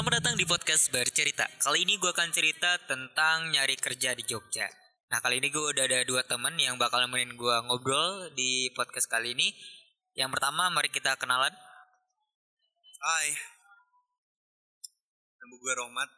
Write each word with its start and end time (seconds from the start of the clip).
Selamat 0.00 0.24
datang 0.24 0.40
di 0.40 0.48
podcast 0.48 0.88
Bercerita. 0.88 1.44
Kali 1.60 1.84
ini 1.84 2.00
gue 2.00 2.08
akan 2.08 2.32
cerita 2.32 2.72
tentang 2.88 3.52
nyari 3.52 3.76
kerja 3.76 4.16
di 4.16 4.24
Jogja. 4.24 4.64
Nah 5.12 5.20
kali 5.20 5.44
ini 5.44 5.52
gue 5.52 5.60
udah 5.60 5.84
ada 5.84 6.00
dua 6.08 6.24
temen 6.24 6.56
yang 6.56 6.80
bakal 6.80 7.04
nemenin 7.04 7.36
gue 7.36 7.56
ngobrol 7.68 8.32
di 8.32 8.72
podcast 8.72 9.12
kali 9.12 9.36
ini. 9.36 9.52
Yang 10.16 10.32
pertama 10.32 10.72
mari 10.72 10.88
kita 10.88 11.20
kenalan. 11.20 11.52
Hai. 12.96 13.28
Nama 15.36 15.54
gue 15.60 15.72
Rohmat. 15.84 16.08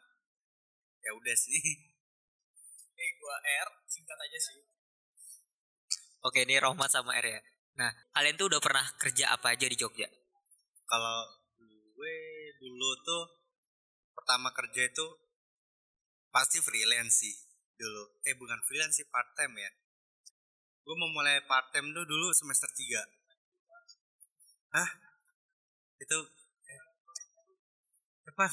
Ya 1.03 1.11
udah 1.19 1.35
sih. 1.35 1.59
Eh 3.03 3.09
gua 3.19 3.35
R, 3.67 3.67
singkat 3.91 4.15
aja 4.15 4.39
sih. 4.47 4.63
Oke 6.23 6.47
ini 6.47 6.55
Rohmat 6.55 6.87
sama 6.87 7.19
R 7.19 7.35
ya. 7.35 7.41
Nah 7.83 7.91
kalian 8.15 8.39
tuh 8.39 8.47
udah 8.47 8.63
pernah 8.63 8.87
kerja 8.95 9.35
apa 9.35 9.59
aja 9.59 9.67
di 9.67 9.75
Jogja? 9.75 10.07
Kalau 10.87 11.27
gue 11.67 12.15
dulu 12.63 12.89
tuh 13.03 13.42
pertama 14.13 14.49
kerja 14.53 14.87
itu 14.87 15.07
pasti 16.33 16.57
freelance 16.63 17.21
sih 17.21 17.35
dulu. 17.77 18.03
Eh 18.25 18.33
bukan 18.37 18.59
freelance 18.65 19.01
sih 19.01 19.07
part 19.09 19.29
time 19.37 19.59
ya. 19.59 19.71
Gue 20.83 20.95
mau 20.99 21.09
mulai 21.11 21.39
part 21.45 21.71
time 21.71 21.93
tuh 21.95 22.03
dulu 22.03 22.33
semester 22.33 22.67
3. 22.71 23.03
Hah? 24.73 24.89
Itu 26.01 26.17
eh, 26.67 26.81
Depan. 28.27 28.49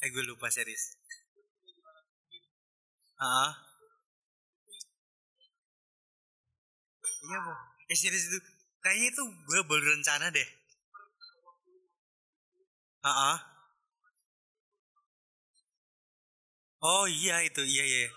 Eh 0.00 0.08
gue 0.08 0.24
lupa 0.24 0.48
serius. 0.48 0.96
Ah. 3.20 3.52
Iya, 7.20 7.38
Bu. 7.44 7.52
Eh 7.92 7.96
serius 7.96 8.32
itu. 8.32 8.38
Kayaknya 8.80 9.08
itu 9.12 9.22
gue 9.28 9.60
baru 9.68 9.84
rencana 9.92 10.32
deh. 10.32 10.59
Ah. 13.00 13.40
Oh 16.84 17.08
iya 17.08 17.40
itu, 17.44 17.64
iya 17.64 17.84
iya. 17.84 18.08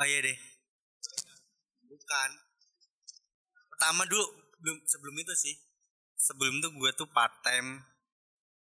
Oh 0.00 0.06
iya 0.08 0.18
deh. 0.24 0.38
Bukan. 1.88 2.30
Pertama 3.68 4.08
dulu 4.08 4.24
belum 4.64 4.80
sebelum 4.88 5.16
itu 5.20 5.34
sih. 5.36 5.56
Sebelum 6.16 6.56
itu 6.56 6.68
gue 6.72 6.90
tuh 6.96 7.08
part 7.12 7.32
time 7.44 7.84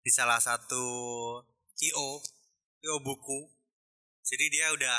di 0.02 0.10
salah 0.10 0.42
satu 0.42 0.82
IO, 1.86 2.18
IO 2.82 2.96
buku. 2.98 3.46
Jadi 4.26 4.50
dia 4.50 4.74
udah 4.74 4.98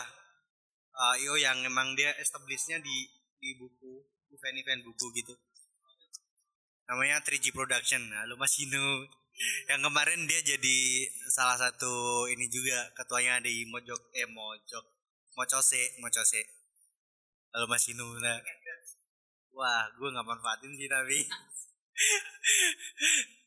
uh, 0.95 1.15
IO 1.19 1.35
yang 1.35 1.59
emang 1.67 1.99
dia 1.99 2.15
establishnya 2.15 2.79
di 2.79 3.11
di 3.43 3.59
buku, 3.59 4.07
event-event 4.31 4.87
buku 4.87 5.11
gitu. 5.19 5.35
Namanya 6.87 7.19
3G 7.19 7.51
Production. 7.51 8.07
Nah, 8.07 8.23
lu 8.23 8.39
masih 8.39 8.71
know. 8.71 9.03
Yang 9.67 9.91
kemarin 9.91 10.19
dia 10.31 10.39
jadi 10.39 10.77
salah 11.27 11.59
satu 11.59 12.23
ini 12.31 12.47
juga 12.47 12.87
ketuanya 12.95 13.43
di 13.43 13.67
Mojok 13.67 14.15
eh 14.15 14.27
Mojok 14.31 14.85
Mocose 15.35 15.99
Mocose. 15.99 16.41
Lalu 17.51 17.67
masih. 17.71 17.95
Nah. 17.95 18.39
Wah, 19.55 19.87
gue 19.95 20.07
nggak 20.11 20.27
manfaatin 20.27 20.71
sih 20.75 20.87
tapi. 20.91 21.19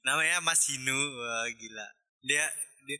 Namanya 0.08 0.40
Masinu, 0.40 0.96
wah 1.20 1.44
gila. 1.52 1.88
Dia 2.24 2.48
dia 2.88 2.98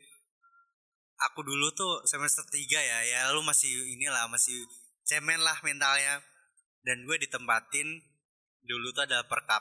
aku 1.28 1.40
dulu 1.40 1.72
tuh 1.72 2.04
semester 2.04 2.44
3 2.44 2.68
ya, 2.68 2.98
ya 3.04 3.20
lu 3.32 3.40
masih 3.40 3.72
inilah 3.96 4.28
masih 4.28 4.60
cemen 5.08 5.40
lah 5.40 5.56
mentalnya. 5.64 6.20
Dan 6.84 7.04
gue 7.04 7.16
ditempatin 7.20 8.00
dulu 8.64 8.92
tuh 8.92 9.08
ada 9.08 9.24
perkap. 9.24 9.60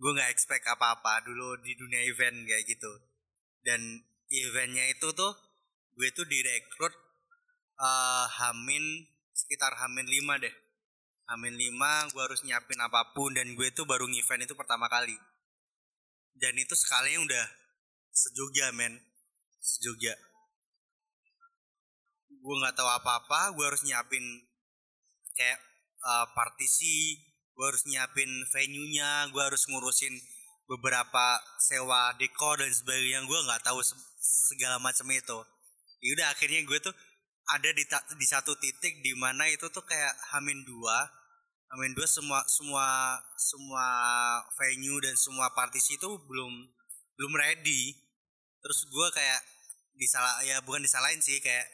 Gue 0.00 0.10
nggak 0.16 0.32
expect 0.32 0.64
apa-apa 0.64 1.20
dulu 1.28 1.60
di 1.60 1.76
dunia 1.76 2.00
event 2.08 2.48
kayak 2.48 2.64
gitu. 2.64 2.88
Dan 3.60 4.00
eventnya 4.32 4.88
itu 4.88 5.12
tuh 5.12 5.36
gue 5.92 6.08
tuh 6.16 6.24
direkrut 6.24 6.96
eh 7.80 8.26
Hamin 8.40 9.04
sekitar 9.36 9.76
Hamin 9.76 10.08
5 10.08 10.40
deh. 10.40 10.54
Hamin 11.28 11.54
5 11.54 12.16
gue 12.16 12.22
harus 12.24 12.40
nyiapin 12.48 12.80
apa 12.80 13.12
pun 13.12 13.36
dan 13.36 13.52
gue 13.52 13.68
tuh 13.76 13.84
baru 13.84 14.08
event 14.08 14.48
itu 14.48 14.56
pertama 14.56 14.88
kali. 14.88 15.14
Dan 16.32 16.56
itu 16.56 16.72
sekalinya 16.72 17.20
udah 17.20 17.46
sejogja 18.10 18.72
men. 18.72 18.96
Sejogja. 19.60 20.16
Gue 22.40 22.54
nggak 22.56 22.72
tahu 22.72 22.88
apa-apa, 22.88 23.52
gue 23.52 23.64
harus 23.68 23.84
nyiapin 23.84 24.24
kayak 25.36 25.60
uh, 26.00 26.26
partisi, 26.32 27.20
gue 27.60 27.66
harus 27.68 27.84
nyiapin 27.84 28.48
venue-nya, 28.48 29.28
gue 29.28 29.42
harus 29.44 29.68
ngurusin 29.68 30.16
beberapa 30.64 31.36
sewa 31.60 32.16
dekor 32.16 32.56
dan 32.56 32.72
sebagainya. 32.72 33.20
Gue 33.28 33.36
nggak 33.36 33.68
tahu 33.68 33.84
se- 33.84 34.00
segala 34.48 34.80
macam 34.80 35.04
itu. 35.12 35.44
Yaudah 36.00 36.32
akhirnya 36.32 36.64
gue 36.64 36.78
tuh 36.80 36.96
ada 37.52 37.68
di 37.76 37.84
di 38.16 38.26
satu 38.26 38.56
titik 38.56 39.04
di 39.04 39.12
mana 39.12 39.44
itu 39.52 39.68
tuh 39.68 39.84
kayak 39.84 40.16
Hamin 40.32 40.64
2 40.64 41.76
Hamin 41.76 41.92
2 41.98 42.06
semua 42.06 42.40
semua 42.46 42.86
semua 43.36 43.86
venue 44.56 45.02
dan 45.02 45.18
semua 45.18 45.50
partisi 45.52 45.98
itu 45.98 46.08
belum 46.30 46.52
belum 47.18 47.32
ready 47.34 47.92
terus 48.62 48.86
gue 48.86 49.06
kayak 49.12 49.42
disalah 49.98 50.40
ya 50.46 50.62
bukan 50.62 50.80
disalahin 50.86 51.18
sih 51.18 51.42
kayak 51.42 51.66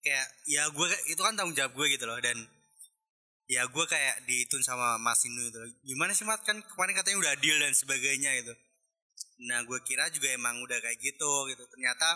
kayak 0.00 0.26
ya 0.48 0.64
gue 0.72 0.86
itu 1.12 1.20
kan 1.20 1.36
tanggung 1.36 1.54
jawab 1.54 1.76
gue 1.76 1.86
gitu 1.92 2.08
loh 2.08 2.16
dan 2.18 2.40
ya 3.46 3.62
gue 3.70 3.84
kayak 3.86 4.26
ditun 4.26 4.62
sama 4.62 4.98
Mas 4.98 5.22
Inu 5.22 5.46
itu. 5.46 5.58
Gimana 5.86 6.10
sih 6.12 6.26
Mat? 6.26 6.42
Kan 6.42 6.58
kemarin 6.62 6.98
katanya 6.98 7.18
udah 7.22 7.34
deal 7.38 7.58
dan 7.62 7.72
sebagainya 7.72 8.30
gitu. 8.42 8.54
Nah 9.46 9.62
gue 9.62 9.78
kira 9.86 10.10
juga 10.10 10.34
emang 10.34 10.58
udah 10.66 10.78
kayak 10.82 10.98
gitu 10.98 11.32
gitu. 11.50 11.64
Ternyata 11.70 12.08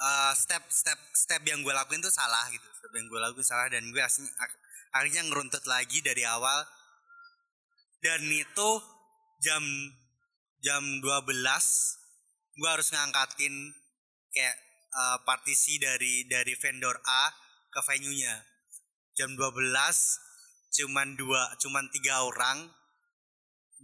uh, 0.00 0.32
step 0.32 0.64
step 0.72 0.98
step 1.12 1.42
yang 1.44 1.60
gue 1.60 1.72
lakuin 1.76 2.00
tuh 2.00 2.12
salah 2.12 2.48
gitu. 2.48 2.64
Step 2.64 2.92
yang 2.96 3.06
gue 3.06 3.20
lakuin 3.20 3.46
salah 3.46 3.68
dan 3.68 3.84
gue 3.92 4.00
ak- 4.00 4.58
akhirnya 4.96 5.22
ngeruntut 5.28 5.64
lagi 5.68 6.00
dari 6.00 6.24
awal. 6.24 6.64
Dan 8.00 8.24
itu 8.28 8.70
jam 9.44 9.64
jam 10.64 10.80
12 11.04 11.04
gue 12.54 12.68
harus 12.70 12.88
ngangkatin 12.96 13.52
kayak 14.32 14.56
uh, 14.94 15.18
partisi 15.28 15.76
dari 15.76 16.24
dari 16.24 16.56
vendor 16.56 16.96
A 17.04 17.28
ke 17.68 17.80
venue 17.84 18.16
nya 18.16 18.53
jam 19.14 19.30
12 19.34 19.38
cuman 20.74 21.14
dua 21.14 21.42
cuman 21.62 21.86
tiga 21.94 22.26
orang. 22.26 22.66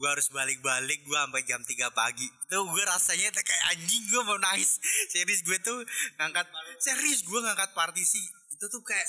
Gue 0.01 0.09
harus 0.09 0.33
balik-balik 0.33 1.05
gue 1.05 1.19
sampai 1.19 1.45
jam 1.45 1.61
3 1.61 1.93
pagi. 1.93 2.25
Tuh 2.49 2.65
gue 2.65 2.85
rasanya 2.89 3.37
kayak 3.37 3.65
anjing 3.77 4.05
gue 4.09 4.23
mau 4.25 4.39
nangis. 4.41 4.81
Serius 5.13 5.45
gue 5.45 5.59
tuh 5.61 5.77
ngangkat 6.17 6.49
serius 6.81 7.21
gue 7.21 7.37
ngangkat 7.37 7.71
partisi. 7.77 8.23
Itu 8.49 8.65
tuh 8.73 8.81
kayak 8.81 9.07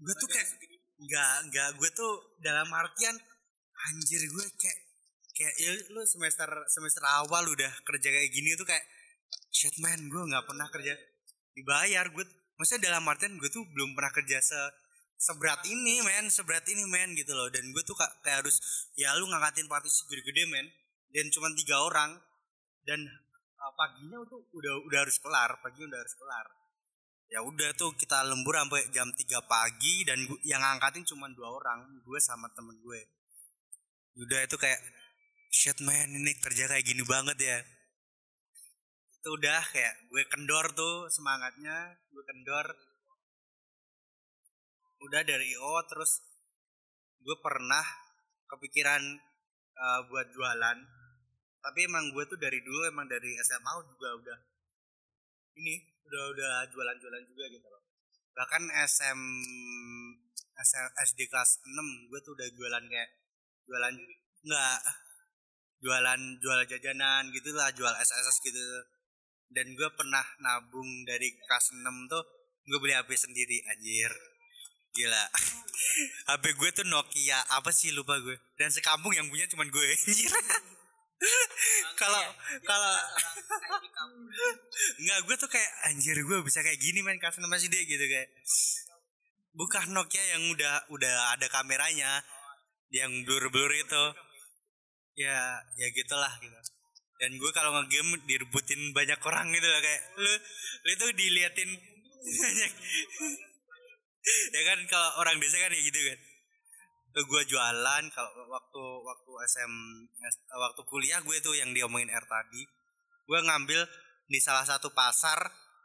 gue 0.00 0.14
tuh 0.16 0.28
kayak 0.28 0.48
nggak 1.00 1.34
nggak 1.48 1.68
gue 1.80 1.90
tuh 1.94 2.12
dalam 2.42 2.66
artian 2.74 3.14
anjir 3.88 4.20
gue 4.20 4.46
kayak 4.58 4.78
kayak 5.32 5.54
ya 5.56 5.72
lu 5.96 6.02
semester 6.04 6.50
semester 6.68 7.00
awal 7.06 7.48
udah 7.48 7.72
kerja 7.88 8.08
kayak 8.12 8.28
gini 8.28 8.52
tuh 8.58 8.68
kayak 8.68 8.84
shit 9.54 9.72
man 9.80 10.10
gue 10.10 10.22
nggak 10.34 10.44
pernah 10.50 10.66
kerja. 10.66 10.98
Dibayar 11.54 12.10
gue 12.10 12.24
maksudnya 12.58 12.90
dalam 12.90 13.06
artian 13.06 13.38
gue 13.38 13.48
tuh 13.54 13.62
belum 13.70 13.94
pernah 13.94 14.10
kerja 14.10 14.42
se 14.42 14.58
seberat 15.20 15.60
ini 15.68 16.00
men 16.00 16.32
seberat 16.32 16.64
ini 16.72 16.88
men 16.88 17.12
gitu 17.12 17.36
loh. 17.36 17.52
Dan 17.52 17.68
gue 17.76 17.84
tuh 17.84 17.92
ka- 17.92 18.24
kayak 18.24 18.42
harus 18.44 18.56
ya 18.96 19.12
lu 19.20 19.28
ngangkatin 19.28 19.68
partisi 19.68 20.08
gede-gede 20.08 20.48
men 20.48 20.66
dan 21.12 21.28
cuma 21.28 21.52
tiga 21.52 21.84
orang 21.84 22.16
dan 22.88 23.04
uh, 23.60 23.72
paginya 23.76 24.16
tuh 24.24 24.40
udah 24.56 24.74
udah 24.88 24.98
harus 25.04 25.20
kelar 25.20 25.60
pagi 25.60 25.84
udah 25.84 26.00
harus 26.00 26.16
kelar. 26.16 26.46
Ya 27.30 27.46
udah 27.46 27.70
tuh 27.78 27.94
kita 27.94 28.26
lembur 28.26 28.58
sampai 28.58 28.90
jam 28.90 29.06
3 29.06 29.22
pagi 29.46 30.02
dan 30.02 30.26
gua, 30.26 30.40
yang 30.42 30.58
ngangkatin 30.66 31.06
cuma 31.06 31.30
dua 31.30 31.62
orang 31.62 31.86
gue 32.02 32.18
sama 32.18 32.50
temen 32.56 32.74
gue. 32.82 33.00
Udah 34.18 34.42
itu 34.42 34.58
kayak 34.58 34.82
shit 35.52 35.78
man 35.78 36.10
ini 36.10 36.34
kerja 36.42 36.66
kayak 36.66 36.82
gini 36.82 37.06
banget 37.06 37.38
ya. 37.38 37.58
Itu 39.20 39.36
udah 39.38 39.62
kayak 39.70 40.10
gue 40.10 40.22
kendor 40.26 40.74
tuh 40.74 41.06
semangatnya 41.06 41.94
gue 42.10 42.24
kendor 42.26 42.66
udah 45.00 45.22
dari 45.24 45.56
IO 45.56 45.74
terus 45.88 46.20
gue 47.20 47.36
pernah 47.40 47.84
kepikiran 48.48 49.02
uh, 49.76 50.00
buat 50.08 50.28
jualan. 50.32 50.78
Tapi 51.60 51.78
emang 51.84 52.08
gue 52.16 52.24
tuh 52.24 52.40
dari 52.40 52.60
dulu 52.64 52.88
emang 52.88 53.04
dari 53.04 53.36
SMA 53.44 53.72
juga 53.84 54.08
udah 54.16 54.38
ini 55.60 55.76
udah 56.08 56.22
udah 56.32 56.52
jualan-jualan 56.72 57.24
juga 57.28 57.44
gitu 57.52 57.66
loh. 57.68 57.82
Bahkan 58.32 58.62
SM, 58.88 59.20
SD 61.04 61.28
kelas 61.28 61.60
6 61.60 62.08
gue 62.08 62.20
tuh 62.24 62.32
udah 62.32 62.48
jualan 62.56 62.84
kayak 62.88 63.10
jualan 63.68 63.94
nggak 64.40 64.78
jualan 65.80 66.20
jual 66.40 66.60
jajanan 66.64 67.28
gitu 67.32 67.52
lah 67.52 67.68
jual 67.76 67.92
SSS 67.92 68.40
gitu. 68.40 68.60
Dan 69.50 69.76
gue 69.76 69.88
pernah 69.92 70.24
nabung 70.40 71.04
dari 71.04 71.36
kelas 71.44 71.76
6 71.76 71.84
tuh 72.08 72.24
gue 72.64 72.78
beli 72.80 72.96
HP 72.96 73.10
sendiri 73.16 73.60
anjir 73.68 74.12
gila. 74.94 75.24
HP 76.30 76.44
gue 76.54 76.70
tuh 76.74 76.86
Nokia. 76.86 77.38
Apa 77.56 77.70
sih? 77.74 77.90
Lupa 77.94 78.18
gue. 78.20 78.36
Dan 78.58 78.70
sekampung 78.70 79.14
yang 79.14 79.26
punya 79.28 79.46
cuman 79.50 79.68
gue. 79.68 79.86
Anjir. 80.06 80.30
Kalau 82.00 82.24
kalau 82.64 82.96
di 83.84 83.90
kamu. 83.92 84.24
nggak 85.04 85.20
gue 85.28 85.36
tuh 85.36 85.52
kayak 85.52 85.92
anjir 85.92 86.16
gue 86.16 86.38
bisa 86.40 86.64
kayak 86.64 86.80
gini 86.80 87.04
main 87.04 87.20
kelas 87.20 87.36
enam 87.44 87.52
SD 87.52 87.76
gitu 87.84 88.00
kayak. 88.08 88.32
Bukan 89.52 89.92
Nokia 89.92 90.24
yang 90.32 90.48
udah 90.48 90.88
udah 90.88 91.36
ada 91.36 91.44
kameranya. 91.52 92.24
Yang 92.88 93.28
blur-blur 93.28 93.68
itu. 93.68 94.04
Ya 95.20 95.60
ya 95.76 95.92
gitulah 95.92 96.32
gitu. 96.40 96.56
Dan 97.20 97.36
gue 97.36 97.50
kalau 97.52 97.76
ngegame 97.76 98.16
direbutin 98.24 98.96
banyak 98.96 99.20
orang 99.20 99.52
gitu 99.52 99.68
lah 99.68 99.80
kayak 99.84 100.02
lu 100.16 100.32
lu 100.88 100.90
itu 100.96 101.06
diliatin 101.20 101.70
banyak 102.40 102.72
ya 104.56 104.62
kan 104.68 104.78
kalau 104.86 105.10
orang 105.20 105.36
desa 105.40 105.56
kan 105.58 105.72
ya 105.72 105.80
gitu 105.80 105.98
kan. 105.98 106.18
Tuh 107.10 107.24
gue 107.26 107.42
jualan 107.50 108.04
kalau 108.14 108.32
waktu 108.46 108.82
waktu 109.02 109.30
SM 109.50 109.72
waktu 110.54 110.80
kuliah 110.86 111.20
gue 111.24 111.36
tuh 111.42 111.58
yang 111.58 111.74
diomongin 111.74 112.12
R 112.12 112.24
tadi 112.24 112.62
gue 113.30 113.38
ngambil 113.46 113.86
di 114.30 114.38
salah 114.42 114.66
satu 114.66 114.90
pasar 114.94 115.38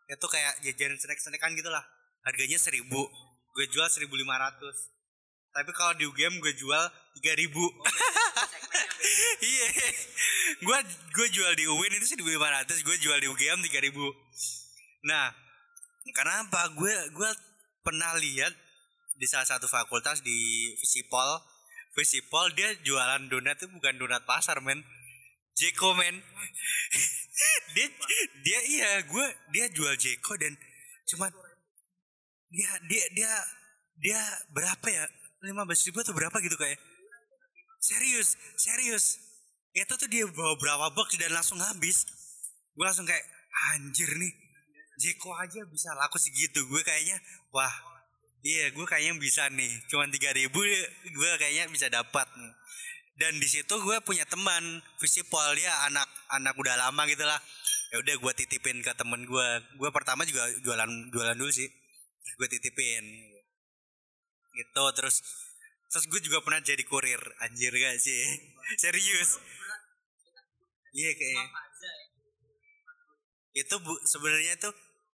itu 0.06 0.26
kayak 0.30 0.62
jajanan 0.62 0.98
snack-snackan 1.02 1.58
gitu 1.58 1.70
lah. 1.74 1.82
Harganya 2.26 2.58
seribu 2.62 3.10
gue 3.56 3.66
jual 3.72 3.88
1500 3.88 4.12
tapi 5.56 5.72
kalau 5.72 5.96
di 5.96 6.04
UGM 6.04 6.44
gue 6.44 6.54
jual 6.60 6.84
3000 7.24 7.48
iya. 9.56 9.68
Gue 10.60 10.78
gue 11.16 11.28
jual 11.32 11.52
di 11.56 11.64
UIN 11.64 11.96
itu 11.96 12.20
1500 12.20 12.84
gue 12.84 12.98
jual 13.00 13.18
di 13.24 13.28
UGM 13.32 13.64
3000 13.64 13.96
nah 15.08 15.32
kenapa? 16.12 16.76
Gue 16.76 16.92
gue 17.16 17.32
pernah 17.86 18.18
lihat 18.18 18.50
di 19.16 19.30
salah 19.30 19.46
satu 19.46 19.70
fakultas 19.70 20.26
di 20.26 20.74
Visipol. 20.82 21.40
Visipol 21.94 22.52
dia 22.58 22.74
jualan 22.82 23.30
donat 23.30 23.62
itu 23.62 23.70
bukan 23.70 23.96
donat 24.02 24.26
pasar 24.26 24.58
men. 24.60 24.82
Jeko 25.56 25.94
men. 25.96 26.20
Dia 27.76 27.92
dia 28.40 28.60
iya 28.72 28.92
gue 29.04 29.28
dia 29.52 29.68
jual 29.68 29.92
Jeko 30.00 30.40
dan 30.40 30.56
cuman 31.12 31.28
dia 32.48 32.72
dia 32.88 33.04
dia 33.12 33.32
dia 34.00 34.22
berapa 34.56 34.88
ya? 34.88 35.04
lima 35.44 35.68
belas 35.68 35.84
ribu 35.84 36.00
atau 36.00 36.16
berapa 36.16 36.32
gitu 36.40 36.56
kayak. 36.56 36.80
Serius 37.84 38.40
serius. 38.56 39.20
Itu 39.76 40.00
tuh 40.00 40.08
dia 40.08 40.24
bawa 40.32 40.56
berapa 40.56 40.96
box 40.96 41.20
dan 41.20 41.36
langsung 41.36 41.60
habis. 41.60 42.08
Gue 42.72 42.88
langsung 42.88 43.04
kayak 43.04 43.28
anjir 43.76 44.08
nih 44.16 44.45
Jeko 44.96 45.36
aja 45.36 45.62
bisa 45.68 45.92
laku 45.96 46.16
segitu. 46.16 46.64
Gue 46.72 46.80
kayaknya 46.84 47.20
wah 47.52 47.72
iya 48.46 48.72
gue 48.72 48.86
kayaknya 48.88 49.20
bisa 49.20 49.52
nih. 49.52 49.72
Cuman 49.92 50.08
tiga 50.12 50.32
ribu 50.32 50.64
gue 51.04 51.32
kayaknya 51.40 51.68
bisa 51.68 51.92
dapat 51.92 52.28
nih. 52.40 52.54
Dan 53.16 53.40
di 53.40 53.48
situ 53.48 53.72
gue 53.72 53.98
punya 54.04 54.28
teman 54.28 54.84
Visipol 55.00 55.56
dia 55.56 55.72
anak 55.88 56.08
anak 56.32 56.56
udah 56.56 56.76
lama 56.80 57.04
gitu 57.08 57.24
lah. 57.24 57.40
Ya 57.92 58.00
udah 58.00 58.16
gue 58.20 58.34
titipin 58.40 58.80
ke 58.80 58.92
temen 58.96 59.28
gue. 59.28 59.48
Gue 59.80 59.90
pertama 59.92 60.24
juga 60.24 60.48
jualan 60.64 61.12
jualan 61.12 61.36
dulu 61.36 61.52
sih. 61.52 61.68
Gue 62.40 62.48
titipin. 62.48 63.04
Gitu 64.56 64.84
terus 64.96 65.20
terus 65.92 66.06
gue 66.08 66.22
juga 66.24 66.40
pernah 66.40 66.64
jadi 66.64 66.84
kurir. 66.88 67.20
Anjir 67.44 67.72
gak 67.76 68.00
sih? 68.00 68.24
Serius. 68.84 69.40
Iya 70.96 71.12
kayaknya 71.12 71.66
itu 73.56 73.76
sebenarnya 74.04 74.60
itu 74.60 74.70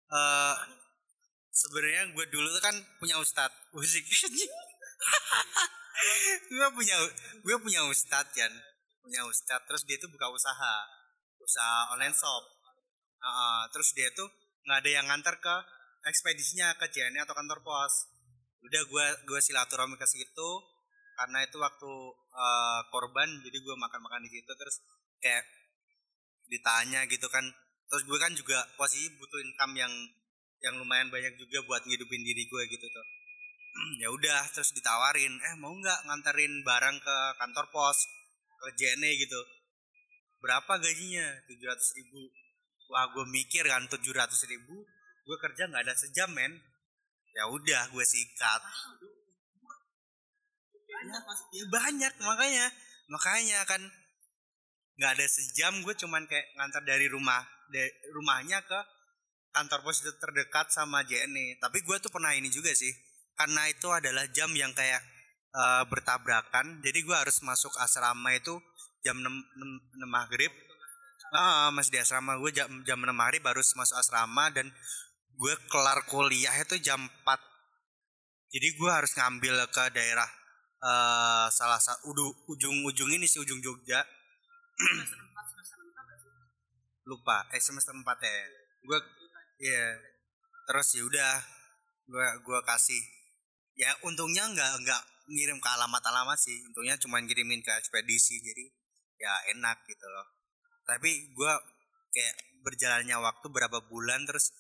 eh 0.09 0.57
sebenarnya 1.59 2.15
gue 2.15 2.25
dulu 2.31 2.49
kan 2.63 2.77
punya 3.03 3.19
ustad 3.19 3.51
musik 3.75 4.07
gue 6.49 6.69
punya 6.75 6.97
gue 7.43 7.57
punya 7.61 7.81
ustad 7.91 8.27
kan. 8.31 8.53
Punya 9.03 9.25
ustad 9.25 9.61
terus 9.67 9.83
dia 9.89 9.97
tuh 9.99 10.11
buka 10.13 10.29
usaha. 10.31 10.75
Usaha 11.39 11.95
online 11.97 12.15
shop. 12.15 12.45
Heeh, 13.19 13.63
terus 13.75 13.91
dia 13.97 14.09
tuh 14.15 14.29
nggak 14.69 14.79
ada 14.85 14.91
yang 14.91 15.07
nganter 15.09 15.35
ke 15.41 15.55
ekspedisinya 16.07 16.77
ke 16.79 16.87
JNE 16.93 17.25
atau 17.25 17.35
kantor 17.35 17.61
pos. 17.65 17.95
Udah 18.63 18.83
gue 18.85 19.07
gue 19.27 19.41
silaturahmi 19.43 19.97
ke 19.99 20.07
situ. 20.07 20.51
Karena 21.19 21.43
itu 21.43 21.59
waktu 21.59 21.93
eh, 22.31 22.81
korban 22.95 23.29
jadi 23.43 23.59
gue 23.59 23.75
makan 23.75 24.01
makan 24.07 24.23
di 24.23 24.31
situ. 24.39 24.53
Terus 24.55 24.77
kayak 25.19 25.45
ditanya 26.49 27.05
gitu 27.11 27.27
kan 27.29 27.45
terus 27.89 28.03
gue 28.05 28.19
kan 28.21 28.33
juga 28.37 28.59
posisi 28.77 29.09
butuh 29.17 29.41
income 29.41 29.75
yang 29.77 29.93
yang 30.61 30.75
lumayan 30.77 31.09
banyak 31.09 31.39
juga 31.41 31.65
buat 31.65 31.83
ngidupin 31.89 32.23
diri 32.23 32.45
gue 32.45 32.63
gitu 32.69 32.87
tuh. 32.89 33.07
Ya 34.03 34.11
udah 34.11 34.43
terus 34.51 34.75
ditawarin 34.75 35.39
eh 35.39 35.55
mau 35.63 35.71
nggak 35.71 36.09
nganterin 36.09 36.67
barang 36.67 36.97
ke 36.99 37.17
kantor 37.39 37.67
pos 37.71 37.99
ke 38.59 38.69
JNE 38.75 39.11
gitu? 39.23 39.41
Berapa 40.43 40.83
gajinya? 40.83 41.27
700 41.47 41.99
ribu. 42.03 42.27
Wah 42.91 43.07
gue 43.15 43.25
mikir 43.29 43.69
kan 43.69 43.87
700 43.87 44.35
ribu 44.51 44.83
gue 45.29 45.37
kerja 45.37 45.69
nggak 45.69 45.85
ada 45.85 45.95
sejam 45.95 46.33
men. 46.33 46.57
Ya 47.37 47.45
udah 47.53 47.93
gue 47.93 48.05
sikat. 48.05 48.63
Ya 51.55 51.65
banyak 51.69 52.13
makanya. 52.25 52.67
Makanya 53.13 53.59
kan 53.69 53.85
nggak 54.99 55.11
ada 55.15 55.27
sejam 55.31 55.79
gue 55.87 55.95
cuman 55.95 56.27
kayak 56.27 56.47
ngantar 56.59 56.83
dari 56.83 57.07
rumah 57.07 57.41
dari 57.71 57.89
rumahnya 58.11 58.61
ke 58.67 58.81
kantor 59.55 59.87
pos 59.87 60.03
terdekat 60.03 60.75
sama 60.75 61.07
JNE 61.07 61.63
tapi 61.63 61.81
gue 61.87 61.97
tuh 62.03 62.11
pernah 62.11 62.35
ini 62.35 62.51
juga 62.51 62.75
sih 62.75 62.91
karena 63.39 63.71
itu 63.71 63.87
adalah 63.87 64.27
jam 64.35 64.51
yang 64.51 64.75
kayak 64.75 64.99
eh, 65.55 65.83
bertabrakan. 65.87 66.83
Jadi 66.83 66.99
gue 67.07 67.15
harus 67.15 67.39
masuk 67.47 67.71
asrama 67.79 68.35
itu 68.35 68.59
jam 69.07 69.15
6, 69.15 69.31
6, 69.31 70.03
maghrib. 70.11 70.51
Ah 71.31 71.71
masih 71.71 71.95
di 71.95 71.99
asrama 72.03 72.35
gue 72.43 72.51
jam 72.51 72.67
jam 72.83 72.99
6 72.99 73.15
maghrib 73.15 73.45
harus 73.47 73.71
masuk 73.79 73.95
asrama 73.95 74.51
dan 74.51 74.67
gue 75.39 75.55
kelar 75.71 76.03
kuliah 76.11 76.51
itu 76.59 76.81
jam 76.83 76.99
4 76.99 77.39
jadi 78.49 78.69
gue 78.75 78.91
harus 78.91 79.13
ngambil 79.13 79.61
ke 79.69 79.85
daerah 79.93 80.27
eh 80.81 81.47
salah 81.53 81.77
satu 81.77 82.11
ujung-ujung 82.49 83.13
ini 83.13 83.29
sih 83.29 83.45
ujung 83.45 83.61
Jogja 83.61 84.01
lupa. 87.09 87.49
Eh 87.57 87.63
semester 87.63 87.97
4 87.97 88.05
ya. 88.05 88.37
Gue 88.85 88.99
iya. 89.65 89.97
Terus 90.69 90.89
ya 90.93 91.03
udah 91.09 91.33
gue 92.05 92.27
gue 92.45 92.61
kasih. 92.69 93.03
Ya 93.79 93.91
untungnya 94.05 94.45
nggak 94.53 94.73
nggak 94.85 95.03
ngirim 95.33 95.59
ke 95.59 95.69
alamat-alamat 95.73 96.37
sih. 96.37 96.61
Untungnya 96.69 97.01
cuma 97.01 97.19
ngirimin 97.25 97.65
ke 97.65 97.73
ekspedisi 97.81 98.45
jadi 98.45 98.65
ya 99.19 99.33
enak 99.57 99.83
gitu 99.89 100.07
loh. 100.07 100.27
Tapi 100.85 101.33
gue 101.33 101.53
kayak 102.13 102.37
berjalannya 102.65 103.17
waktu 103.21 103.47
berapa 103.49 103.79
bulan 103.89 104.25
terus 104.29 104.53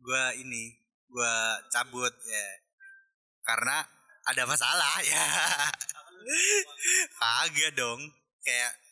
gue 0.00 0.24
ini 0.40 0.72
gue 1.12 1.34
cabut 1.68 2.12
ya. 2.24 2.46
Karena 3.44 3.84
ada 4.24 4.42
masalah 4.48 5.04
ya. 5.04 5.24
Kagak 7.20 7.76
dong. 7.76 8.00
Kayak 8.40 8.83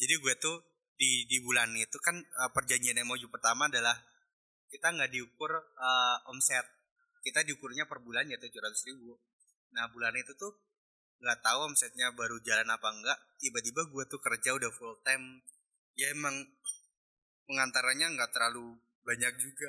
jadi 0.00 0.14
gue 0.16 0.34
tuh 0.40 0.56
di 0.96 1.28
di 1.28 1.44
bulan 1.44 1.76
itu 1.76 2.00
kan 2.00 2.16
eh, 2.16 2.50
perjanjian 2.56 2.96
emoji 2.96 3.28
pertama 3.28 3.68
adalah 3.68 3.96
kita 4.72 4.96
nggak 4.96 5.12
diukur 5.12 5.52
eh, 5.60 6.30
omset. 6.32 6.64
Kita 7.20 7.44
diukurnya 7.44 7.84
per 7.84 8.00
bulan 8.00 8.24
ya 8.32 8.40
tujuh 8.40 8.60
ribu. 8.64 9.12
Nah 9.76 9.92
bulan 9.92 10.16
itu 10.16 10.32
tuh 10.40 10.56
nggak 11.20 11.44
tahu 11.44 11.68
omsetnya 11.68 12.16
baru 12.16 12.40
jalan 12.40 12.64
apa 12.64 12.88
enggak 12.96 13.18
tiba-tiba 13.36 13.84
gue 13.92 14.04
tuh 14.08 14.20
kerja 14.24 14.56
udah 14.56 14.72
full 14.72 14.96
time. 15.04 15.44
Ya 16.00 16.16
emang 16.16 16.32
pengantarannya 17.44 18.16
nggak 18.16 18.32
terlalu 18.32 18.80
banyak 19.04 19.36
juga. 19.36 19.68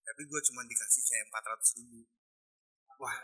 Tapi 0.00 0.22
gue 0.24 0.40
cuma 0.48 0.64
dikasih 0.64 1.02
kayak 1.04 1.24
empat 1.28 1.44
ratus 1.44 1.70
ribu. 1.76 2.08
Wah 3.04 3.16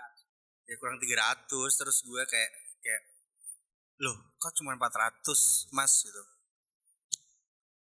ya 0.68 0.76
kurang 0.76 1.00
300 1.00 1.48
terus 1.48 1.98
gue 2.04 2.22
kayak 2.28 2.52
kayak 2.84 3.02
loh 4.02 4.16
kok 4.42 4.52
cuma 4.58 4.74
400 4.74 5.70
mas? 5.76 5.92
Gitu. 6.02 6.22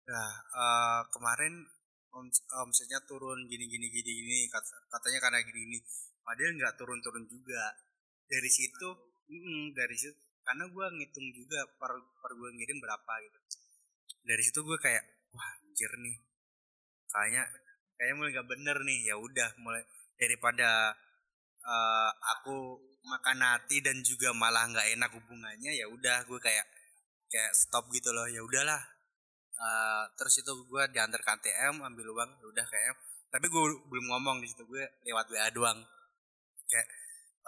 Nah 0.09 0.33
eh, 0.63 1.03
kemarin 1.13 1.55
om- 2.17 2.45
omsetnya 2.65 3.01
turun 3.05 3.45
gini 3.51 3.65
gini 3.69 3.87
gini 3.93 4.11
gini 4.25 4.37
kat- 4.49 4.85
katanya 4.93 5.19
karena 5.25 5.39
gini 5.45 5.59
gini. 5.69 5.79
Padahal 6.25 6.53
nggak 6.57 6.75
turun 6.81 6.99
turun 7.05 7.25
juga. 7.29 7.63
Dari 8.29 8.51
situ 8.53 8.89
mm, 9.29 9.77
dari 9.77 9.97
situ 9.97 10.17
karena 10.45 10.65
gue 10.73 10.87
ngitung 10.97 11.29
juga 11.37 11.61
per 11.77 11.93
per 12.25 12.33
gue 12.41 12.51
ngirim 12.57 12.79
berapa 12.81 13.13
gitu. 13.25 13.39
Dari 14.25 14.43
situ 14.45 14.61
gue 14.65 14.79
kayak 14.81 15.05
wah 15.37 15.49
anjir 15.61 15.93
nih. 16.01 16.17
Kayaknya 17.13 17.43
kayaknya 17.97 18.15
mulai 18.17 18.31
nggak 18.33 18.49
bener 18.49 18.77
nih. 18.89 18.99
Ya 19.13 19.15
udah 19.21 19.51
mulai 19.61 19.83
daripada 20.17 20.97
eh, 21.63 22.11
aku 22.37 22.79
makan 23.09 23.39
hati 23.41 23.81
dan 23.81 23.99
juga 24.05 24.37
malah 24.37 24.69
nggak 24.69 24.89
enak 24.99 25.11
hubungannya 25.17 25.73
ya 25.73 25.87
udah 25.89 26.27
gue 26.29 26.39
kayak 26.43 26.67
kayak 27.33 27.53
stop 27.57 27.89
gitu 27.93 28.11
loh 28.13 28.27
ya 28.29 28.41
udahlah. 28.45 28.81
Eh, 29.59 30.05
terus 30.19 30.39
itu 30.41 30.53
gue 30.55 30.83
diantar 30.95 31.21
ke 31.23 31.31
ATM 31.35 31.83
ambil 31.83 32.07
uang 32.15 32.31
ya 32.39 32.47
udah 32.53 32.67
kayak 32.69 32.95
tapi 33.29 33.47
gue 33.51 33.63
belum 33.93 34.07
ngomong 34.09 34.41
di 34.41 34.49
situ 34.49 34.65
gue 34.69 34.85
lewat 35.09 35.27
WA 35.33 35.49
doang. 35.53 35.79
Kayak 36.69 36.89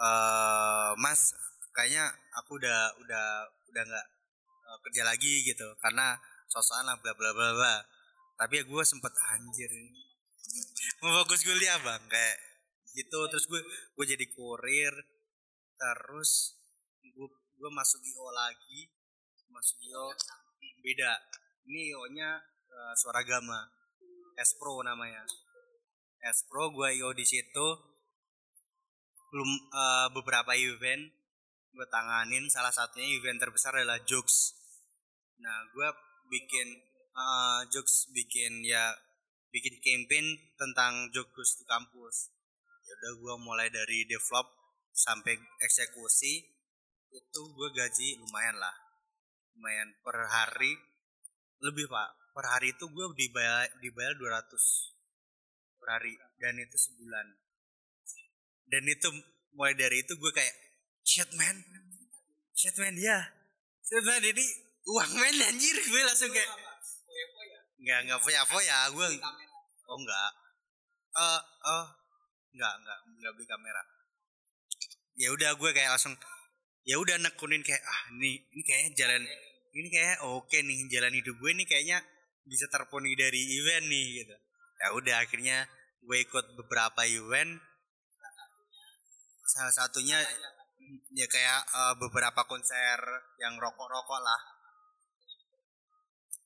eh 0.01 0.91
mas 0.97 1.33
kayaknya 1.75 2.09
aku 2.41 2.57
udah 2.57 2.79
udah 3.05 3.25
udah 3.69 3.83
nggak 3.85 4.07
eh, 4.67 4.77
kerja 4.89 5.03
lagi 5.07 5.45
gitu 5.47 5.67
karena 5.83 6.17
sosokan 6.51 6.89
lah 6.89 6.97
bla 6.99 7.13
bla 7.15 7.31
bla 7.33 7.49
bla. 7.55 7.75
Tapi 8.39 8.59
ya 8.59 8.63
gue 8.65 8.83
sempet 8.85 9.13
anjir 9.33 9.71
mau 11.01 11.11
fokus 11.23 11.41
kuliah 11.45 11.77
bang? 11.81 12.01
Kayak 12.09 12.37
gitu. 12.93 13.19
Terus 13.31 13.45
gue 13.47 13.61
gue 13.97 14.05
jadi 14.05 14.25
kurir. 14.31 14.93
Terus 15.75 16.31
gue 17.01 17.27
gue 17.31 17.71
masuk 17.71 18.01
IO 18.03 18.27
lagi. 18.31 18.91
Masuk 19.51 19.77
IO 19.83 20.11
beda. 20.81 21.13
Ini 21.67 21.93
IO 21.93 22.03
nya 22.15 22.39
eh, 22.71 22.93
suara 22.97 23.21
gama 23.23 23.67
S 24.39 24.57
Pro 24.57 24.81
namanya. 24.81 25.23
S 26.21 26.45
Pro 26.47 26.71
gue 26.71 26.87
IO 26.99 27.11
di 27.11 27.25
situ. 27.27 27.67
Belum 29.31 29.51
eh, 29.71 30.07
beberapa 30.11 30.55
event 30.55 31.07
gue 31.71 31.87
tanganin. 31.87 32.47
Salah 32.51 32.71
satunya 32.71 33.07
event 33.15 33.39
terbesar 33.39 33.75
adalah 33.75 33.99
Jokes 34.03 34.61
nah 35.41 35.57
gue 35.73 35.89
bikin 36.29 36.67
eh, 37.17 37.61
Jokes 37.73 38.13
bikin 38.13 38.61
ya 38.61 38.93
bikin 39.49 39.81
campaign 39.81 40.37
tentang 40.55 41.09
Jokes 41.11 41.59
di 41.59 41.65
kampus 41.65 42.29
ya 42.91 42.93
udah 42.99 43.13
gue 43.23 43.35
mulai 43.39 43.67
dari 43.71 44.03
develop 44.03 44.51
sampai 44.91 45.39
eksekusi 45.63 46.43
itu 47.11 47.41
gue 47.55 47.69
gaji 47.71 48.19
lumayan 48.19 48.59
lah. 48.59 48.75
Lumayan 49.55 49.95
per 50.03 50.27
hari. 50.27 50.75
Lebih 51.63 51.87
pak. 51.87 52.35
Per 52.35 52.45
hari 52.51 52.75
itu 52.75 52.83
gue 52.91 53.05
dibayar 53.15 53.63
dibayar 53.79 54.11
200 54.19 55.79
per 55.79 55.87
hari 55.87 56.19
dan 56.35 56.59
itu 56.59 56.75
sebulan. 56.75 57.27
Dan 58.67 58.83
itu 58.91 59.07
mulai 59.55 59.71
dari 59.79 60.03
itu 60.03 60.11
gue 60.19 60.31
kayak 60.35 60.55
shit 61.07 61.31
man. 61.39 61.63
Shit 62.51 62.75
man 62.75 62.99
ya 62.99 63.23
shit 63.87 64.03
man 64.03 64.19
ini 64.19 64.45
uang 64.83 65.11
men 65.15 65.39
anjir. 65.47 65.79
Gue 65.87 66.01
langsung 66.03 66.31
kayak 66.31 66.51
nggak 67.81 67.99
nggak 68.05 68.21
foya 68.21 68.41
foya 68.45 68.77
gue 68.93 69.07
oh 69.89 69.97
enggak 69.97 70.31
eh 71.17 71.41
oh 71.65 71.85
nggak 72.51 72.73
nggak 72.83 72.99
nggak 73.19 73.31
beli 73.35 73.47
kamera. 73.47 73.83
Ya 75.15 75.29
udah 75.35 75.55
gue 75.55 75.69
kayak 75.75 75.95
langsung 75.95 76.15
ya 76.81 76.97
udah 76.97 77.15
nekunin 77.21 77.61
kayak 77.61 77.83
ah 77.85 78.01
ini 78.17 78.41
ini 78.51 78.61
kayaknya 78.65 78.91
jalan 78.97 79.23
ini 79.71 79.87
kayak 79.87 80.25
oke 80.25 80.57
nih 80.57 80.77
jalan 80.91 81.13
hidup 81.13 81.35
gue 81.37 81.51
ini 81.53 81.63
kayaknya 81.63 82.01
bisa 82.43 82.65
terpenuhi 82.67 83.15
dari 83.15 83.41
event 83.61 83.85
nih 83.87 84.05
gitu. 84.23 84.35
Ya 84.81 84.87
udah 84.97 85.15
akhirnya 85.23 85.57
gue 86.01 86.17
ikut 86.25 86.45
beberapa 86.57 87.05
event. 87.05 87.61
Salah 89.45 89.73
satunya 89.75 90.19
ya 91.15 91.27
kayak 91.27 91.61
eh, 91.69 91.95
beberapa 91.99 92.43
konser 92.49 92.99
yang 93.39 93.55
rokok-rokok 93.59 94.19
lah. 94.19 94.41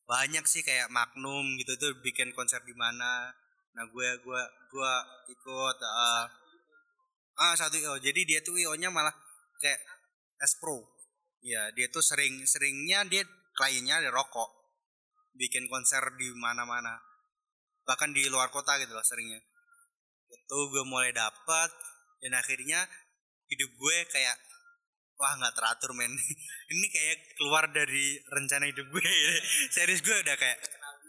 Banyak 0.05 0.45
sih 0.45 0.61
kayak 0.61 0.93
Magnum 0.93 1.57
gitu 1.57 1.73
tuh 1.81 1.97
bikin 2.05 2.29
konser 2.37 2.61
di 2.61 2.77
mana 2.77 3.33
nah 3.75 3.83
gue 3.91 4.09
gue 4.23 4.41
gue 4.71 4.93
ikut 5.35 5.77
eh, 5.83 6.25
ah 7.35 7.53
satu 7.59 7.75
IO 7.75 7.99
jadi 7.99 8.21
dia 8.23 8.39
tuh 8.39 8.55
IO 8.55 8.73
nya 8.79 8.87
malah 8.87 9.11
kayak 9.59 9.79
S 10.41 10.59
Pro. 10.59 10.83
Ya 11.45 11.69
dia 11.77 11.87
tuh 11.93 12.01
sering 12.01 12.43
seringnya 12.43 13.05
dia 13.05 13.23
kliennya 13.55 14.01
ada 14.01 14.09
rokok. 14.11 14.49
Bikin 15.35 15.67
konser 15.67 16.01
di 16.15 16.31
mana-mana. 16.35 16.99
Bahkan 17.85 18.15
di 18.15 18.27
luar 18.31 18.49
kota 18.49 18.79
gitu 18.81 18.95
loh 18.95 19.05
seringnya. 19.05 19.39
Itu 20.31 20.57
gue 20.73 20.83
mulai 20.87 21.13
dapat 21.13 21.69
dan 22.23 22.33
akhirnya 22.33 22.81
hidup 23.45 23.69
gue 23.77 23.97
kayak 24.09 24.35
wah 25.15 25.33
nggak 25.37 25.53
teratur 25.53 25.93
men. 25.93 26.11
Ini 26.73 26.87
kayak 26.89 27.17
keluar 27.37 27.69
dari 27.69 28.17
rencana 28.25 28.65
hidup 28.65 28.87
gue. 28.89 29.05
Serius 29.75 30.01
gue 30.01 30.17
udah 30.25 30.35
kayak 30.35 30.59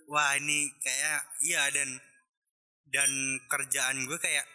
wah 0.06 0.38
ini 0.38 0.70
kayak 0.78 1.18
iya 1.42 1.66
dan 1.75 1.99
dan 2.90 3.11
kerjaan 3.50 4.07
gue 4.07 4.19
kayak 4.19 4.47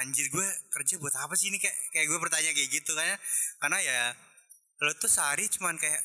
anjir 0.00 0.30
gue 0.32 0.46
kerja 0.72 0.96
buat 1.02 1.14
apa 1.18 1.34
sih 1.34 1.50
ini? 1.52 1.58
Kayak 1.58 1.76
kayak 1.92 2.06
gue 2.08 2.18
bertanya 2.18 2.50
kayak 2.54 2.70
gitu 2.70 2.92
kan 2.94 3.18
karena 3.60 3.78
ya 3.82 4.00
lo 4.82 4.92
tuh 4.98 5.10
sehari 5.10 5.46
cuman 5.46 5.78
kayak 5.78 6.00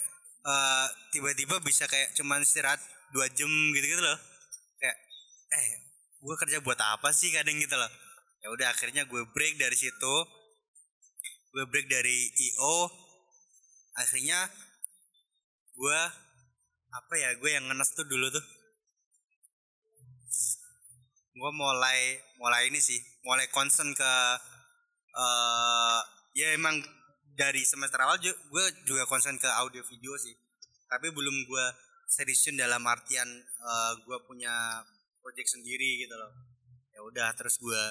eh, 0.46 0.88
tiba-tiba 1.14 1.62
bisa 1.64 1.90
kayak 1.90 2.14
cuman 2.18 2.44
istirahat 2.44 2.82
dua 3.14 3.30
jam 3.32 3.50
gitu 3.74 3.86
gitu 3.86 4.02
loh. 4.04 4.20
Kayak 4.82 4.98
eh 5.56 5.68
gue 6.18 6.36
kerja 6.36 6.58
buat 6.62 6.80
apa 6.82 7.14
sih? 7.14 7.32
Kadang 7.32 7.58
gitu 7.58 7.76
loh. 7.78 7.92
Ya 8.44 8.48
udah 8.54 8.68
akhirnya 8.74 9.06
gue 9.06 9.22
break 9.34 9.58
dari 9.58 9.78
situ. 9.78 10.16
Gue 11.54 11.64
break 11.70 11.90
dari 11.90 12.30
io 12.38 13.08
akhirnya 13.98 14.46
gue 15.74 16.00
apa 16.94 17.14
ya 17.18 17.34
gue 17.38 17.50
yang 17.50 17.66
ngenes 17.66 17.98
tuh 17.98 18.06
dulu 18.06 18.30
tuh 18.30 18.46
gue 21.38 21.52
mulai 21.54 22.18
mulai 22.42 22.68
ini 22.70 22.82
sih 22.82 22.98
mulai 23.22 23.46
concern 23.54 23.94
ke 23.94 24.14
eh 25.18 26.00
ya 26.38 26.54
emang 26.54 26.78
dari 27.38 27.62
semester 27.66 28.02
awal 28.02 28.18
ju- 28.18 28.42
gue 28.50 28.66
juga 28.90 29.06
concern 29.06 29.38
ke 29.38 29.46
audio 29.62 29.82
video 29.86 30.14
sih. 30.18 30.34
Tapi 30.90 31.14
belum 31.14 31.46
gue 31.46 31.66
seriusin 32.10 32.58
dalam 32.58 32.82
artian 32.90 33.30
eh, 33.46 33.94
gue 34.06 34.18
punya 34.26 34.82
project 35.22 35.50
sendiri 35.54 36.02
gitu 36.06 36.14
loh. 36.18 36.34
Ya 36.94 37.00
udah 37.06 37.30
terus 37.38 37.62
gue 37.62 37.84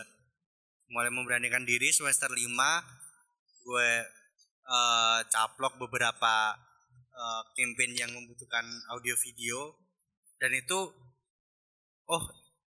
mulai 0.91 1.11
memberanikan 1.11 1.63
diri 1.67 1.91
semester 1.95 2.31
5 2.31 2.43
gue 3.67 3.89
eh, 4.67 5.21
caplok 5.31 5.79
beberapa 5.79 6.35
eh, 7.15 7.43
campaign 7.55 7.93
yang 7.95 8.11
membutuhkan 8.15 8.67
audio 8.95 9.15
video. 9.19 9.79
Dan 10.43 10.53
itu 10.59 10.79
oh 12.07 12.25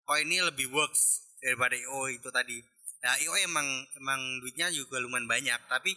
oh 0.08 0.18
ini 0.18 0.40
lebih 0.40 0.72
works 0.72 1.36
daripada 1.44 1.76
IO 1.76 2.08
itu 2.10 2.30
tadi. 2.32 2.58
Nah 3.04 3.14
IO 3.22 3.34
emang 3.44 3.68
emang 4.00 4.22
duitnya 4.42 4.72
juga 4.74 4.98
lumayan 5.04 5.28
banyak 5.28 5.60
tapi 5.68 5.94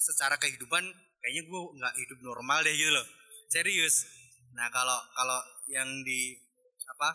secara 0.00 0.40
kehidupan 0.40 0.86
kayaknya 1.20 1.42
gue 1.44 1.60
nggak 1.76 1.94
hidup 2.00 2.18
normal 2.24 2.64
deh 2.64 2.72
gitu 2.72 2.92
loh. 2.94 3.06
Serius. 3.50 4.06
Nah 4.54 4.70
kalau 4.72 4.96
kalau 5.12 5.40
yang 5.68 5.86
di 6.06 6.38
apa 6.90 7.14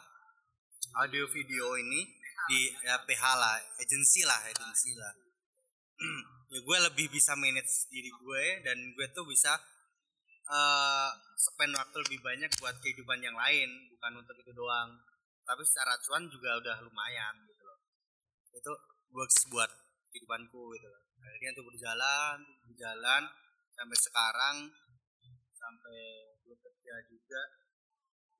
audio 1.04 1.28
video 1.28 1.76
ini 1.76 2.08
di 2.46 2.70
ya, 2.86 3.02
PH 3.02 3.24
lah 3.36 3.56
agensi 3.82 4.22
lah 4.28 4.40
agensi 4.46 4.92
lah. 4.96 5.14
Ya 6.46 6.62
gue 6.62 6.78
lebih 6.78 7.10
bisa 7.10 7.34
manage 7.34 7.90
diri 7.90 8.14
gue 8.14 8.44
dan 8.62 8.78
gue 8.94 9.08
tuh 9.18 9.26
bisa 9.26 9.58
eh 10.46 11.10
spend 11.42 11.74
waktu 11.74 11.98
lebih 12.06 12.22
banyak 12.22 12.54
buat 12.62 12.78
kehidupan 12.86 13.18
yang 13.18 13.34
lain 13.34 13.90
bukan 13.90 14.22
untuk 14.22 14.38
itu 14.38 14.54
doang 14.54 14.94
tapi 15.46 15.62
secara 15.64 15.94
cuan 16.02 16.26
juga 16.28 16.58
udah 16.58 16.76
lumayan 16.82 17.36
gitu 17.46 17.64
loh. 17.64 17.80
Itu 18.52 18.72
works 19.14 19.46
buat 19.54 19.70
kehidupanku 20.10 20.62
gitu 20.76 20.88
loh. 20.90 21.02
Akhirnya 21.22 21.52
itu 21.54 21.64
berjalan 21.64 22.38
berjalan 22.66 23.24
sampai 23.78 23.98
sekarang 23.98 24.56
sampai 25.56 26.00
gue 26.46 26.58
kerja 26.58 26.96
juga 27.10 27.42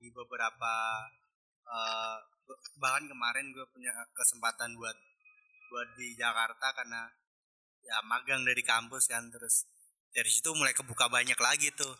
di 0.02 0.10
beberapa 0.12 0.74
eh, 1.66 2.18
bahkan 2.78 3.06
kemarin 3.08 3.54
gue 3.54 3.66
punya 3.72 3.94
kesempatan 4.14 4.76
buat 4.76 4.98
buat 5.72 5.90
di 5.98 6.14
Jakarta 6.14 6.74
karena 6.78 7.10
ya 7.86 8.02
magang 8.06 8.42
dari 8.42 8.62
kampus 8.66 9.10
kan 9.10 9.30
terus 9.30 9.70
dari 10.16 10.32
situ 10.32 10.56
mulai 10.56 10.72
kebuka 10.72 11.12
banyak 11.12 11.36
lagi 11.38 11.70
tuh. 11.76 11.92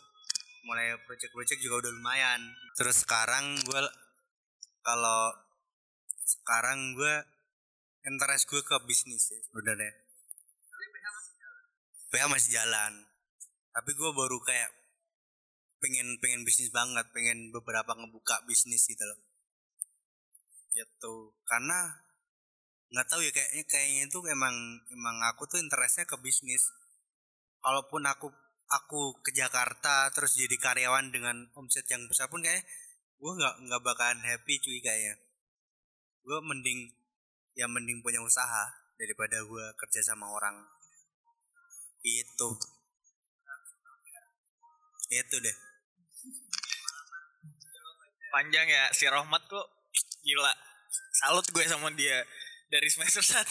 Mulai 0.66 0.98
project-project 1.06 1.62
juga 1.62 1.86
udah 1.86 1.92
lumayan. 1.94 2.42
Terus 2.74 3.06
sekarang 3.06 3.60
gue 3.62 3.82
kalau 4.86 5.34
sekarang 6.22 6.94
gue 6.94 7.16
interest 8.06 8.46
gue 8.46 8.62
ke 8.62 8.78
bisnis 8.86 9.34
sih 9.34 9.42
sebenarnya. 9.50 9.94
PH 12.14 12.30
masih 12.30 12.52
jalan? 12.54 12.94
Tapi 13.74 13.92
gue 13.98 14.12
baru 14.14 14.38
kayak 14.46 14.72
pengen 15.82 16.22
pengen 16.22 16.48
bisnis 16.48 16.72
banget 16.72 17.04
pengen 17.12 17.50
beberapa 17.50 17.98
ngebuka 17.98 18.46
bisnis 18.46 18.86
gitu 18.86 19.02
loh. 19.02 19.20
Gitu. 20.70 21.34
Karena 21.50 21.98
nggak 22.94 23.08
tahu 23.10 23.26
ya 23.26 23.34
kayaknya 23.34 23.66
kayaknya 23.66 24.02
itu 24.08 24.20
emang 24.30 24.56
emang 24.94 25.18
aku 25.34 25.50
tuh 25.50 25.58
interestnya 25.58 26.06
ke 26.06 26.16
bisnis. 26.22 26.70
Kalaupun 27.60 28.06
aku 28.06 28.30
aku 28.70 29.18
ke 29.26 29.34
Jakarta 29.34 30.14
terus 30.14 30.38
jadi 30.38 30.54
karyawan 30.62 31.10
dengan 31.10 31.50
omset 31.58 31.90
yang 31.90 32.06
besar 32.06 32.30
pun 32.30 32.46
kayaknya 32.46 32.66
gue 33.26 33.34
nggak 33.42 33.56
nggak 33.66 33.82
bakalan 33.82 34.22
happy 34.22 34.62
cuy 34.62 34.78
kayaknya. 34.86 35.18
Gue 36.22 36.38
mending 36.46 36.94
ya 37.58 37.66
mending 37.66 38.06
punya 38.06 38.22
usaha 38.22 38.70
daripada 39.02 39.42
gue 39.42 39.66
kerja 39.82 40.14
sama 40.14 40.30
orang. 40.30 40.62
Itu. 42.06 42.54
Itu 45.10 45.36
deh. 45.42 45.58
Panjang 48.30 48.70
ya 48.70 48.94
si 48.94 49.10
Rohmat 49.10 49.42
kok. 49.50 49.74
Gila. 50.22 50.54
Salut 51.18 51.50
gue 51.50 51.66
sama 51.66 51.90
dia 51.98 52.22
dari 52.70 52.94
semester 52.94 53.26
1 53.26 53.42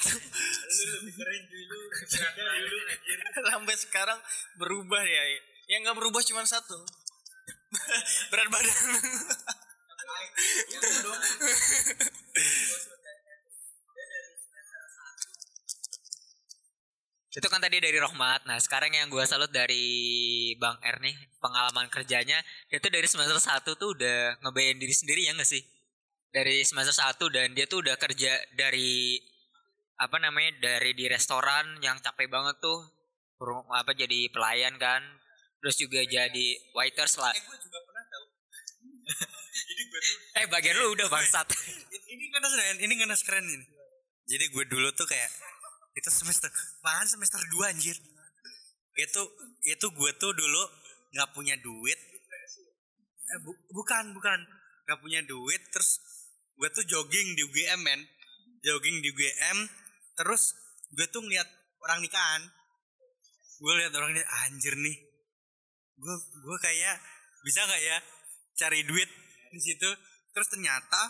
sampai 3.51 3.75
sekarang 3.75 4.23
berubah 4.55 5.03
ya. 5.03 5.23
Yang 5.67 5.81
nggak 5.83 5.99
berubah 5.99 6.23
cuma 6.23 6.47
satu. 6.47 6.79
berat 8.31 8.49
badan 8.55 8.71
Itu 17.35 17.51
kan 17.51 17.59
tadi 17.59 17.83
dari 17.83 17.99
Rohmat. 17.99 18.47
Nah, 18.47 18.63
sekarang 18.63 18.95
yang 18.95 19.11
gue 19.11 19.27
salut 19.27 19.51
dari 19.51 20.55
Bang 20.55 20.79
R 20.79 21.03
nih, 21.03 21.19
pengalaman 21.43 21.91
kerjanya, 21.91 22.39
dia 22.71 22.79
tuh 22.79 22.95
dari 22.95 23.11
semester 23.11 23.35
1 23.35 23.75
tuh 23.75 23.91
udah 23.91 24.39
ngebayang 24.39 24.79
diri 24.79 24.95
sendiri 24.95 25.27
ya 25.27 25.35
gak 25.35 25.51
sih? 25.51 25.59
Dari 26.31 26.63
semester 26.63 26.95
1 26.95 27.35
dan 27.35 27.51
dia 27.51 27.67
tuh 27.67 27.83
udah 27.83 27.99
kerja 27.99 28.39
dari 28.55 29.19
apa 29.99 30.23
namanya? 30.23 30.63
dari 30.63 30.95
di 30.95 31.11
restoran 31.11 31.83
yang 31.83 31.99
capek 31.99 32.31
banget 32.31 32.63
tuh. 32.63 32.87
Apa 33.75 33.99
jadi 33.99 34.31
pelayan 34.31 34.79
kan. 34.79 35.03
Terus 35.59 35.75
juga 35.75 36.07
jadi 36.07 36.47
waiters 36.71 37.19
lah. 37.19 37.35
gue 37.35 37.59
juga 37.67 37.79
pernah 39.77 40.11
tahu 40.15 40.39
Eh, 40.39 40.47
bagian 40.51 40.75
lu 40.79 40.87
udah 40.95 41.07
bangsat. 41.11 41.47
ini 42.13 42.25
keren 42.31 42.77
ini 42.79 42.95
kan 42.99 43.11
keren 43.27 43.47
ini. 43.47 43.67
Jadi 44.25 44.45
gue 44.49 44.65
dulu 44.67 44.89
tuh 44.95 45.05
kayak 45.05 45.31
itu 45.95 46.09
semester 46.11 46.49
malahan 46.83 47.07
semester 47.07 47.39
2 47.39 47.71
anjir? 47.71 47.97
Itu 48.95 49.23
itu 49.67 49.87
gue 49.91 50.11
tuh 50.17 50.33
dulu 50.33 50.63
nggak 51.15 51.31
punya 51.35 51.55
duit. 51.59 51.99
Eh, 53.25 53.39
bu- 53.43 53.63
bukan 53.73 54.15
bukan. 54.15 54.39
Nggak 54.85 55.01
punya 55.01 55.21
duit 55.25 55.63
terus 55.73 56.01
gue 56.55 56.69
tuh 56.71 56.85
jogging 56.87 57.35
di 57.35 57.43
UGM 57.43 57.81
men. 57.83 58.01
Jogging 58.65 59.03
di 59.03 59.11
UGM 59.11 59.59
terus 60.15 60.55
gue 60.95 61.07
tuh 61.11 61.21
ngeliat 61.23 61.47
orang 61.85 62.01
nikahan. 62.01 62.43
Gue 63.61 63.73
lihat 63.81 63.93
orang 63.95 64.15
ini 64.15 64.23
anjir 64.47 64.75
nih. 64.77 64.97
Gue 65.95 66.15
gue 66.17 66.57
kayak 66.59 66.97
bisa 67.45 67.61
nggak 67.69 67.83
ya 67.83 67.99
cari 68.57 68.83
duit 68.89 69.11
di 69.55 69.63
situ. 69.63 69.91
Terus 70.35 70.49
ternyata 70.51 71.01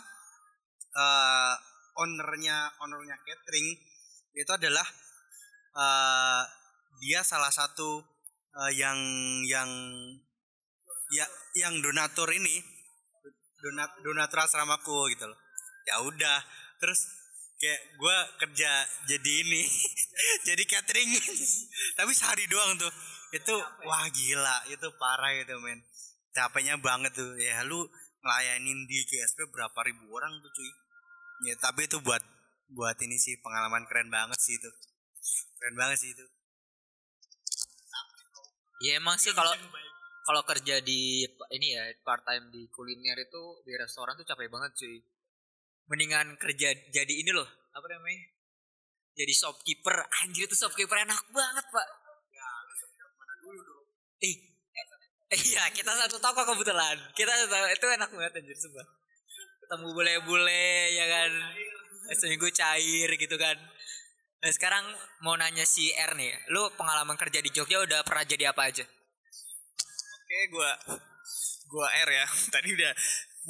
eh 0.95 1.55
ownernya 1.97 2.79
ownernya 2.79 3.17
catering 3.25 3.67
itu 4.35 4.51
adalah 4.51 4.87
eh 5.75 6.43
dia 7.01 7.21
salah 7.25 7.51
satu 7.51 7.99
eh, 8.55 8.71
yang 8.79 8.97
yang 9.43 9.69
ya 11.11 11.25
yang 11.57 11.79
donatur 11.83 12.31
ini 12.31 12.63
donat 13.61 13.91
donatur 14.05 14.45
asramaku 14.45 15.09
gitu 15.15 15.25
loh. 15.25 15.39
Ya 15.85 16.01
udah 16.01 16.37
terus 16.77 17.01
kayak 17.55 17.81
gue 17.95 18.17
kerja 18.45 18.71
jadi 19.09 19.31
ini 19.47 19.63
jadi 20.47 20.63
catering. 20.69 21.09
Tapi 21.97 22.11
sehari 22.13 22.45
doang 22.45 22.77
tuh. 22.77 22.91
Itu 23.33 23.55
wah 23.83 24.05
gila 24.13 24.69
itu 24.71 24.87
parah 25.01 25.33
itu 25.33 25.55
men. 25.59 25.81
Capeknya 26.35 26.77
banget 26.77 27.15
tuh. 27.15 27.35
Ya 27.39 27.63
lu 27.65 27.87
ngelayanin 28.25 28.89
di 28.89 29.05
GSP 29.05 29.53
berapa 29.53 29.79
ribu 29.85 30.09
orang 30.17 30.41
tuh 30.41 30.49
cuy 30.49 30.71
ya 31.45 31.53
tapi 31.61 31.85
itu 31.85 32.01
buat 32.01 32.25
buat 32.73 32.97
ini 33.05 33.21
sih 33.21 33.37
pengalaman 33.45 33.85
keren 33.85 34.09
banget 34.09 34.41
sih 34.41 34.57
itu 34.57 34.71
keren 35.61 35.77
banget 35.77 36.01
sih 36.01 36.11
itu 36.17 36.25
Ya 38.83 38.99
emang 38.99 39.15
sih 39.15 39.31
kalau 39.31 39.55
kalau 40.25 40.41
kerja 40.43 40.83
di 40.83 41.23
ini 41.53 41.67
ya 41.77 41.83
part 42.03 42.27
time 42.27 42.51
di 42.51 42.67
kuliner 42.73 43.15
itu 43.23 43.63
di 43.63 43.71
restoran 43.77 44.19
tuh 44.19 44.27
capek 44.27 44.51
banget 44.51 44.75
cuy. 44.75 44.99
Mendingan 45.85 46.35
kerja 46.41 46.73
jadi 46.89 47.13
ini 47.13 47.31
loh, 47.31 47.45
apa 47.71 47.85
namanya? 47.87 48.25
Jadi 49.15 49.31
shopkeeper. 49.31 49.95
Anjir 50.25 50.49
itu 50.49 50.57
shopkeeper 50.57 50.97
enak 50.97 51.23
banget, 51.29 51.65
Pak. 51.69 51.87
Eh, 54.25 54.35
Iya, 55.25 55.73
kita 55.73 55.89
satu 55.89 56.21
toko 56.21 56.45
kebetulan. 56.53 56.97
Kita 57.17 57.33
satu 57.33 57.57
itu 57.73 57.85
enak 57.89 58.09
banget 58.13 58.33
anjir 58.37 58.57
sumpah. 58.57 58.85
Ketemu 59.65 59.87
bule-bule 59.97 60.69
ya 60.93 61.05
kan. 61.09 61.31
Seminggu 62.13 62.45
cair 62.53 63.09
gitu 63.17 63.35
kan. 63.41 63.57
Nah, 64.45 64.51
sekarang 64.53 64.85
mau 65.25 65.33
nanya 65.33 65.65
si 65.65 65.89
R 65.89 66.13
nih. 66.13 66.29
Lu 66.53 66.69
pengalaman 66.77 67.17
kerja 67.17 67.41
di 67.41 67.49
Jogja 67.49 67.81
udah 67.81 68.05
pernah 68.05 68.21
jadi 68.21 68.53
apa 68.53 68.69
aja? 68.69 68.85
Oke, 68.85 70.37
gua 70.53 70.71
gua 71.73 71.87
R 72.05 72.09
ya. 72.13 72.25
Tadi 72.53 72.69
udah 72.77 72.93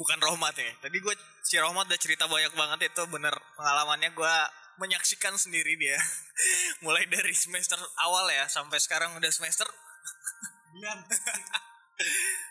bukan 0.00 0.18
Rohmat 0.24 0.56
ya. 0.56 0.72
Tadi 0.80 0.96
gua 1.04 1.12
si 1.44 1.60
Rohmat 1.60 1.92
udah 1.92 2.00
cerita 2.00 2.24
banyak 2.24 2.56
banget 2.56 2.88
itu 2.88 3.02
bener 3.12 3.36
pengalamannya 3.60 4.16
gua 4.16 4.48
menyaksikan 4.80 5.36
sendiri 5.36 5.76
dia. 5.76 6.00
Mulai 6.84 7.04
dari 7.12 7.36
semester 7.36 7.76
awal 8.00 8.32
ya 8.32 8.48
sampai 8.48 8.80
sekarang 8.80 9.12
udah 9.20 9.28
semester 9.28 9.68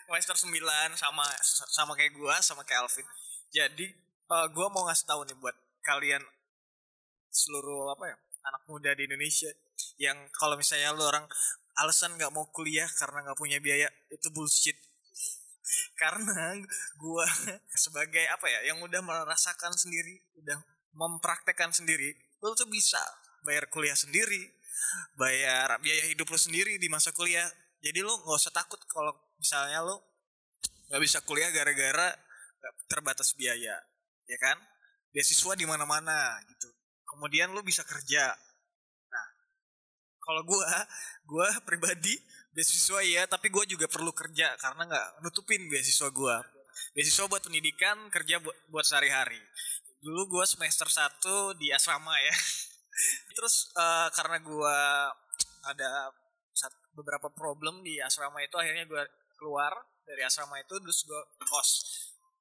semester 0.06 0.36
9 0.46 0.54
sama 0.98 1.26
sama 1.46 1.92
kayak 1.94 2.12
gua 2.18 2.38
sama 2.42 2.66
kayak 2.66 2.86
Alvin. 2.86 3.06
Jadi 3.50 3.86
eh, 4.26 4.46
gua 4.52 4.66
mau 4.70 4.86
ngasih 4.90 5.06
tahu 5.06 5.22
nih 5.26 5.36
buat 5.38 5.54
kalian 5.86 6.22
seluruh 7.30 7.94
apa 7.94 8.10
ya 8.10 8.16
anak 8.46 8.62
muda 8.70 8.90
di 8.94 9.06
Indonesia 9.06 9.50
yang 10.00 10.16
kalau 10.34 10.56
misalnya 10.56 10.94
lu 10.94 11.04
orang 11.04 11.26
alasan 11.76 12.16
nggak 12.16 12.32
mau 12.32 12.48
kuliah 12.50 12.88
karena 12.96 13.22
nggak 13.26 13.38
punya 13.38 13.58
biaya 13.62 13.88
itu 14.10 14.28
bullshit. 14.32 14.76
Karena 16.00 16.56
gua 16.96 17.26
sebagai 17.84 18.24
apa 18.30 18.46
ya 18.48 18.72
yang 18.72 18.78
udah 18.82 19.02
merasakan 19.02 19.74
sendiri 19.74 20.22
udah 20.38 20.58
mempraktekkan 20.96 21.74
sendiri 21.76 22.16
lu 22.40 22.56
tuh 22.56 22.68
bisa 22.72 23.00
bayar 23.44 23.68
kuliah 23.68 23.96
sendiri 23.96 24.48
bayar 25.16 25.76
biaya 25.80 26.08
hidup 26.08 26.28
lu 26.28 26.38
sendiri 26.40 26.80
di 26.80 26.88
masa 26.88 27.12
kuliah 27.12 27.44
jadi 27.84 28.02
lu 28.02 28.12
nggak 28.12 28.38
usah 28.40 28.54
takut 28.54 28.80
kalau 28.88 29.12
misalnya 29.36 29.84
lu 29.84 29.96
nggak 30.90 31.02
bisa 31.02 31.18
kuliah 31.26 31.50
gara-gara 31.50 32.14
terbatas 32.88 33.34
biaya 33.34 33.76
ya 34.26 34.38
kan? 34.42 34.58
Beasiswa 35.14 35.56
di 35.56 35.64
mana-mana 35.64 36.36
gitu. 36.50 36.68
Kemudian 37.06 37.54
lu 37.54 37.62
bisa 37.62 37.86
kerja. 37.86 38.34
Nah 39.10 39.26
kalau 40.20 40.42
gua 40.44 40.66
gua 41.24 41.48
pribadi 41.62 42.18
beasiswa 42.52 43.00
ya 43.04 43.24
tapi 43.28 43.48
gua 43.52 43.64
juga 43.64 43.86
perlu 43.86 44.10
kerja 44.12 44.56
karena 44.60 44.82
nggak 44.86 45.06
nutupin 45.24 45.70
beasiswa 45.70 46.10
gua. 46.12 46.42
Beasiswa 46.92 47.24
buat 47.28 47.40
pendidikan 47.40 48.12
kerja 48.12 48.42
buat, 48.42 48.56
buat 48.68 48.84
sehari-hari. 48.84 49.40
Dulu 50.02 50.38
gua 50.38 50.44
semester 50.44 50.86
1 50.86 51.56
di 51.56 51.72
asrama 51.72 52.12
ya. 52.20 52.34
Terus 53.36 53.72
eh, 53.72 54.08
karena 54.12 54.36
gua 54.44 54.76
ada 55.66 56.12
beberapa 56.96 57.28
problem 57.30 57.84
di 57.84 58.00
asrama 58.00 58.40
itu 58.40 58.56
akhirnya 58.56 58.88
gua 58.88 59.04
keluar 59.36 59.72
dari 60.08 60.24
asrama 60.24 60.56
itu 60.56 60.74
terus 60.80 61.04
gua 61.04 61.20
kos. 61.44 61.70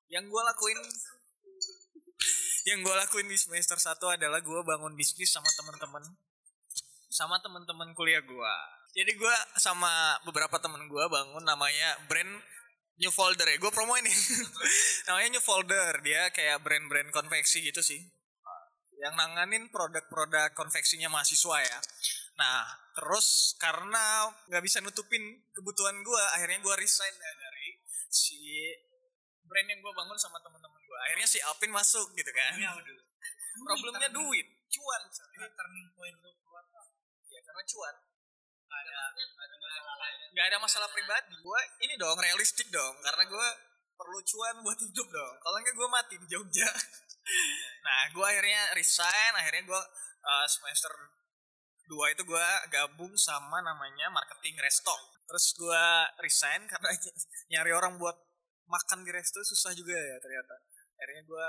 Yang 0.08 0.32
gua 0.32 0.42
lakuin 0.48 0.80
yang 2.70 2.82
gue 2.82 2.96
lakuin 2.98 3.30
di 3.30 3.38
semester 3.38 3.78
1 3.78 4.18
adalah 4.18 4.42
gue 4.42 4.62
bangun 4.66 4.98
bisnis 4.98 5.30
sama 5.30 5.46
teman-teman 5.54 6.02
sama 7.14 7.38
teman-teman 7.38 7.94
kuliah 7.94 8.26
gue 8.26 8.54
jadi 8.96 9.12
gue 9.14 9.36
sama 9.60 10.18
beberapa 10.26 10.58
temen 10.58 10.88
gue 10.88 11.06
bangun 11.12 11.44
namanya 11.46 12.00
brand 12.10 12.42
New 12.96 13.12
Folder 13.12 13.44
ya. 13.44 13.60
Gue 13.60 13.68
promo 13.76 13.92
ini 14.00 14.08
namanya 15.12 15.36
New 15.36 15.44
Folder. 15.44 16.00
Dia 16.00 16.32
kayak 16.32 16.64
brand-brand 16.64 17.12
konveksi 17.12 17.60
gitu 17.60 17.84
sih. 17.84 18.00
Yang 19.04 19.14
nanganin 19.20 19.68
produk-produk 19.68 20.56
konveksinya 20.56 21.12
mahasiswa 21.12 21.60
ya 21.60 21.80
nah 22.36 22.68
terus 22.96 23.56
karena 23.56 24.28
nggak 24.52 24.64
bisa 24.64 24.84
nutupin 24.84 25.24
kebutuhan 25.56 25.96
gue 26.04 26.24
akhirnya 26.36 26.60
gue 26.60 26.76
resign 26.76 27.16
ya 27.16 27.32
dari 27.40 27.80
si 28.12 28.40
brand 29.46 29.68
yang 29.72 29.80
gue 29.80 29.94
bangun 29.96 30.20
sama 30.20 30.40
teman-teman 30.44 30.80
gue 30.84 31.00
akhirnya 31.08 31.28
si 31.28 31.40
Alvin 31.44 31.72
masuk 31.72 32.12
gitu 32.18 32.32
kan. 32.34 32.54
Problemnya 33.66 34.12
duit 34.12 34.48
cuan. 34.68 35.02
ini 35.08 35.48
turning 35.56 35.88
point 35.96 36.18
lu 36.20 36.32
keluar 36.44 36.64
ya 37.32 37.40
karena 37.40 37.64
cuan. 37.64 37.96
Nggak 38.68 38.82
ada 38.84 39.00
nggak 40.36 40.46
ada 40.52 40.58
masalah 40.60 40.90
pribadi. 40.92 41.36
Gue 41.40 41.62
ini 41.88 41.96
dong 41.96 42.20
realistik 42.20 42.68
dong 42.68 42.96
karena 43.00 43.24
gue 43.28 43.48
perlu 43.96 44.20
cuan 44.28 44.56
buat 44.60 44.80
hidup 44.80 45.08
dong. 45.08 45.36
Kalau 45.40 45.58
nggak 45.64 45.76
gue 45.76 45.88
mati 45.88 46.16
di 46.20 46.28
Jogja. 46.28 46.70
Nah 47.86 48.06
gue 48.14 48.22
akhirnya 48.22 48.70
resign 48.78 49.34
akhirnya 49.34 49.66
gue 49.66 49.82
uh, 50.26 50.46
semester 50.46 50.94
dua 51.86 52.12
itu 52.14 52.26
gue 52.26 52.48
gabung 52.74 53.14
sama 53.18 53.62
namanya 53.62 54.10
marketing 54.10 54.58
resto. 54.62 54.94
Terus 55.26 55.46
gue 55.58 55.86
resign 56.22 56.66
karena 56.70 56.90
nyari 57.54 57.72
orang 57.74 57.98
buat 57.98 58.18
makan 58.66 59.06
di 59.06 59.12
resto 59.14 59.42
susah 59.46 59.74
juga 59.78 59.94
ya 59.94 60.18
ternyata. 60.22 60.56
Akhirnya 60.98 61.24
gue 61.26 61.48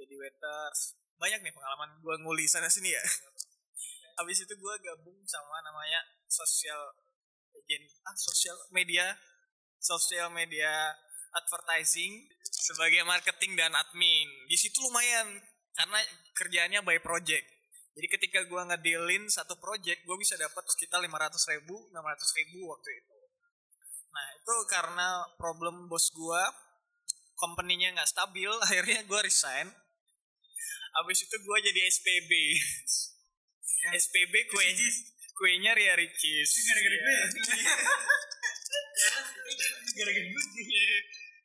jadi 0.00 0.14
waiters. 0.16 0.96
Banyak 1.18 1.40
nih 1.44 1.52
pengalaman 1.52 2.00
gue 2.00 2.14
nguli 2.24 2.44
sana 2.48 2.68
sini 2.68 2.92
ya. 2.92 3.02
Habis 4.18 4.44
itu 4.44 4.54
gue 4.56 4.74
gabung 4.82 5.18
sama 5.28 5.60
namanya 5.64 6.00
sosial 6.28 6.94
ah 8.08 8.16
sosial 8.16 8.56
media 8.72 9.12
sosial 9.76 10.32
media 10.32 10.96
advertising 11.36 12.24
sebagai 12.40 13.04
marketing 13.04 13.60
dan 13.60 13.76
admin. 13.76 14.28
Di 14.48 14.56
situ 14.56 14.80
lumayan 14.80 15.36
karena 15.76 16.00
kerjaannya 16.32 16.80
by 16.82 16.98
project 17.04 17.57
jadi 17.98 18.06
ketika 18.14 18.40
gue 18.46 18.62
ngedealin 18.62 19.26
satu 19.26 19.58
project 19.58 20.06
gue 20.06 20.16
bisa 20.22 20.38
dapat 20.38 20.62
sekitar 20.70 21.02
500 21.02 21.34
ribu 21.58 21.90
600 21.90 22.38
ribu 22.38 22.70
waktu 22.70 22.90
itu 22.94 23.18
Nah 24.18 24.26
itu 24.34 24.54
karena 24.66 25.08
problem 25.38 25.86
bos 25.86 26.10
gua, 26.10 26.42
company-nya 27.38 27.94
nggak 27.94 28.10
stabil, 28.10 28.50
akhirnya 28.66 29.06
gua 29.06 29.22
resign. 29.22 29.70
Habis 30.98 31.28
itu 31.28 31.36
gua 31.46 31.58
jadi 31.62 31.80
SPB. 31.86 32.32
SPB 33.94 34.34
kue 34.50 34.66
kuenya 35.38 35.70
Ria 35.76 35.94
Ricis. 35.94 36.50
Iya. 39.98 40.96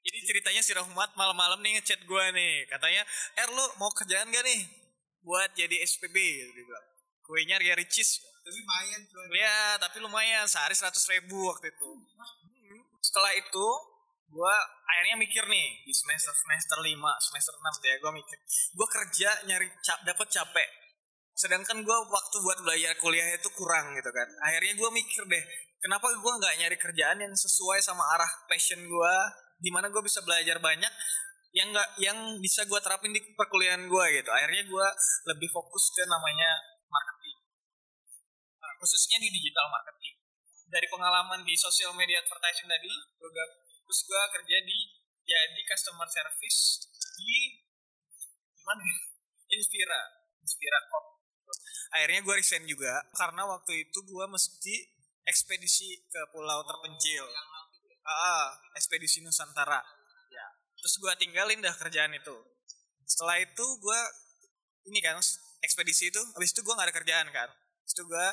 Jadi 0.05 0.19
ceritanya 0.29 0.61
si 0.61 0.77
Rahmat 0.77 1.17
malam-malam 1.17 1.57
nih 1.65 1.81
ngechat 1.81 2.05
gua 2.05 2.29
nih, 2.29 2.69
katanya, 2.69 3.01
"Er 3.33 3.49
lu 3.49 3.65
mau 3.81 3.89
kerjaan 3.89 4.29
gak 4.29 4.45
nih 4.45 4.82
buat 5.23 5.55
jadi 5.55 5.79
SPB?" 5.83 6.15
Dia 6.15 6.63
bilang. 6.63 6.87
Kuenya 7.23 7.55
Ria 7.55 7.73
Ricis. 7.79 8.19
Tapi 8.43 8.59
lumayan 8.59 9.01
cuy. 9.07 9.27
Ya, 9.39 9.79
tapi 9.79 9.97
lumayan 10.03 10.43
sehari 10.43 10.75
100 10.75 10.91
ribu 11.15 11.47
waktu 11.47 11.71
itu. 11.71 11.89
Setelah 12.99 13.31
itu, 13.39 13.67
gua 14.27 14.55
akhirnya 14.83 15.15
mikir 15.15 15.47
nih 15.47 15.67
di 15.87 15.93
semester 15.95 16.35
semester 16.35 16.83
5, 16.83 16.91
semester 17.23 17.53
6 17.55 17.79
tuh 17.79 17.87
ya, 17.87 17.95
gua 18.03 18.11
mikir, 18.11 18.37
gua 18.75 18.87
kerja 18.91 19.29
nyari 19.47 19.67
cap, 19.79 20.03
dapat 20.03 20.27
capek. 20.27 20.69
Sedangkan 21.31 21.87
gua 21.87 22.03
waktu 22.11 22.37
buat 22.43 22.59
belajar 22.67 22.93
kuliah 22.99 23.31
itu 23.31 23.47
kurang 23.55 23.95
gitu 23.95 24.11
kan. 24.11 24.27
Akhirnya 24.43 24.75
gua 24.75 24.89
mikir 24.91 25.23
deh, 25.23 25.43
kenapa 25.79 26.11
gua 26.19 26.33
nggak 26.43 26.55
nyari 26.59 26.75
kerjaan 26.75 27.23
yang 27.23 27.31
sesuai 27.31 27.79
sama 27.79 28.03
arah 28.19 28.31
passion 28.51 28.83
gua, 28.83 29.31
di 29.63 29.71
mana 29.71 29.87
gua 29.87 30.03
bisa 30.03 30.19
belajar 30.19 30.59
banyak 30.59 30.91
yang 31.53 31.69
nggak 31.69 31.89
yang 32.01 32.17
bisa 32.41 32.65
gua 32.65 32.81
terapin 32.81 33.13
di 33.13 33.21
perkuliahan 33.37 33.85
gua 33.85 34.09
gitu. 34.09 34.29
Akhirnya 34.33 34.65
gua 34.67 34.87
lebih 35.29 35.49
fokus 35.53 35.93
ke 35.93 36.03
namanya 36.09 36.49
marketing. 36.89 37.37
Nah, 38.57 38.73
khususnya 38.81 39.21
di 39.21 39.29
digital 39.29 39.69
marketing. 39.69 40.17
Dari 40.73 40.87
pengalaman 40.89 41.45
di 41.45 41.53
social 41.53 41.93
media 41.93 42.17
advertising 42.25 42.65
tadi 42.65 42.89
gue 42.89 43.29
terus 43.83 43.99
gue 44.09 44.21
kerja 44.41 44.57
di 44.65 44.77
jadi 45.21 45.61
customer 45.69 46.09
service 46.09 46.89
di 47.13 47.61
gimana 48.57 48.81
ya? 48.81 48.97
Inspira 49.53 50.01
Inspira 50.41 50.79
Corp. 50.89 51.21
Akhirnya 51.93 52.25
gue 52.25 52.35
resign 52.41 52.65
juga 52.65 53.05
karena 53.13 53.45
waktu 53.45 53.85
itu 53.85 54.01
gue 54.01 54.25
mesti 54.25 54.75
ekspedisi 55.29 56.09
ke 56.09 56.21
pulau 56.33 56.65
terpencil. 56.65 57.29
Ah 58.01 58.49
ekspedisi 58.73 59.21
Nusantara. 59.21 59.77
ya 59.77 59.92
terus 60.83 60.99
gue 60.99 61.13
tinggalin 61.15 61.63
dah 61.63 61.71
kerjaan 61.79 62.11
itu. 62.11 62.35
Setelah 63.07 63.39
itu 63.39 63.65
gue 63.79 63.99
ini 64.91 64.99
kan 64.99 65.15
ekspedisi 65.63 66.11
itu 66.11 66.19
habis 66.35 66.51
itu 66.51 66.59
gue 66.59 66.75
gak 66.75 66.91
ada 66.91 66.95
kerjaan 66.99 67.31
kan. 67.31 67.47
Habis 67.47 67.93
itu 67.95 68.03
gue 68.03 68.27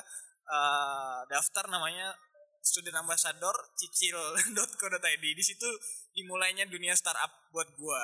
uh, 0.51 1.23
daftar 1.31 1.71
namanya 1.71 2.11
student 2.59 3.07
ambassador 3.07 3.55
cicil.co.id 3.79 5.23
di 5.23 5.45
situ 5.47 5.69
dimulainya 6.11 6.67
dunia 6.67 6.99
startup 6.99 7.31
buat 7.55 7.71
gue 7.71 8.03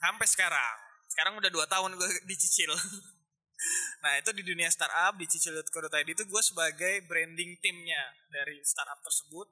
sampai 0.00 0.24
sekarang. 0.24 0.76
Sekarang 1.12 1.36
udah 1.36 1.52
dua 1.52 1.68
tahun 1.68 1.92
gue 2.00 2.08
dicicil 2.24 2.72
nah 4.04 4.12
itu 4.20 4.32
di 4.36 4.44
dunia 4.44 4.68
startup 4.68 5.16
di 5.16 5.28
cicil.co.id 5.28 6.08
itu 6.08 6.24
gue 6.24 6.42
sebagai 6.44 7.04
branding 7.08 7.56
timnya 7.60 8.00
dari 8.28 8.60
startup 8.64 9.00
tersebut 9.00 9.48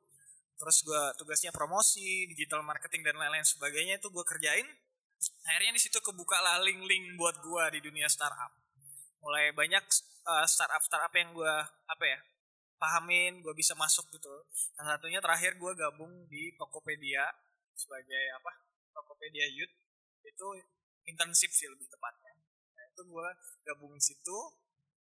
terus 0.55 0.87
gue 0.87 1.03
tugasnya 1.19 1.51
promosi 1.51 2.31
digital 2.31 2.63
marketing 2.63 3.03
dan 3.03 3.19
lain-lain 3.19 3.45
sebagainya 3.45 3.99
itu 3.99 4.09
gue 4.11 4.25
kerjain. 4.25 4.67
Akhirnya 5.49 5.73
di 5.77 5.83
situ 5.83 5.99
kebuka 6.05 6.37
lah 6.41 6.61
link-link 6.61 7.17
buat 7.17 7.41
gue 7.41 7.65
di 7.79 7.81
dunia 7.85 8.07
startup. 8.11 8.53
Mulai 9.25 9.57
banyak 9.57 9.85
uh, 10.29 10.47
startup 10.47 10.83
startup 10.85 11.13
yang 11.17 11.33
gue 11.33 11.55
apa 11.89 12.05
ya 12.05 12.19
pahamin 12.77 13.41
gue 13.41 13.55
bisa 13.57 13.73
masuk 13.79 14.05
gitu. 14.13 14.33
Salah 14.77 15.01
satunya 15.01 15.23
terakhir 15.25 15.57
gue 15.57 15.73
gabung 15.73 16.29
di 16.29 16.53
Tokopedia 16.61 17.25
sebagai 17.73 18.25
apa 18.37 18.53
Tokopedia 18.93 19.49
Youth. 19.49 19.73
Itu 20.25 20.53
internship 21.09 21.53
sih 21.53 21.69
lebih 21.69 21.89
tepatnya. 21.89 22.33
Nah, 22.75 22.85
itu 22.91 23.03
gue 23.05 23.29
gabung 23.65 23.93
di 23.97 24.03
situ 24.05 24.39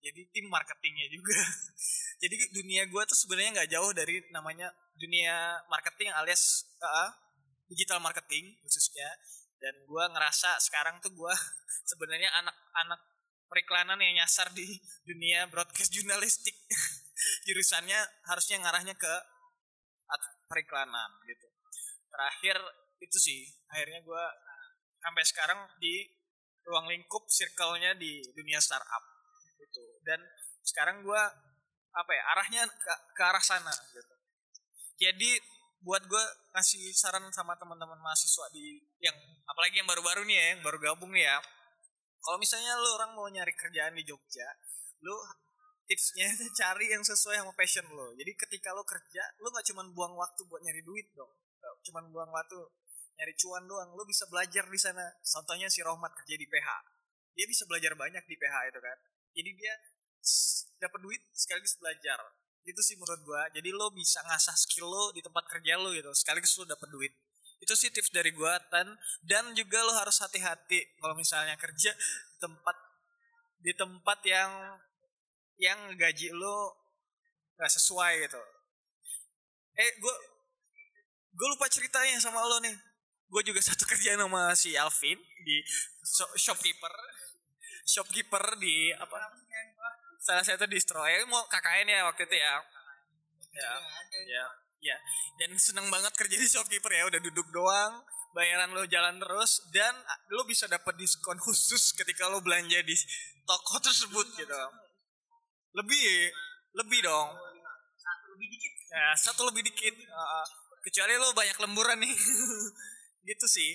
jadi 0.02 0.22
tim 0.34 0.50
marketingnya 0.50 1.06
juga. 1.14 1.38
Jadi 2.22 2.34
dunia 2.54 2.86
gue 2.86 3.02
tuh 3.06 3.18
sebenarnya 3.18 3.50
nggak 3.62 3.70
jauh 3.70 3.90
dari 3.94 4.22
namanya 4.30 4.70
dunia 4.94 5.58
marketing 5.66 6.10
alias 6.14 6.66
uh, 6.82 7.10
digital 7.70 8.02
marketing 8.02 8.58
khususnya. 8.66 9.06
Dan 9.62 9.78
gue 9.86 10.04
ngerasa 10.10 10.58
sekarang 10.58 10.98
tuh 10.98 11.14
gue 11.14 11.34
sebenarnya 11.90 12.30
anak-anak 12.42 13.00
periklanan 13.46 13.98
yang 14.02 14.22
nyasar 14.22 14.50
di 14.50 14.66
dunia 15.06 15.46
broadcast 15.46 15.94
jurnalistik. 15.94 16.54
Jurusannya 17.46 18.26
harusnya 18.26 18.58
ngarahnya 18.58 18.98
ke 18.98 19.14
periklanan 20.50 21.10
gitu. 21.24 21.46
Terakhir 22.10 22.58
itu 23.00 23.18
sih 23.18 23.40
akhirnya 23.70 24.02
gue 24.02 24.24
sampai 25.02 25.24
sekarang 25.26 25.58
di 25.82 26.06
ruang 26.62 26.86
lingkup 26.86 27.26
circle-nya 27.26 27.98
di 27.98 28.22
dunia 28.30 28.62
startup 28.62 29.11
dan 30.06 30.20
sekarang 30.62 31.02
gue 31.02 31.22
apa 31.92 32.10
ya 32.12 32.22
arahnya 32.36 32.62
ke, 32.68 32.92
ke 33.12 33.22
arah 33.22 33.42
sana 33.42 33.72
gitu. 33.92 34.14
Jadi 34.98 35.30
buat 35.82 36.06
gue 36.06 36.24
ngasih 36.54 36.94
saran 36.94 37.26
sama 37.34 37.58
teman-teman 37.58 37.98
mahasiswa 37.98 38.46
di 38.54 38.78
yang 39.02 39.14
apalagi 39.50 39.82
yang 39.82 39.88
baru-baru 39.90 40.22
nih 40.22 40.36
ya 40.38 40.46
yang 40.56 40.60
baru 40.62 40.78
gabung 40.78 41.10
nih 41.10 41.26
ya. 41.26 41.38
Kalau 42.22 42.38
misalnya 42.38 42.78
lu 42.78 42.88
orang 42.94 43.10
mau 43.18 43.26
nyari 43.26 43.50
kerjaan 43.52 43.98
di 43.98 44.06
Jogja 44.06 44.46
lu 45.02 45.16
tipsnya 45.90 46.30
cari 46.62 46.94
yang 46.94 47.02
sesuai 47.02 47.42
sama 47.42 47.50
passion 47.58 47.82
lo 47.90 48.14
jadi 48.14 48.30
ketika 48.38 48.70
lo 48.70 48.86
kerja 48.86 49.22
lo 49.42 49.50
nggak 49.50 49.66
cuma 49.66 49.82
buang 49.90 50.14
waktu 50.14 50.40
buat 50.46 50.62
nyari 50.62 50.82
duit 50.86 51.10
dong. 51.14 51.30
Gak 51.58 51.74
cuma 51.90 52.02
buang 52.06 52.30
waktu 52.30 52.58
nyari 53.18 53.34
cuan 53.38 53.66
doang. 53.66 53.90
Lo 53.98 54.06
bisa 54.06 54.26
belajar 54.30 54.66
di 54.70 54.78
sana. 54.78 55.02
Contohnya 55.22 55.66
si 55.66 55.82
Rohmat 55.82 56.14
kerja 56.14 56.38
di 56.38 56.46
PH 56.46 56.68
dia 57.32 57.46
bisa 57.48 57.64
belajar 57.64 57.92
banyak 57.96 58.24
di 58.28 58.36
PH 58.36 58.54
itu 58.68 58.80
kan. 58.80 58.98
Jadi 59.32 59.50
dia 59.56 59.74
dapat 60.78 61.00
duit 61.02 61.22
sekaligus 61.34 61.78
belajar. 61.78 62.18
Itu 62.62 62.78
sih 62.82 62.94
menurut 62.94 63.22
gua. 63.26 63.42
Jadi 63.50 63.74
lo 63.74 63.90
bisa 63.90 64.22
ngasah 64.22 64.54
skill 64.54 64.86
lo 64.86 65.04
di 65.10 65.20
tempat 65.22 65.46
kerja 65.50 65.78
lo 65.78 65.90
gitu 65.90 66.10
sekaligus 66.14 66.54
lo 66.58 66.64
dapat 66.66 66.88
duit. 66.90 67.12
Itu 67.62 67.74
sih 67.78 67.90
tips 67.94 68.10
dari 68.10 68.34
gua 68.34 68.58
dan 68.70 68.98
dan 69.22 69.54
juga 69.54 69.82
lo 69.82 69.94
harus 69.94 70.18
hati-hati 70.22 70.98
kalau 70.98 71.14
misalnya 71.14 71.54
kerja 71.58 71.94
di 71.94 72.38
tempat 72.38 72.76
di 73.62 73.72
tempat 73.74 74.18
yang 74.26 74.50
yang 75.62 75.78
gaji 75.94 76.34
lo 76.34 76.74
nggak 77.54 77.70
sesuai 77.70 78.26
gitu. 78.26 78.42
Eh 79.78 79.90
gue 80.02 80.14
gue 81.32 81.48
lupa 81.48 81.70
ceritanya 81.70 82.18
sama 82.18 82.42
lo 82.42 82.58
nih. 82.58 82.74
Gue 83.30 83.42
juga 83.46 83.62
satu 83.70 83.86
kerjaan 83.86 84.20
sama 84.20 84.52
si 84.58 84.74
Alvin 84.74 85.18
di 85.46 85.62
shopkeeper. 86.36 86.92
Shopkeeper 87.86 88.58
di 88.58 88.90
apa 88.94 89.18
salah 90.22 90.46
satu 90.46 90.70
distro 90.70 91.02
ya 91.02 91.26
mau 91.26 91.42
KKN 91.50 91.90
ya 91.90 92.06
waktu 92.06 92.22
itu 92.30 92.36
ya. 92.38 92.54
Ya 93.52 93.72
ya 94.22 94.44
ya. 94.78 94.96
Dan 95.42 95.58
seneng 95.58 95.90
banget 95.90 96.14
kerja 96.14 96.36
di 96.38 96.46
shopkeeper 96.46 96.94
ya 96.94 97.10
udah 97.10 97.20
duduk 97.20 97.50
doang 97.50 98.06
bayaran 98.32 98.72
lo 98.72 98.88
jalan 98.88 99.20
terus 99.20 99.60
dan 99.74 99.92
lo 100.32 100.48
bisa 100.48 100.64
dapat 100.64 100.96
diskon 100.96 101.36
khusus 101.36 101.92
ketika 101.92 102.32
lo 102.32 102.40
belanja 102.40 102.80
di 102.80 102.96
toko 103.44 103.76
tersebut 103.82 104.24
gitu. 104.38 104.62
lebih 105.76 106.32
lebih 106.76 107.00
dong. 107.04 107.28
Lebih 108.32 108.48
dikit. 108.48 108.72
Ya 108.92 109.12
satu 109.18 109.48
lebih 109.48 109.66
dikit 109.66 109.94
uh, 110.08 110.46
kecuali 110.84 111.18
lo 111.18 111.34
banyak 111.34 111.58
lemburan 111.60 111.98
nih. 112.00 112.14
Gitu 113.28 113.46
sih. 113.48 113.72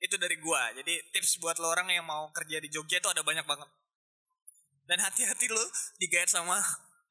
Itu 0.00 0.16
dari 0.20 0.36
gua. 0.40 0.72
Jadi 0.76 1.12
tips 1.12 1.40
buat 1.40 1.56
lo 1.60 1.72
orang 1.72 1.88
yang 1.92 2.04
mau 2.04 2.28
kerja 2.32 2.60
di 2.60 2.68
Jogja 2.72 3.00
itu 3.00 3.08
ada 3.08 3.20
banyak 3.24 3.44
banget 3.44 3.68
dan 4.86 4.98
hati-hati 5.02 5.46
lo 5.50 5.62
digait 5.98 6.30
sama 6.30 6.58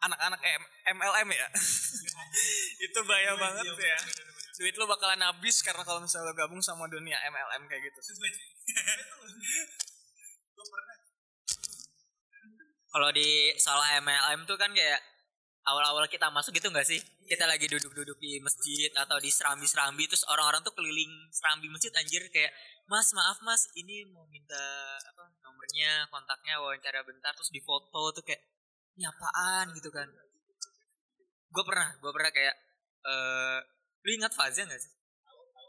anak-anak 0.04 0.42
MLM 0.96 1.28
ya. 1.32 1.48
Itu 2.86 3.00
bahaya 3.08 3.36
banget 3.36 3.66
ya. 3.76 4.00
duit 4.56 4.76
lo 4.80 4.88
bakalan 4.88 5.20
habis 5.20 5.60
karena 5.60 5.84
kalau 5.84 6.00
misalnya 6.00 6.32
lo 6.32 6.34
gabung 6.36 6.64
sama 6.64 6.88
dunia 6.88 7.20
MLM 7.28 7.68
kayak 7.68 7.92
gitu. 7.92 8.00
Kalau 12.96 13.12
di 13.12 13.52
soal 13.60 13.84
MLM 14.00 14.48
tuh 14.48 14.56
kan 14.56 14.72
kayak 14.72 15.04
awal-awal 15.68 16.08
kita 16.08 16.32
masuk 16.32 16.56
gitu 16.56 16.72
nggak 16.72 16.88
sih? 16.88 17.04
Kita 17.28 17.44
lagi 17.44 17.68
duduk-duduk 17.68 18.16
di 18.24 18.40
masjid 18.40 18.88
atau 18.96 19.20
di 19.20 19.28
serambi-serambi 19.28 20.08
terus 20.08 20.24
orang-orang 20.32 20.64
tuh 20.64 20.72
keliling 20.72 21.12
serambi 21.36 21.68
masjid 21.68 21.92
anjir. 21.92 22.24
Kayak 22.32 22.56
mas 22.88 23.12
maaf 23.12 23.44
mas 23.44 23.68
ini 23.76 24.08
mau 24.16 24.24
minta 24.32 24.64
nomornya 25.66 26.06
kontaknya 26.14 26.62
wawancara 26.62 27.02
bentar 27.02 27.34
terus 27.34 27.50
di 27.50 27.58
foto 27.58 28.14
tuh 28.14 28.22
kayak 28.22 28.38
ini 28.96 29.04
apaan? 29.10 29.74
gitu 29.74 29.90
kan. 29.90 30.06
Gue 31.50 31.64
pernah 31.66 31.90
gue 31.98 32.12
pernah 32.14 32.30
kayak 32.30 32.56
eh 33.06 33.60
lu 34.06 34.10
ingat 34.14 34.30
Faza 34.38 34.62
gak 34.62 34.78
sih? 34.78 34.94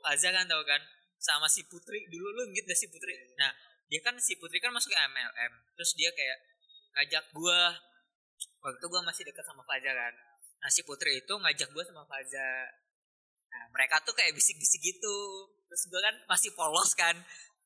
Faza 0.04 0.28
kan 0.36 0.44
tau 0.44 0.60
kan 0.68 0.84
sama 1.16 1.48
si 1.48 1.64
Putri 1.64 2.04
dulu 2.12 2.28
lu 2.36 2.42
inget 2.52 2.68
gak 2.68 2.76
si 2.76 2.92
Putri? 2.92 3.16
Nah 3.40 3.48
dia 3.88 4.04
kan 4.04 4.20
si 4.20 4.36
Putri 4.36 4.60
kan 4.60 4.68
masuk 4.76 4.92
ke 4.92 4.98
MLM 5.00 5.52
terus 5.72 5.96
dia 5.96 6.12
kayak 6.12 6.38
ngajak 7.00 7.24
gue 7.32 7.60
waktu 8.60 8.76
itu 8.76 8.86
gue 8.92 9.00
masih 9.00 9.22
dekat 9.24 9.44
sama 9.48 9.64
Faza 9.64 9.90
kan. 9.96 10.12
Nah 10.60 10.68
si 10.68 10.84
Putri 10.84 11.24
itu 11.24 11.32
ngajak 11.32 11.72
gue 11.72 11.84
sama 11.88 12.04
Faza. 12.04 12.48
Nah, 13.46 13.72
mereka 13.72 14.04
tuh 14.04 14.12
kayak 14.12 14.36
bisik-bisik 14.36 14.84
gitu. 14.84 15.16
Terus 15.64 15.82
gue 15.88 16.00
kan 16.04 16.14
masih 16.28 16.52
polos 16.52 16.92
kan. 16.92 17.16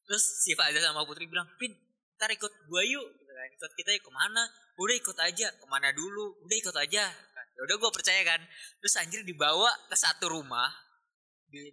Terus 0.06 0.22
si 0.46 0.54
Faza 0.54 0.78
sama 0.78 1.02
Putri 1.02 1.26
bilang, 1.26 1.50
Pin, 1.58 1.74
ntar 2.20 2.28
ikut 2.36 2.52
gue 2.52 2.82
yuk. 2.92 3.06
Gitu 3.16 3.32
kan. 3.32 3.48
Ikut 3.56 3.72
kita 3.80 3.90
yuk 3.96 4.04
ke 4.04 4.12
mana? 4.12 4.42
Udah 4.76 4.96
ikut 5.00 5.16
aja. 5.16 5.48
Ke 5.56 5.66
mana 5.72 5.88
dulu? 5.96 6.36
Udah 6.44 6.56
ikut 6.60 6.76
aja. 6.76 7.04
Ya 7.56 7.60
udah 7.64 7.76
gue 7.80 7.90
percaya 7.96 8.20
kan. 8.28 8.40
Terus 8.84 8.94
anjir 9.00 9.24
dibawa 9.24 9.72
ke 9.88 9.96
satu 9.96 10.28
rumah. 10.28 10.68
Di, 11.48 11.72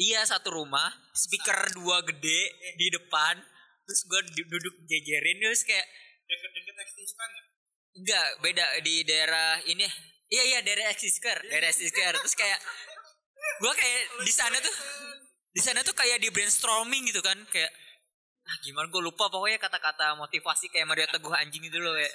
iya 0.00 0.24
satu 0.24 0.56
rumah. 0.56 0.88
Speaker 1.12 1.76
dua 1.76 2.00
gede 2.08 2.40
di 2.80 2.88
depan. 2.88 3.36
Terus 3.84 4.00
gue 4.08 4.20
duduk 4.48 4.74
jejerin 4.88 5.44
terus 5.44 5.68
kayak 5.68 5.84
Deket-deket 6.24 6.74
ya? 6.74 7.42
Enggak, 7.94 8.28
beda 8.42 8.64
di 8.82 8.94
daerah 9.06 9.60
ini. 9.70 9.86
Iya 10.32 10.42
iya 10.50 10.58
daerah 10.64 10.90
Exisker, 10.90 11.38
daerah 11.46 11.68
Exisker. 11.70 12.12
Terus 12.16 12.34
kayak 12.34 12.58
gua 13.60 13.72
kayak 13.76 14.02
di 14.24 14.32
sana 14.34 14.56
tuh 14.58 14.74
di 15.54 15.60
sana 15.62 15.80
tuh 15.86 15.94
kayak 15.94 16.18
di 16.18 16.32
brainstorming 16.32 17.06
gitu 17.06 17.22
kan, 17.22 17.38
kayak 17.52 17.70
ah 18.44 18.56
gimana 18.60 18.86
gue 18.92 19.02
lupa 19.02 19.32
pokoknya 19.32 19.56
kata-kata 19.56 20.20
motivasi 20.20 20.68
kayak 20.68 20.84
Mario 20.84 21.08
Teguh 21.08 21.32
anjing 21.32 21.64
itu 21.64 21.78
loh 21.80 21.96
kayak 21.96 22.12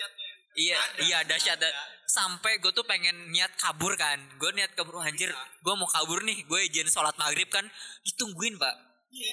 Iya, 0.58 0.80
iya 1.06 1.18
dahsyat. 1.30 1.62
Da- 1.62 1.78
Sampai 2.10 2.58
gue 2.58 2.74
tuh 2.74 2.82
pengen 2.82 3.30
niat 3.30 3.54
kabur 3.54 3.94
kan. 3.94 4.18
Gue 4.42 4.50
niat 4.58 4.74
kabur 4.74 4.98
"Wah, 4.98 5.06
anjir. 5.06 5.30
Gue 5.62 5.74
mau 5.78 5.86
kabur 5.86 6.26
nih. 6.26 6.42
Gue 6.50 6.66
izin 6.66 6.90
sholat 6.90 7.14
maghrib 7.22 7.46
kan. 7.54 7.62
Ditungguin 8.02 8.58
pak. 8.58 8.74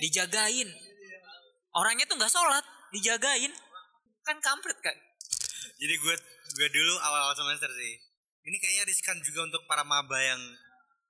Dijagain. 0.04 0.68
Orangnya 1.72 2.04
tuh 2.04 2.20
nggak 2.20 2.28
sholat. 2.28 2.64
Dijagain. 2.92 3.48
Kan 4.28 4.37
kampret 4.44 4.76
kan. 4.85 4.92
Jadi 5.80 5.94
gue 5.96 6.14
gue 6.56 6.68
dulu 6.68 6.94
awal-awal 7.00 7.32
semester 7.32 7.72
sih. 7.72 7.96
Ini 8.46 8.56
kayaknya 8.61 8.85
riskan 8.87 9.16
juga 9.24 9.48
untuk 9.48 9.64
para 9.64 9.82
maba 9.82 10.20
yang 10.20 10.38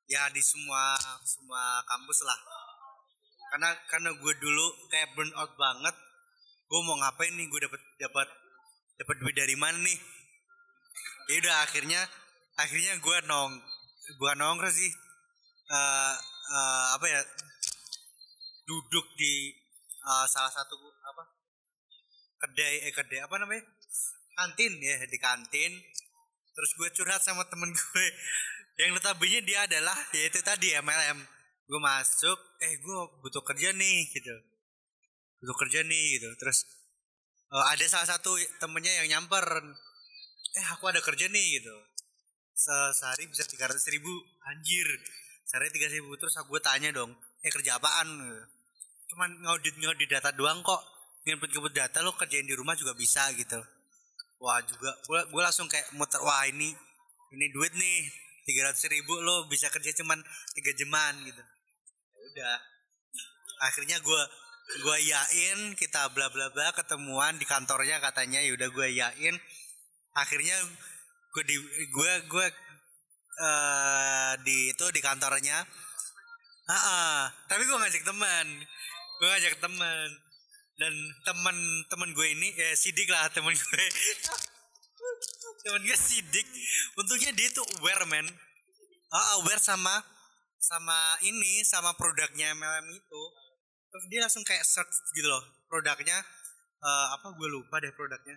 ya 0.07 0.31
di 0.31 0.41
semua 0.41 0.95
semua 1.27 1.83
kampus 1.83 2.23
lah. 2.23 2.39
Karena 3.57 3.73
karena 3.89 4.13
gue 4.13 4.35
dulu 4.37 4.67
kayak 4.93 5.17
burn 5.17 5.33
out 5.33 5.49
banget. 5.57 5.97
Gue 6.69 6.81
mau 6.85 7.01
ngapain 7.01 7.33
nih? 7.33 7.49
Gue 7.49 7.65
dapat 7.65 7.81
dapat 7.97 8.29
dapat 9.01 9.17
duit 9.17 9.33
dari 9.33 9.57
mana 9.57 9.81
nih? 9.81 9.97
Ya 11.33 11.41
udah 11.41 11.65
akhirnya 11.65 12.05
akhirnya 12.61 13.01
gue 13.01 13.17
nong 13.25 13.57
gue 14.13 14.33
nongkrong 14.37 14.77
sih. 14.77 14.93
eh 15.73 16.15
eh, 16.53 16.87
apa 17.01 17.07
ya? 17.09 17.25
Duduk 18.69 19.09
di 19.17 19.57
eh, 20.05 20.27
salah 20.29 20.53
satu 20.53 20.77
apa? 20.77 21.25
kedai 22.37 22.85
eh 22.85 22.93
kedai 22.93 23.25
apa 23.25 23.41
namanya 23.41 23.65
kantin 24.37 24.77
ya 24.77 25.01
di 25.09 25.17
kantin 25.17 25.73
terus 26.53 26.71
gue 26.77 26.89
curhat 26.93 27.25
sama 27.25 27.49
temen 27.49 27.73
gue 27.73 28.07
yang 28.85 28.93
notabene 28.93 29.41
dia 29.41 29.65
adalah 29.65 29.97
yaitu 30.13 30.45
tadi 30.45 30.77
MLM 30.77 31.25
gue 31.67 31.81
masuk 31.83 32.39
eh 32.63 32.75
gue 32.79 32.97
butuh 33.23 33.43
kerja 33.43 33.75
nih 33.75 33.99
gitu. 34.15 34.35
Butuh 35.43 35.57
kerja 35.67 35.81
nih 35.83 36.05
gitu. 36.19 36.29
Terus 36.39 36.59
eh, 37.55 37.65
ada 37.73 37.85
salah 37.91 38.09
satu 38.17 38.39
temennya 38.63 38.93
yang 39.05 39.09
nyamper 39.19 39.47
eh 40.57 40.67
aku 40.73 40.85
ada 40.89 41.01
kerja 41.03 41.27
nih 41.29 41.47
gitu. 41.61 41.75
Se- 42.57 42.93
sehari 42.97 43.29
bisa 43.29 43.45
tiga 43.45 43.69
ratus 43.69 43.85
ribu 43.93 44.11
anjir 44.49 44.87
sehari 45.45 45.69
tiga 45.75 45.91
ribu. 45.91 46.15
Terus 46.21 46.35
aku 46.41 46.57
gue 46.57 46.63
tanya 46.63 46.91
dong 46.95 47.13
eh 47.45 47.51
kerja 47.53 47.77
apaan? 47.79 48.09
Cuman 49.11 49.31
ngaudit 49.43 49.75
ngaudit 49.79 50.09
data 50.11 50.31
doang 50.35 50.63
kok. 50.63 50.83
Nginput 51.27 51.51
input 51.59 51.75
data 51.75 51.99
lo 52.07 52.15
kerjain 52.15 52.47
di 52.47 52.55
rumah 52.55 52.79
juga 52.79 52.95
bisa 52.95 53.27
gitu. 53.35 53.59
Wah 54.39 54.63
juga 54.63 54.95
gue 55.09 55.21
gue 55.35 55.43
langsung 55.43 55.67
kayak 55.67 55.91
muter 55.99 56.23
wah 56.23 56.47
ini 56.47 56.71
ini 57.35 57.47
duit 57.51 57.75
nih 57.75 57.99
tiga 58.47 58.71
ratus 58.71 58.87
ribu 58.87 59.19
lo 59.19 59.51
bisa 59.51 59.67
kerja 59.75 59.91
cuman 59.99 60.23
tiga 60.55 60.71
jaman 60.79 61.19
gitu 61.27 61.43
udah. 62.37 62.59
Akhirnya 63.65 63.97
gue 64.05 64.23
gue 64.85 64.99
yain 65.09 65.73
kita 65.73 66.13
bla 66.13 66.29
bla 66.29 66.53
bla 66.53 66.69
ketemuan 66.77 67.41
di 67.41 67.49
kantornya 67.49 67.97
katanya 68.03 68.43
ya 68.43 68.51
udah 68.53 68.69
gue 68.69 68.89
yain 68.99 69.35
akhirnya 70.19 70.59
gue 71.33 71.45
di 71.47 71.57
gue 71.89 72.13
gue 72.29 72.47
eh 73.37 74.33
di 74.45 74.77
itu 74.77 74.85
di 74.93 75.01
kantornya. 75.01 75.65
Ah 76.67 76.77
ah. 76.77 77.21
tapi 77.49 77.65
gue 77.65 77.77
ngajak 77.77 78.05
teman 78.05 78.47
gue 79.17 79.27
ngajak 79.33 79.57
teman. 79.57 80.09
Dan 80.77 80.93
teman 81.25 81.57
teman 81.89 82.13
gue 82.13 82.27
ini 82.37 82.53
eh 82.53 82.77
sidik 82.77 83.09
lah 83.09 83.33
teman 83.33 83.57
gue 83.57 83.85
teman 85.65 85.81
gue 85.81 85.97
sidik. 85.97 86.45
Untungnya 87.01 87.33
dia 87.33 87.49
tuh 87.49 87.65
aware 87.81 88.05
man 88.05 88.29
ah 89.09 89.41
aware 89.41 89.63
sama 89.63 90.05
sama 90.67 91.15
ini 91.23 91.63
sama 91.63 91.95
produknya 91.95 92.51
MLM 92.59 92.91
itu 92.91 93.23
terus 93.87 94.05
dia 94.11 94.21
langsung 94.27 94.43
kayak 94.43 94.67
search 94.67 95.15
gitu 95.15 95.31
loh 95.31 95.43
produknya 95.71 96.19
eh, 96.83 97.07
apa 97.15 97.27
gue 97.35 97.49
lupa 97.51 97.79
deh 97.79 97.93
produknya. 97.95 98.37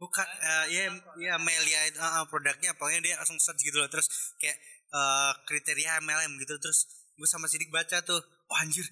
Bukan 0.00 0.28
eh, 0.40 0.66
ya 0.72 0.82
ya 1.20 1.34
Melia 1.36 1.80
itu 1.90 1.98
ah, 2.00 2.24
produknya 2.30 2.72
pokoknya 2.78 3.00
dia 3.04 3.14
langsung 3.20 3.36
search 3.36 3.60
gitu 3.60 3.76
loh 3.76 3.90
terus 3.90 4.06
kayak 4.40 4.56
eh, 4.94 5.32
kriteria 5.44 6.00
MLM 6.00 6.38
gitu 6.40 6.54
terus 6.62 6.88
gue 7.18 7.28
sama 7.28 7.50
sidik 7.50 7.68
baca 7.68 8.00
tuh 8.00 8.22
wah 8.48 8.64
anjir 8.64 8.86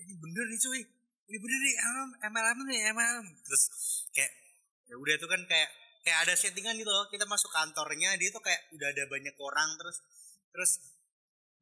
ini 0.00 0.16
bener 0.16 0.44
nih 0.48 0.58
cuy 0.58 0.80
ini 1.28 1.36
bener 1.36 1.58
nih 1.60 1.74
MLM 1.84 2.10
MLM 2.32 2.58
nih 2.64 2.80
MLM 2.96 3.26
terus 3.44 3.62
kayak 4.16 4.32
ya 4.88 4.94
udah 4.96 5.14
itu 5.20 5.26
kan 5.28 5.40
kayak 5.44 5.68
kayak 6.04 6.18
ada 6.24 6.32
settingan 6.36 6.76
gitu 6.80 6.88
loh 6.88 7.08
kita 7.12 7.28
masuk 7.28 7.52
kantornya 7.52 8.16
dia 8.16 8.32
tuh 8.32 8.40
kayak 8.40 8.72
udah 8.72 8.88
ada 8.88 9.04
banyak 9.08 9.36
orang 9.36 9.68
terus 9.76 10.00
terus 10.52 10.80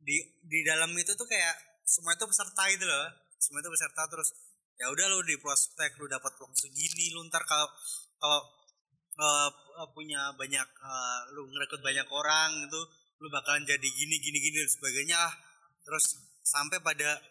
di 0.02 0.18
di 0.42 0.60
dalam 0.66 0.90
itu 0.98 1.14
tuh 1.14 1.26
kayak 1.26 1.54
semua 1.86 2.14
itu 2.14 2.26
peserta 2.26 2.62
gitu 2.74 2.84
loh. 2.86 3.06
Semua 3.38 3.62
itu 3.62 3.70
peserta 3.70 4.02
terus 4.10 4.28
ya 4.78 4.90
udah 4.90 5.06
lo 5.10 5.22
di 5.22 5.38
prospek 5.38 6.00
lu 6.02 6.10
dapat 6.10 6.32
uang 6.42 6.54
segini 6.58 7.14
lu 7.14 7.22
ntar 7.30 7.46
kalau 7.46 7.70
kalau 8.18 8.42
eh, 9.22 9.88
punya 9.94 10.34
banyak 10.34 10.66
eh, 10.66 11.20
lu 11.38 11.46
ngerekrut 11.50 11.82
banyak 11.82 12.08
orang 12.10 12.66
gitu 12.66 12.82
lu 13.22 13.30
bakalan 13.30 13.62
jadi 13.62 13.86
gini 13.86 14.18
gini 14.18 14.38
gini 14.42 14.56
dan 14.66 14.70
sebagainya. 14.70 15.16
Lah 15.18 15.34
terus 15.86 16.18
sampai 16.42 16.82
pada 16.82 17.22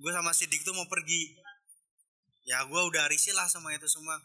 gue 0.00 0.10
sama 0.12 0.32
Sidik 0.32 0.64
tuh 0.64 0.72
mau 0.72 0.88
pergi. 0.88 1.36
Ya 2.44 2.64
gue 2.64 2.80
udah 2.80 3.08
risih 3.08 3.36
lah 3.36 3.48
sama 3.48 3.72
itu 3.76 3.88
semua. 3.88 4.16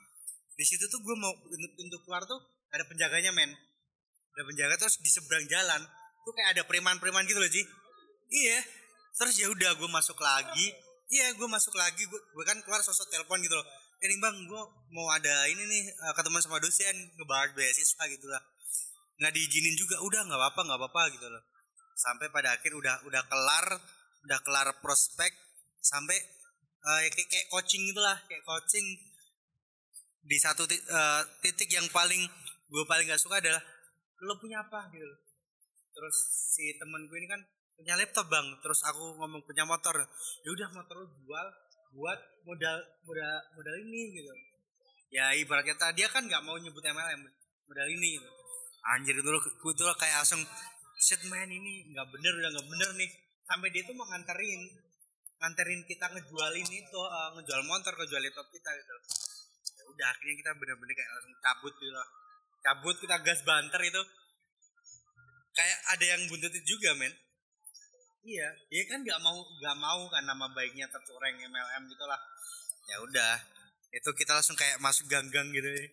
Di 0.55 0.67
situ 0.67 0.87
tuh 0.91 0.99
gue 0.99 1.15
mau 1.15 1.31
untuk, 1.31 1.71
untuk 1.79 1.99
keluar 2.03 2.23
tuh 2.27 2.39
ada 2.71 2.83
penjaganya 2.87 3.31
men. 3.35 3.51
Ada 4.35 4.43
penjaga 4.47 4.75
terus 4.79 4.99
di 5.03 5.11
seberang 5.11 5.47
jalan 5.47 5.83
tuh 6.23 6.33
kayak 6.35 6.49
ada 6.55 6.63
preman-preman 6.67 7.25
gitu 7.25 7.39
loh 7.39 7.49
Ji 7.49 7.63
iya. 8.29 8.59
Terus 9.17 9.35
ya 9.35 9.47
udah 9.51 9.75
gue 9.75 9.89
masuk 9.91 10.15
lagi. 10.21 10.71
Iya 11.09 11.33
gue 11.35 11.47
masuk 11.49 11.75
lagi. 11.75 12.05
Gue, 12.07 12.21
gue 12.21 12.45
kan 12.45 12.57
keluar 12.63 12.79
sosok 12.79 13.09
telepon 13.11 13.41
gitu 13.43 13.53
loh. 13.57 13.65
Ini 13.99 14.15
bang 14.21 14.35
gue 14.47 14.61
mau 14.95 15.07
ada 15.11 15.43
ini 15.51 15.59
nih 15.67 15.83
eh, 15.91 16.13
ketemu 16.15 16.39
sama 16.39 16.61
dosen 16.63 16.95
ngebahas 17.19 17.51
beasiswa 17.51 18.03
gitu 18.07 18.27
lah. 18.31 18.39
Nggak 19.19 19.33
diizinin 19.35 19.75
juga 19.75 19.99
udah 19.99 20.23
nggak 20.23 20.39
apa-apa 20.39 20.61
nggak 20.63 20.79
apa-apa 20.79 21.01
gitu 21.19 21.27
loh. 21.27 21.43
Sampai 21.99 22.31
pada 22.31 22.55
akhir 22.55 22.71
udah 22.71 23.03
udah 23.03 23.23
kelar 23.27 23.65
udah 24.23 24.39
kelar 24.45 24.67
prospek 24.79 25.35
sampai 25.83 26.15
eh, 26.79 27.11
kayak, 27.11 27.27
kayak 27.27 27.47
coaching 27.51 27.91
gitulah 27.91 28.15
kayak 28.29 28.45
coaching. 28.47 28.87
Di 30.23 30.37
satu 30.39 30.63
ti- 30.63 30.79
eh, 30.79 31.21
titik 31.43 31.67
yang 31.73 31.89
paling 31.91 32.23
gue 32.69 32.83
paling 32.85 33.09
gak 33.09 33.19
suka 33.19 33.41
adalah 33.41 33.59
lo 34.21 34.37
punya 34.37 34.61
apa? 34.61 34.85
gitu 34.93 35.01
loh. 35.03 35.19
terus 35.89 36.15
si 36.55 36.69
temen 36.77 37.09
gue 37.09 37.17
ini 37.17 37.27
kan 37.27 37.41
punya 37.79 37.95
laptop 37.95 38.27
bang. 38.27 38.47
Terus 38.59 38.79
aku 38.83 39.15
ngomong 39.15 39.41
punya 39.47 39.63
motor. 39.63 39.95
Ya 40.43 40.49
udah 40.51 40.67
motor 40.75 40.95
lo 40.99 41.07
jual 41.23 41.47
buat 41.95 42.19
modal 42.43 42.77
modal 43.07 43.39
modal 43.55 43.75
ini 43.87 44.19
gitu. 44.19 44.29
Ya 45.09 45.31
ibaratnya 45.33 45.73
tadi 45.79 46.03
dia 46.03 46.11
kan 46.11 46.27
nggak 46.27 46.43
mau 46.43 46.59
nyebut 46.59 46.83
MLM 46.83 47.23
modal 47.71 47.87
ini 47.87 48.19
gitu. 48.19 48.29
Anjir 48.93 49.15
itu 49.15 49.29
lo 49.31 49.39
gue 49.39 49.73
tuh 49.73 49.87
kayak 49.95 50.21
langsung 50.21 50.43
shit 50.99 51.23
man 51.31 51.47
ini 51.47 51.87
nggak 51.95 52.07
bener 52.11 52.33
udah 52.35 52.49
nggak 52.59 52.67
bener 52.67 52.89
nih. 52.99 53.09
Sampai 53.47 53.71
dia 53.71 53.87
tuh 53.87 53.95
mau 53.95 54.05
nganterin 54.11 54.61
nganterin 55.39 55.81
kita 55.87 56.11
ngejualin 56.11 56.67
itu 56.67 56.99
eh, 56.99 57.29
ngejual 57.39 57.63
motor 57.63 57.95
ngejual 57.95 58.21
laptop 58.21 58.47
kita 58.51 58.69
gitu. 58.75 58.93
Ya 59.79 59.83
udah 59.87 60.07
akhirnya 60.11 60.35
kita 60.45 60.51
bener-bener 60.59 60.93
kayak 60.93 61.09
langsung 61.15 61.33
cabut 61.39 61.73
gitu 61.79 61.95
lah 61.95 62.09
cabut 62.59 62.95
kita 62.99 63.15
gas 63.23 63.41
banter 63.47 63.81
itu. 63.87 64.01
Kayak 65.49 65.79
ada 65.91 66.05
yang 66.05 66.21
buntutin 66.29 66.63
juga 66.63 66.93
men 66.95 67.11
iya 68.23 68.47
dia 68.67 68.83
kan 68.89 68.99
nggak 69.03 69.19
mau 69.23 69.39
nggak 69.39 69.77
mau 69.79 70.01
kan 70.11 70.23
nama 70.27 70.45
baiknya 70.51 70.87
tercoreng 70.91 71.39
MLM 71.39 71.83
gitu 71.87 72.05
lah 72.07 72.19
ya 72.89 72.97
udah 73.03 73.35
itu 73.89 74.09
kita 74.13 74.37
langsung 74.37 74.53
kayak 74.53 74.77
masuk 74.77 75.09
gang-gang 75.09 75.49
gitu 75.49 75.65
ya. 75.65 75.85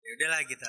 Ya 0.00 0.10
udahlah 0.16 0.40
kita 0.46 0.66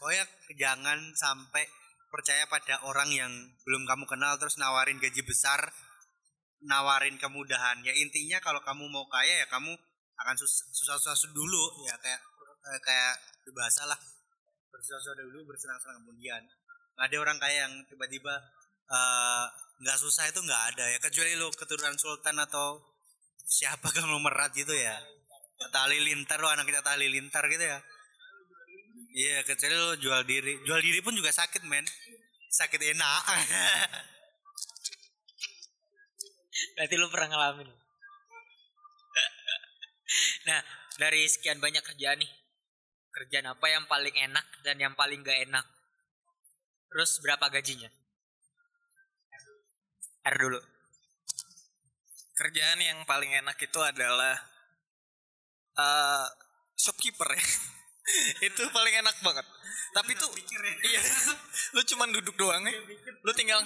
pokoknya 0.00 0.24
jangan 0.56 0.98
sampai 1.12 1.66
percaya 2.08 2.48
pada 2.48 2.80
orang 2.88 3.12
yang 3.12 3.32
belum 3.68 3.84
kamu 3.84 4.08
kenal 4.08 4.40
terus 4.40 4.56
nawarin 4.56 4.96
gaji 4.96 5.22
besar 5.22 5.60
nawarin 6.64 7.16
kemudahan. 7.20 7.84
Ya 7.84 7.92
intinya 7.96 8.40
kalau 8.40 8.60
kamu 8.64 8.88
mau 8.88 9.04
kaya 9.08 9.44
ya 9.44 9.46
kamu 9.48 9.76
akan 10.20 10.34
sus- 10.36 10.68
susah-susah 10.72 11.32
dulu 11.32 11.84
ya 11.84 11.96
kayak 12.00 12.20
eh, 12.70 12.80
kayak 12.80 13.14
bahasa 13.52 13.84
lah. 13.88 13.98
Bersusah-susah 14.72 15.14
dulu 15.26 15.52
bersenang-senang 15.52 16.00
kemudian. 16.04 16.42
Ada 17.00 17.16
orang 17.16 17.40
kaya 17.40 17.68
yang 17.68 17.74
tiba-tiba 17.88 18.36
eh, 18.90 19.46
nggak 19.80 19.98
susah 19.98 20.28
itu 20.28 20.40
nggak 20.42 20.62
ada 20.74 20.84
ya 20.90 20.98
kecuali 21.00 21.32
lu 21.38 21.48
keturunan 21.56 21.96
sultan 21.96 22.36
atau 22.42 22.82
siapa 23.46 23.88
konglomerat 23.96 24.52
gitu 24.54 24.74
ya 24.74 24.98
tali 25.70 26.00
lintar 26.00 26.40
lu 26.40 26.48
anak 26.48 26.66
kita 26.66 26.80
tali 26.80 27.08
lintar 27.08 27.44
gitu 27.48 27.64
ya 27.64 27.78
iya 29.12 29.44
kecuali 29.44 29.74
lu 29.76 29.92
jual 30.00 30.20
diri 30.24 30.56
jual 30.64 30.80
diri 30.80 31.00
pun 31.04 31.12
juga 31.12 31.32
sakit 31.32 31.64
men 31.68 31.84
sakit 32.50 32.80
enak 32.96 33.24
Berarti 36.76 36.94
lu 36.96 37.08
pernah 37.08 37.28
ngalamin. 37.28 37.68
nah, 40.48 40.60
dari 41.00 41.28
sekian 41.28 41.60
banyak 41.60 41.82
kerjaan 41.84 42.18
nih. 42.20 42.30
Kerjaan 43.10 43.46
apa 43.50 43.66
yang 43.68 43.86
paling 43.90 44.14
enak 44.14 44.46
dan 44.62 44.78
yang 44.78 44.94
paling 44.94 45.26
gak 45.26 45.42
enak? 45.44 45.66
Terus 46.90 47.20
berapa 47.22 47.50
gajinya? 47.50 47.90
R 50.26 50.36
dulu. 50.36 50.60
kerjaan 52.40 52.80
yang 52.80 53.04
paling 53.04 53.36
enak 53.36 53.60
itu 53.60 53.80
adalah 53.84 54.32
eh 55.76 56.26
shopkeeper 56.80 57.28
ya. 57.28 57.44
Itu 58.48 58.64
paling 58.72 58.94
enak 59.04 59.16
banget. 59.20 59.46
Tapi 59.92 60.16
tuh 60.16 60.30
iya 60.88 61.00
lu 61.76 61.84
cuman 61.84 62.08
duduk 62.16 62.34
doang 62.40 62.64
ya? 62.64 62.72
Lu 63.22 63.30
tinggal 63.36 63.60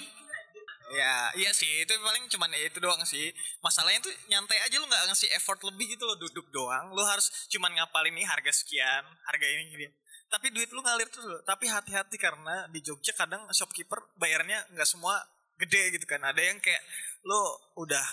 ya 0.85 1.33
iya 1.33 1.49
sih 1.49 1.81
itu 1.81 1.97
paling 1.97 2.29
cuman 2.29 2.51
itu 2.59 2.77
doang 2.83 2.99
sih. 3.07 3.31
Masalahnya 3.63 4.05
tuh 4.05 4.13
nyantai 4.27 4.59
aja 4.59 4.75
lu 4.77 4.85
nggak 4.85 5.07
ngasih 5.07 5.31
effort 5.33 5.63
lebih 5.63 5.95
gitu 5.95 6.03
lo 6.03 6.19
duduk 6.19 6.51
doang. 6.51 6.91
Lu 6.91 7.01
harus 7.07 7.31
cuman 7.47 7.71
ngapalin 7.79 8.13
nih 8.13 8.27
harga 8.27 8.51
sekian 8.51 9.07
harga 9.25 9.45
ini 9.49 9.63
gini. 9.71 9.87
Tapi 10.27 10.51
duit 10.51 10.69
lu 10.75 10.83
ngalir 10.83 11.07
terus 11.07 11.41
tapi 11.47 11.71
hati-hati 11.71 12.19
karena 12.19 12.67
di 12.69 12.83
Jogja 12.83 13.15
kadang 13.15 13.47
shopkeeper 13.55 14.03
bayarnya 14.19 14.67
nggak 14.75 14.85
semua 14.85 15.15
gede 15.55 15.95
gitu 15.95 16.05
kan 16.07 16.19
ada 16.23 16.39
yang 16.39 16.59
kayak 16.59 16.83
lu 17.25 17.41
udah 17.79 18.05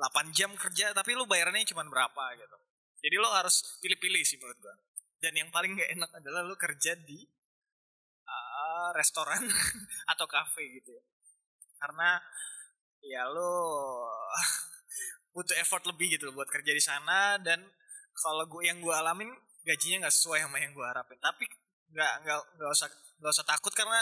8 0.00 0.32
jam 0.32 0.48
kerja 0.56 0.96
tapi 0.96 1.12
lu 1.12 1.28
bayarnya 1.28 1.68
cuma 1.76 1.84
berapa 1.84 2.24
gitu. 2.40 2.56
Jadi 3.00 3.16
lu 3.20 3.28
harus 3.28 3.80
pilih-pilih 3.84 4.24
sih 4.24 4.40
menurut 4.40 4.56
gua. 4.60 4.74
Dan 5.20 5.36
yang 5.36 5.48
paling 5.52 5.76
gak 5.76 5.92
enak 5.92 6.10
adalah 6.16 6.40
lu 6.44 6.56
kerja 6.56 6.96
di 6.96 7.20
uh, 8.24 8.88
restoran 8.96 9.44
atau 10.12 10.24
kafe 10.24 10.80
gitu 10.80 10.96
ya. 10.96 11.04
Karena 11.76 12.16
ya 13.04 13.28
lu 13.28 13.52
butuh 15.36 15.56
effort 15.60 15.84
lebih 15.84 16.16
gitu 16.16 16.32
buat 16.32 16.48
kerja 16.48 16.72
di 16.72 16.80
sana 16.80 17.36
dan 17.40 17.60
kalau 18.16 18.44
gue 18.48 18.68
yang 18.68 18.80
gue 18.80 18.92
alamin 18.92 19.32
gajinya 19.64 20.08
nggak 20.08 20.14
sesuai 20.16 20.48
sama 20.48 20.56
yang 20.60 20.72
gue 20.72 20.86
harapin. 20.88 21.20
Tapi 21.20 21.44
nggak 21.92 22.12
nggak 22.24 22.38
nggak 22.56 22.70
usah 22.72 22.88
nggak 23.20 23.32
usah 23.36 23.46
takut 23.48 23.72
karena 23.76 24.00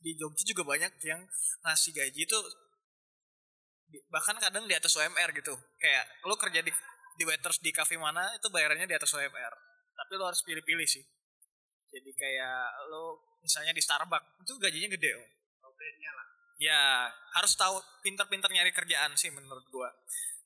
di 0.00 0.16
Jogja 0.16 0.44
juga 0.48 0.64
banyak 0.64 0.92
yang 1.04 1.20
ngasih 1.64 1.92
gaji 1.92 2.20
itu 2.24 2.38
bahkan 4.08 4.38
kadang 4.40 4.64
di 4.64 4.74
atas 4.74 4.96
UMR 4.96 5.30
gitu. 5.36 5.54
Kayak 5.76 6.04
lo 6.24 6.34
kerja 6.40 6.60
di 6.64 6.72
di 7.20 7.24
waiters 7.28 7.60
di 7.60 7.70
cafe 7.70 8.00
mana 8.00 8.32
itu 8.32 8.48
bayarannya 8.48 8.88
di 8.88 8.96
atas 8.96 9.12
UMR 9.12 9.70
tapi 10.00 10.16
lo 10.16 10.24
harus 10.32 10.40
pilih-pilih 10.40 10.88
sih. 10.88 11.04
Jadi 11.92 12.10
kayak 12.16 12.88
lo 12.88 13.36
misalnya 13.44 13.76
di 13.76 13.82
Starbucks 13.84 14.40
itu 14.40 14.52
gajinya 14.56 14.88
gede 14.96 15.10
om. 15.20 15.28
Ya 16.60 17.08
harus 17.36 17.52
tahu 17.56 17.80
pinter-pinter 18.04 18.48
nyari 18.48 18.72
kerjaan 18.72 19.12
sih 19.16 19.28
menurut 19.28 19.64
gua. 19.68 19.92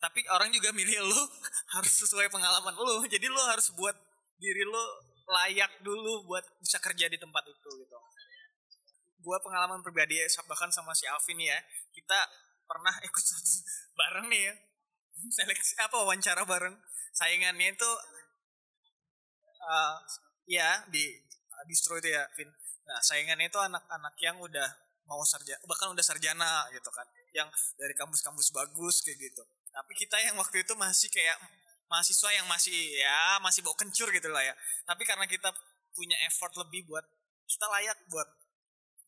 Tapi 0.02 0.26
orang 0.34 0.50
juga 0.50 0.74
milih 0.74 1.06
lo 1.06 1.22
harus 1.78 1.92
sesuai 2.02 2.26
pengalaman 2.34 2.74
lo 2.74 3.06
jadi 3.06 3.30
lo 3.30 3.42
harus 3.46 3.70
buat 3.78 3.94
diri 4.42 4.66
lo 4.66 4.84
layak 5.24 5.80
dulu 5.80 6.28
buat 6.28 6.44
bisa 6.60 6.76
kerja 6.82 7.08
di 7.08 7.16
tempat 7.16 7.48
itu 7.48 7.70
gitu 7.80 7.96
gua 9.24 9.40
pengalaman 9.40 9.80
pribadi 9.80 10.20
ya, 10.20 10.28
bahkan 10.44 10.68
sama 10.68 10.92
si 10.92 11.08
Alvin 11.08 11.40
ya 11.40 11.56
kita 11.96 12.18
pernah 12.68 12.92
ikut 13.08 13.24
bareng 13.96 14.26
nih 14.28 14.42
ya. 14.50 14.54
Seleksi 15.30 15.78
apa 15.80 16.04
wawancara 16.04 16.44
bareng. 16.44 16.74
Saingannya 17.14 17.72
itu 17.72 17.90
eh 19.64 19.96
ya 20.50 20.84
di 20.92 21.16
distro 21.64 21.96
itu 21.96 22.12
ya 22.12 22.26
Vin. 22.36 22.50
Nah 22.84 23.00
saingannya 23.00 23.48
itu 23.48 23.56
anak-anak 23.56 24.14
yang 24.20 24.36
udah 24.42 24.68
mau 25.04 25.20
sarjana 25.24 25.60
bahkan 25.64 25.92
udah 25.94 26.04
sarjana 26.04 26.68
gitu 26.74 26.90
kan. 26.92 27.06
Yang 27.32 27.48
dari 27.78 27.94
kampus-kampus 27.96 28.52
bagus 28.52 29.00
kayak 29.06 29.32
gitu. 29.32 29.42
Tapi 29.70 29.92
kita 29.96 30.18
yang 30.20 30.36
waktu 30.36 30.66
itu 30.66 30.74
masih 30.76 31.08
kayak 31.08 31.38
mahasiswa 31.88 32.30
yang 32.34 32.46
masih 32.50 32.74
ya 32.98 33.38
masih 33.38 33.62
bawa 33.62 33.78
kencur 33.78 34.10
gitu 34.10 34.28
lah 34.28 34.42
ya. 34.42 34.54
Tapi 34.84 35.02
karena 35.06 35.24
kita 35.30 35.54
punya 35.94 36.18
effort 36.26 36.50
lebih 36.58 36.90
buat 36.90 37.06
kita 37.46 37.66
layak 37.70 37.98
buat 38.10 38.26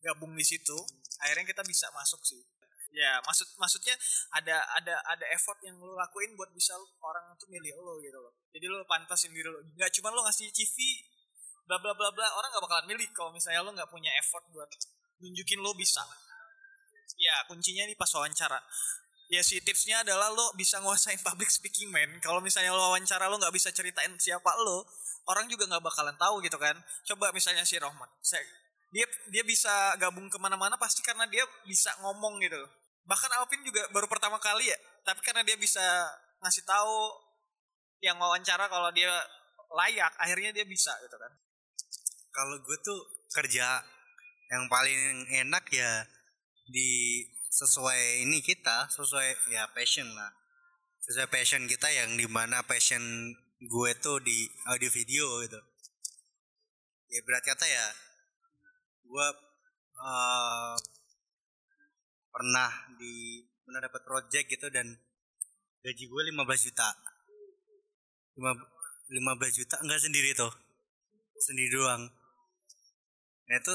gabung 0.01 0.33
di 0.37 0.45
situ 0.45 0.77
akhirnya 1.21 1.45
kita 1.49 1.63
bisa 1.65 1.89
masuk 1.93 2.21
sih. 2.21 2.41
Ya 2.95 3.19
maksud 3.21 3.45
maksudnya 3.59 3.93
ada 4.33 4.63
ada 4.79 4.95
ada 5.05 5.25
effort 5.35 5.59
yang 5.61 5.75
lo 5.77 5.93
lakuin 5.93 6.33
buat 6.39 6.49
bisa 6.55 6.73
orang 7.03 7.35
tuh 7.35 7.45
milih 7.51 7.75
lo 7.77 7.99
gitu 7.99 8.17
loh. 8.17 8.33
Jadi 8.55 8.65
lo 8.65 8.81
pantasin 8.87 9.33
diri 9.35 9.49
lo. 9.49 9.59
Nggak 9.75 9.91
cuma 9.99 10.13
lo 10.15 10.23
ngasih 10.25 10.49
CV 10.49 10.77
bla 11.67 11.75
bla 11.83 11.91
bla 11.91 12.09
bla 12.15 12.27
orang 12.31 12.49
nggak 12.55 12.63
bakalan 12.63 12.85
milih 12.87 13.07
kalau 13.11 13.35
misalnya 13.35 13.59
lo 13.59 13.75
nggak 13.75 13.91
punya 13.91 14.09
effort 14.17 14.47
buat 14.55 14.71
nunjukin 15.19 15.59
lo 15.59 15.75
bisa. 15.75 16.01
Ya 17.19 17.43
kuncinya 17.51 17.83
nih 17.85 17.97
pas 17.99 18.09
wawancara. 18.15 18.63
Ya 19.27 19.43
sih 19.43 19.59
tipsnya 19.59 20.07
adalah 20.07 20.31
lo 20.31 20.55
bisa 20.55 20.79
nguasain 20.79 21.19
public 21.19 21.51
speaking 21.51 21.91
man 21.91 22.23
kalau 22.23 22.39
misalnya 22.39 22.71
lo 22.71 22.79
wawancara 22.87 23.27
lo 23.27 23.35
nggak 23.35 23.51
bisa 23.51 23.75
ceritain 23.75 24.15
siapa 24.15 24.55
lo 24.63 24.87
orang 25.27 25.51
juga 25.51 25.67
nggak 25.67 25.83
bakalan 25.83 26.15
tahu 26.15 26.39
gitu 26.39 26.55
kan. 26.55 26.79
Coba 27.03 27.35
misalnya 27.35 27.67
si 27.67 27.75
Rohman 27.75 28.07
saya 28.23 28.47
dia 28.91 29.05
dia 29.31 29.43
bisa 29.43 29.95
gabung 29.99 30.31
ke 30.31 30.37
mana-mana 30.39 30.79
pasti 30.79 31.03
karena 31.03 31.27
dia 31.27 31.43
bisa 31.67 31.91
ngomong 32.03 32.39
gitu 32.39 32.59
bahkan 33.07 33.31
Alvin 33.39 33.63
juga 33.63 33.83
baru 33.91 34.07
pertama 34.07 34.39
kali 34.39 34.67
ya 34.67 34.77
tapi 35.03 35.19
karena 35.23 35.43
dia 35.43 35.55
bisa 35.55 35.83
ngasih 36.43 36.63
tahu 36.67 37.27
yang 38.01 38.17
wawancara 38.21 38.69
kalau 38.69 38.93
dia 38.93 39.09
layak 39.73 40.13
akhirnya 40.21 40.53
dia 40.53 40.65
bisa 40.65 40.93
gitu 41.03 41.17
kan. 41.17 41.31
Kalau 42.31 42.55
gue 42.61 42.77
tuh 42.85 42.99
kerja 43.33 43.81
yang 44.53 44.63
paling 44.69 45.27
enak 45.27 45.65
ya 45.73 46.05
di 46.69 47.23
sesuai 47.49 48.27
ini 48.27 48.39
kita 48.43 48.87
sesuai 48.93 49.51
ya 49.51 49.65
passion 49.73 50.07
lah. 50.13 50.31
Sesuai 51.07 51.27
passion 51.31 51.65
kita 51.65 51.89
yang 51.89 52.15
di 52.15 52.27
mana 52.29 52.61
passion 52.63 53.01
gue 53.57 53.91
tuh 53.97 54.21
di 54.21 54.45
audio 54.69 54.91
video 54.93 55.25
gitu. 55.43 55.59
Ya 57.07 57.23
berat 57.23 57.43
kata 57.47 57.65
ya 57.65 57.85
gue 59.17 59.29
eh, 59.97 60.75
pernah 62.29 62.69
di 63.01 63.41
pernah 63.65 63.81
dapat 63.81 64.01
project 64.05 64.45
gitu 64.45 64.69
dan 64.69 64.85
gaji 65.81 66.03
gue 66.05 66.21
15 66.37 66.67
juta. 66.69 66.89
Lima- 68.37 68.69
15 69.09 69.57
juta 69.57 69.75
enggak 69.81 70.05
sendiri 70.05 70.37
tuh. 70.37 70.53
Sendiri 71.41 71.73
doang. 71.73 72.05
Nah 73.49 73.57
itu 73.57 73.73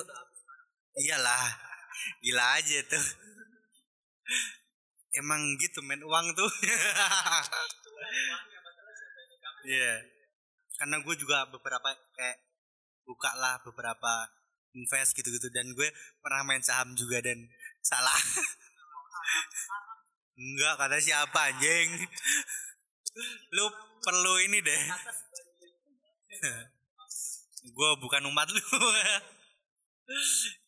iyalah 1.02 1.42
gila 2.22 2.44
aja 2.62 2.78
tuh. 2.86 3.06
Emang 5.18 5.58
gitu 5.58 5.82
men 5.82 6.06
uang 6.06 6.26
tuh. 6.38 6.50
Iya. 9.62 9.94
Karena 10.74 10.98
gue 11.06 11.14
juga 11.14 11.46
beberapa 11.46 11.94
kayak 12.18 12.34
buka 13.06 13.30
lah 13.38 13.62
beberapa 13.62 14.26
invest 14.76 15.16
gitu-gitu. 15.16 15.48
Dan 15.52 15.72
gue 15.76 15.88
pernah 16.20 16.44
main 16.44 16.62
saham 16.64 16.92
juga 16.96 17.20
dan 17.24 17.48
salah. 17.80 18.16
Enggak 20.42 20.74
kata 20.80 20.96
siapa 20.98 21.52
anjing? 21.52 21.88
Lu 23.52 23.68
perlu 24.00 24.34
ini 24.42 24.58
deh. 24.64 24.82
Gue 27.76 27.90
bukan 28.02 28.26
umat 28.32 28.48
lu. 28.50 28.58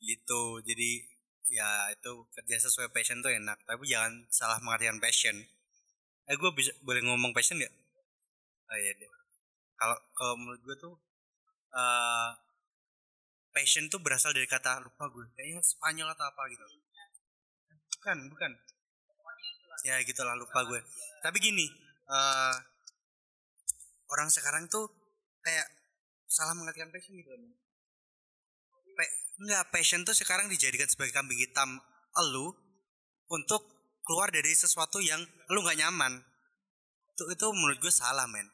Gitu. 0.06 0.42
Jadi 0.62 0.90
ya 1.50 1.90
itu 1.92 2.12
kerja 2.38 2.56
sesuai 2.68 2.92
passion 2.94 3.24
tuh 3.24 3.32
enak. 3.32 3.58
Tapi 3.66 3.82
jangan 3.88 4.28
salah 4.30 4.60
mengartikan 4.62 5.00
passion. 5.02 5.34
Eh 6.30 6.36
gue 6.38 6.50
bisa 6.54 6.72
boleh 6.84 7.02
ngomong 7.04 7.34
passion 7.34 7.58
nggak? 7.58 7.74
Oh 8.70 8.76
iya 8.78 8.92
deh. 8.94 9.10
Kalau 9.74 9.96
kalau 10.14 10.34
menurut 10.38 10.60
gue 10.62 10.76
tuh 10.78 10.94
eh 11.74 12.30
passion 13.54 13.86
tuh 13.86 14.02
berasal 14.02 14.34
dari 14.34 14.50
kata 14.50 14.82
lupa 14.82 15.06
gue 15.08 15.24
kayaknya 15.38 15.62
Spanyol 15.62 16.10
atau 16.10 16.26
apa 16.26 16.42
gitu. 16.50 16.64
Bukan 18.02 18.18
bukan. 18.34 18.52
Ya 19.86 20.00
gitulah 20.02 20.34
lupa 20.34 20.66
gue 20.66 20.82
tapi 21.24 21.40
gini 21.40 21.64
eh 22.04 22.56
orang 24.12 24.28
sekarang 24.28 24.68
tuh 24.68 24.92
kayak 25.40 25.64
salah 26.28 26.52
mengartikan 26.52 26.92
passion 26.92 27.16
gitu 27.16 27.32
loh. 27.32 27.56
Pe- 28.92 29.16
enggak 29.40 29.72
passion 29.72 30.04
tuh 30.04 30.12
sekarang 30.12 30.52
dijadikan 30.52 30.84
sebagai 30.84 31.16
kambing 31.16 31.40
hitam 31.40 31.80
elu 32.20 32.52
untuk 33.32 33.64
keluar 34.04 34.28
dari 34.28 34.52
sesuatu 34.52 35.00
yang 35.00 35.24
lu 35.48 35.64
nggak 35.64 35.80
nyaman. 35.80 36.20
Itu 37.16 37.24
itu 37.32 37.46
menurut 37.56 37.80
gue 37.80 37.90
salah 37.90 38.28
men. 38.28 38.52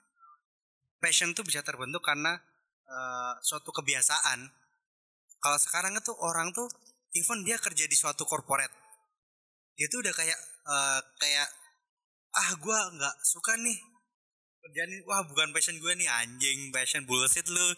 Passion 1.02 1.34
tuh 1.34 1.42
bisa 1.42 1.66
terbentuk 1.66 2.06
karena 2.06 2.38
eh, 2.86 3.34
suatu 3.42 3.74
kebiasaan 3.74 4.46
kalau 5.40 5.58
sekarang 5.58 5.96
itu 5.96 6.12
orang 6.20 6.52
tuh 6.52 6.68
even 7.16 7.42
dia 7.42 7.56
kerja 7.58 7.84
di 7.88 7.96
suatu 7.96 8.22
corporate 8.28 8.72
itu 9.80 9.96
udah 9.96 10.12
kayak 10.12 10.38
eh, 10.68 11.00
kayak 11.18 11.48
ah 12.30 12.50
gua 12.60 12.78
nggak 12.94 13.16
suka 13.26 13.58
nih 13.58 13.80
kerjaan 14.60 14.92
wah 15.08 15.24
bukan 15.24 15.50
passion 15.56 15.80
gue 15.80 15.92
nih 15.96 16.06
anjing 16.06 16.68
passion 16.70 17.02
bullshit 17.08 17.48
lu. 17.48 17.68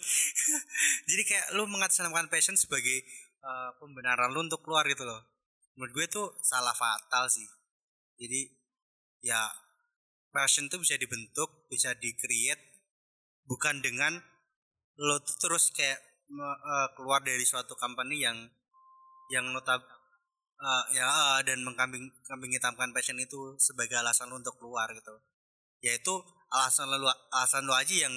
Jadi 1.09 1.23
kayak 1.25 1.47
lu 1.57 1.65
mengatasnamakan 1.71 2.29
passion 2.29 2.59
sebagai 2.59 3.07
eh, 3.41 3.71
pembenaran 3.79 4.35
lu 4.35 4.45
untuk 4.45 4.61
keluar 4.67 4.85
gitu 4.91 5.07
loh. 5.07 5.23
Menurut 5.79 5.93
gue 5.95 6.07
tuh 6.11 6.27
salah 6.43 6.75
fatal 6.75 7.31
sih. 7.31 7.47
Jadi 8.19 8.51
ya 9.25 9.49
passion 10.35 10.67
tuh 10.69 10.83
bisa 10.83 10.99
dibentuk 10.99 11.71
bisa 11.71 11.95
di 11.97 12.13
create 12.19 12.61
bukan 13.47 13.81
dengan 13.81 14.19
lo 14.99 15.17
tuh 15.25 15.37
terus 15.39 15.73
kayak 15.73 16.01
eh, 16.41 16.89
keluar 16.97 17.21
dari 17.21 17.45
suatu 17.45 17.77
company 17.77 18.25
yang 18.25 18.39
yang 19.33 19.49
notab 19.53 19.81
eh, 20.61 20.85
ya 20.97 21.07
eh, 21.07 21.41
dan 21.45 21.61
mengkambing 21.65 22.09
kambing 22.25 22.53
hitamkan 22.55 22.93
passion 22.97 23.19
itu 23.21 23.57
sebagai 23.61 24.01
alasan 24.01 24.33
lo 24.33 24.41
untuk 24.41 24.57
keluar 24.61 24.89
gitu. 24.93 25.15
Yaitu 25.85 26.15
alasan 26.53 26.89
lo 26.89 27.09
alasan 27.33 27.69
lo 27.69 27.75
aja 27.77 28.09
yang 28.09 28.15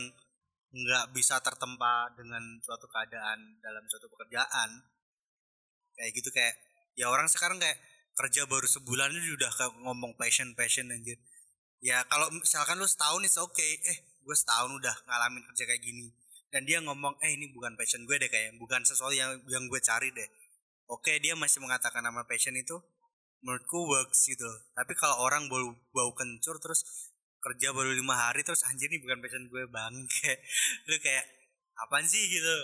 nggak 0.75 1.15
bisa 1.15 1.39
tertempa 1.39 2.11
dengan 2.19 2.43
suatu 2.59 2.87
keadaan 2.87 3.59
dalam 3.63 3.83
suatu 3.87 4.07
pekerjaan. 4.11 4.69
Kayak 5.95 6.11
gitu 6.15 6.29
kayak 6.35 6.55
ya 6.99 7.07
orang 7.11 7.27
sekarang 7.31 7.59
kayak 7.59 7.79
kerja 8.15 8.47
baru 8.47 8.67
sebulan 8.67 9.11
itu 9.11 9.35
udah 9.35 9.51
ngomong 9.83 10.15
passion 10.19 10.55
passion 10.55 10.91
anjir. 10.91 11.19
Ya 11.83 12.03
kalau 12.07 12.31
misalkan 12.31 12.79
lu 12.79 12.87
setahun 12.87 13.23
itu 13.23 13.39
oke 13.39 13.63
eh 13.63 13.97
gue 14.25 14.35
setahun 14.35 14.71
udah 14.73 14.95
ngalamin 15.05 15.43
kerja 15.53 15.63
kayak 15.69 15.83
gini 15.85 16.09
dan 16.55 16.63
dia 16.63 16.79
ngomong 16.79 17.19
eh 17.19 17.35
ini 17.35 17.51
bukan 17.51 17.75
passion 17.75 18.07
gue 18.07 18.15
deh 18.15 18.31
kayak 18.31 18.55
bukan 18.55 18.79
sesuatu 18.87 19.11
yang 19.11 19.35
yang 19.51 19.67
gue 19.67 19.75
cari 19.83 20.07
deh. 20.15 20.23
Oke 20.87 21.19
dia 21.19 21.35
masih 21.35 21.59
mengatakan 21.59 21.99
nama 21.99 22.23
passion 22.23 22.55
itu 22.55 22.79
menurutku 23.43 23.83
works 23.83 24.23
gitu. 24.23 24.47
Tapi 24.71 24.95
kalau 24.95 25.19
orang 25.19 25.51
bau 25.51 25.75
bau 25.91 26.15
kencur 26.15 26.55
terus 26.63 27.11
kerja 27.43 27.75
baru 27.75 27.91
lima 27.91 28.15
hari 28.15 28.47
terus 28.47 28.63
anjir 28.71 28.87
ini 28.87 29.03
bukan 29.03 29.19
passion 29.19 29.51
gue 29.51 29.67
bang 29.67 29.93
kayak 30.07 30.39
lu 30.87 30.95
kayak 31.03 31.27
apaan 31.75 32.07
sih? 32.07 32.23
gitu. 32.23 32.55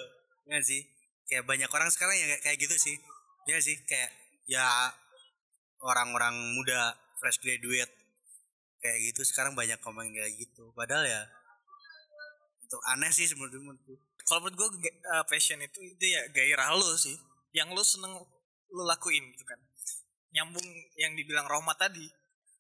Ya 0.48 0.64
sih? 0.64 0.88
Kayak 1.28 1.52
banyak 1.52 1.68
orang 1.68 1.92
sekarang 1.92 2.16
yang 2.16 2.32
kayak, 2.32 2.44
kayak 2.48 2.58
gitu 2.64 2.76
sih. 2.80 2.96
Ya 3.44 3.60
sih? 3.60 3.76
Kayak 3.84 4.16
ya 4.48 4.88
orang-orang 5.84 6.56
muda 6.56 6.96
fresh 7.20 7.44
graduate 7.44 7.92
kayak 8.80 9.12
gitu 9.12 9.28
sekarang 9.28 9.52
banyak 9.52 9.84
komen 9.84 10.16
kayak 10.16 10.32
gitu. 10.39 10.72
Padahal 10.80 11.04
ya 11.04 11.28
itu 12.72 12.80
aneh 12.88 13.11
sih 13.11 13.28
menurut 13.36 13.59
menurutku. 13.59 13.99
Kalau 14.24 14.47
menurut 14.47 14.55
gue 14.55 14.95
passion 15.28 15.59
itu 15.59 15.84
itu 15.84 16.05
ya 16.07 16.24
gairah 16.32 16.72
lo 16.72 16.95
sih. 16.95 17.19
Yang 17.51 17.67
lo 17.76 17.84
seneng 17.84 18.13
lo 18.72 18.84
lakuin 18.88 19.28
gitu 19.36 19.43
kan. 19.43 19.59
Nyambung 20.32 20.63
yang 20.95 21.11
dibilang 21.19 21.43
Rohmat 21.51 21.76
tadi 21.76 22.07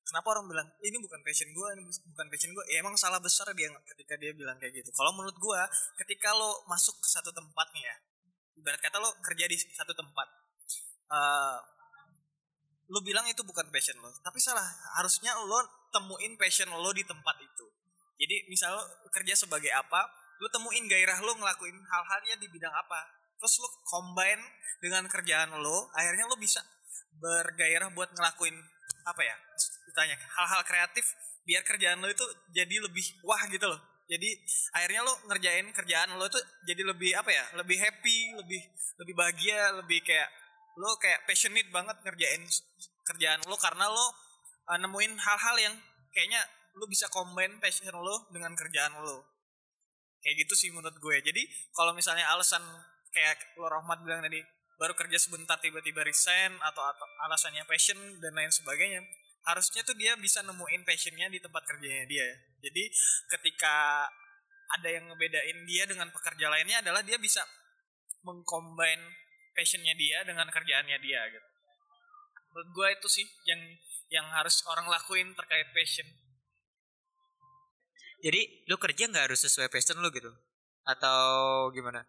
kenapa 0.01 0.35
orang 0.35 0.51
bilang 0.51 0.67
ini 0.83 0.99
bukan 0.99 1.23
passion 1.23 1.47
gue 1.55 1.67
ini 1.71 1.87
bukan 1.87 2.27
passion 2.27 2.51
gue 2.51 2.65
ya 2.67 2.83
emang 2.83 2.99
salah 2.99 3.23
besar 3.23 3.47
dia 3.55 3.71
ketika 3.95 4.19
dia 4.19 4.35
bilang 4.35 4.59
kayak 4.59 4.83
gitu. 4.83 4.91
Kalau 4.91 5.15
menurut 5.15 5.39
gue 5.39 5.61
ketika 6.03 6.35
lo 6.35 6.67
masuk 6.67 6.99
ke 6.99 7.07
satu 7.07 7.31
tempat 7.31 7.71
nih 7.71 7.87
ya 7.87 7.95
ibarat 8.59 8.83
kata 8.83 8.99
lo 8.99 9.15
kerja 9.23 9.47
di 9.47 9.55
satu 9.55 9.95
tempat 9.95 10.27
eh 11.11 11.59
lo 12.91 12.99
bilang 12.99 13.23
itu 13.31 13.39
bukan 13.47 13.71
passion 13.71 13.95
lo 14.03 14.11
tapi 14.19 14.43
salah 14.43 14.67
harusnya 14.99 15.31
lo 15.47 15.87
temuin 15.95 16.35
passion 16.35 16.67
lo 16.67 16.91
di 16.91 17.07
tempat 17.07 17.39
itu 17.39 17.65
jadi 18.21 18.45
misal 18.45 18.77
kerja 19.09 19.33
sebagai 19.33 19.73
apa 19.73 20.05
lo 20.41 20.47
temuin 20.53 20.85
gairah 20.85 21.17
lo 21.25 21.33
ngelakuin 21.37 21.73
hal-halnya 21.73 22.37
di 22.37 22.49
bidang 22.49 22.73
apa. 22.73 23.01
Terus 23.41 23.57
lo 23.61 23.69
combine 23.89 24.41
dengan 24.77 25.09
kerjaan 25.09 25.57
lo 25.57 25.89
akhirnya 25.97 26.29
lo 26.29 26.37
bisa 26.37 26.61
bergairah 27.17 27.89
buat 27.93 28.13
ngelakuin 28.13 28.53
apa 29.05 29.21
ya 29.25 29.35
ditanya 29.89 30.17
hal-hal 30.37 30.61
kreatif 30.61 31.05
biar 31.45 31.65
kerjaan 31.65 31.97
lo 32.01 32.09
itu 32.09 32.25
jadi 32.53 32.85
lebih 32.85 33.05
wah 33.25 33.41
gitu 33.49 33.65
loh. 33.65 33.81
Jadi 34.05 34.37
akhirnya 34.77 35.01
lo 35.01 35.13
ngerjain 35.29 35.67
kerjaan 35.73 36.13
lo 36.13 36.25
itu 36.29 36.37
jadi 36.69 36.81
lebih 36.85 37.17
apa 37.17 37.29
ya 37.33 37.45
lebih 37.57 37.77
happy 37.81 38.37
lebih 38.37 38.61
lebih 39.01 39.13
bahagia 39.17 39.73
lebih 39.81 40.01
kayak 40.05 40.29
lo 40.77 40.93
kayak 41.01 41.25
passionate 41.25 41.69
banget 41.73 41.97
ngerjain 42.05 42.45
kerjaan 43.01 43.41
lo 43.49 43.57
karena 43.57 43.89
lo 43.89 44.05
uh, 44.69 44.77
nemuin 44.77 45.17
hal-hal 45.17 45.55
yang 45.57 45.75
kayaknya 46.13 46.41
lo 46.77 46.85
bisa 46.87 47.11
combine 47.11 47.59
passion 47.59 47.91
lo 47.91 48.27
dengan 48.31 48.55
kerjaan 48.55 48.99
lo 49.03 49.31
kayak 50.21 50.45
gitu 50.45 50.53
sih 50.53 50.69
menurut 50.69 50.95
gue. 51.01 51.17
Jadi 51.25 51.43
kalau 51.73 51.91
misalnya 51.97 52.29
alasan 52.31 52.61
kayak 53.11 53.57
lo 53.57 53.67
Rahmat 53.67 54.05
bilang 54.05 54.21
tadi 54.23 54.39
baru 54.77 54.93
kerja 54.97 55.17
sebentar 55.17 55.61
tiba-tiba 55.61 56.01
resign 56.01 56.57
atau, 56.61 56.81
atau 56.81 57.05
alasannya 57.29 57.65
passion 57.69 57.97
dan 58.17 58.33
lain 58.33 58.49
sebagainya 58.49 59.01
harusnya 59.41 59.81
tuh 59.81 59.97
dia 59.97 60.13
bisa 60.17 60.45
nemuin 60.45 60.85
passionnya 60.85 61.29
di 61.29 61.41
tempat 61.41 61.65
kerjanya 61.65 62.05
dia. 62.05 62.25
Jadi 62.61 62.83
ketika 63.37 64.05
ada 64.71 64.89
yang 64.89 65.09
ngebedain 65.09 65.65
dia 65.65 65.83
dengan 65.89 66.13
pekerja 66.13 66.47
lainnya 66.47 66.85
adalah 66.85 67.01
dia 67.01 67.17
bisa 67.17 67.41
mengcombine 68.21 69.01
passionnya 69.57 69.97
dia 69.97 70.21
dengan 70.21 70.45
kerjaannya 70.47 70.97
dia 71.01 71.21
gitu. 71.33 71.47
Menurut 72.53 72.69
gue 72.73 72.87
itu 73.01 73.07
sih 73.09 73.25
yang 73.49 73.61
yang 74.13 74.27
harus 74.37 74.61
orang 74.69 74.85
lakuin 74.85 75.33
terkait 75.33 75.73
passion 75.73 76.05
Jadi 78.21 78.69
lu 78.69 78.77
kerja 78.77 79.09
nggak 79.09 79.25
harus 79.33 79.41
sesuai 79.41 79.73
passion 79.73 79.97
lu 79.97 80.09
gitu? 80.13 80.29
Atau 80.85 81.69
gimana? 81.73 82.05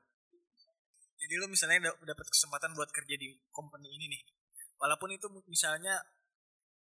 jadi 1.23 1.39
lo 1.39 1.47
misalnya 1.47 1.95
da- 1.95 2.01
dapat 2.03 2.27
kesempatan 2.27 2.75
buat 2.75 2.91
kerja 2.91 3.15
di 3.15 3.31
company 3.55 3.95
ini 3.95 4.19
nih 4.19 4.23
walaupun 4.83 5.15
itu 5.15 5.31
misalnya 5.47 6.03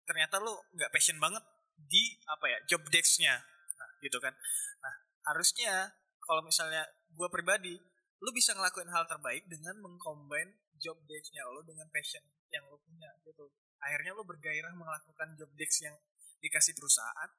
ternyata 0.07 0.39
lo 0.39 0.71
nggak 0.79 0.95
passion 0.95 1.19
banget 1.19 1.43
di 1.75 2.15
apa 2.31 2.47
ya 2.47 2.59
job 2.71 2.87
desk-nya 2.87 3.35
nah, 3.75 3.91
gitu 3.99 4.19
kan 4.23 4.31
nah 4.79 4.95
harusnya 5.35 5.91
kalau 6.23 6.47
misalnya 6.47 6.87
gue 7.11 7.29
pribadi 7.35 7.75
lo 8.23 8.31
bisa 8.31 8.55
ngelakuin 8.55 8.91
hal 8.95 9.05
terbaik 9.11 9.47
dengan 9.51 9.75
mengcombine 9.83 10.55
job 10.79 10.97
desk-nya 11.11 11.43
lo 11.51 11.67
dengan 11.67 11.91
passion 11.91 12.23
yang 12.55 12.63
lo 12.71 12.79
punya 12.79 13.11
gitu 13.27 13.51
akhirnya 13.83 14.15
lo 14.15 14.23
bergairah 14.23 14.75
melakukan 14.75 15.35
job 15.35 15.51
desk 15.59 15.83
yang 15.83 15.99
dikasih 16.39 16.79
perusahaan 16.79 17.31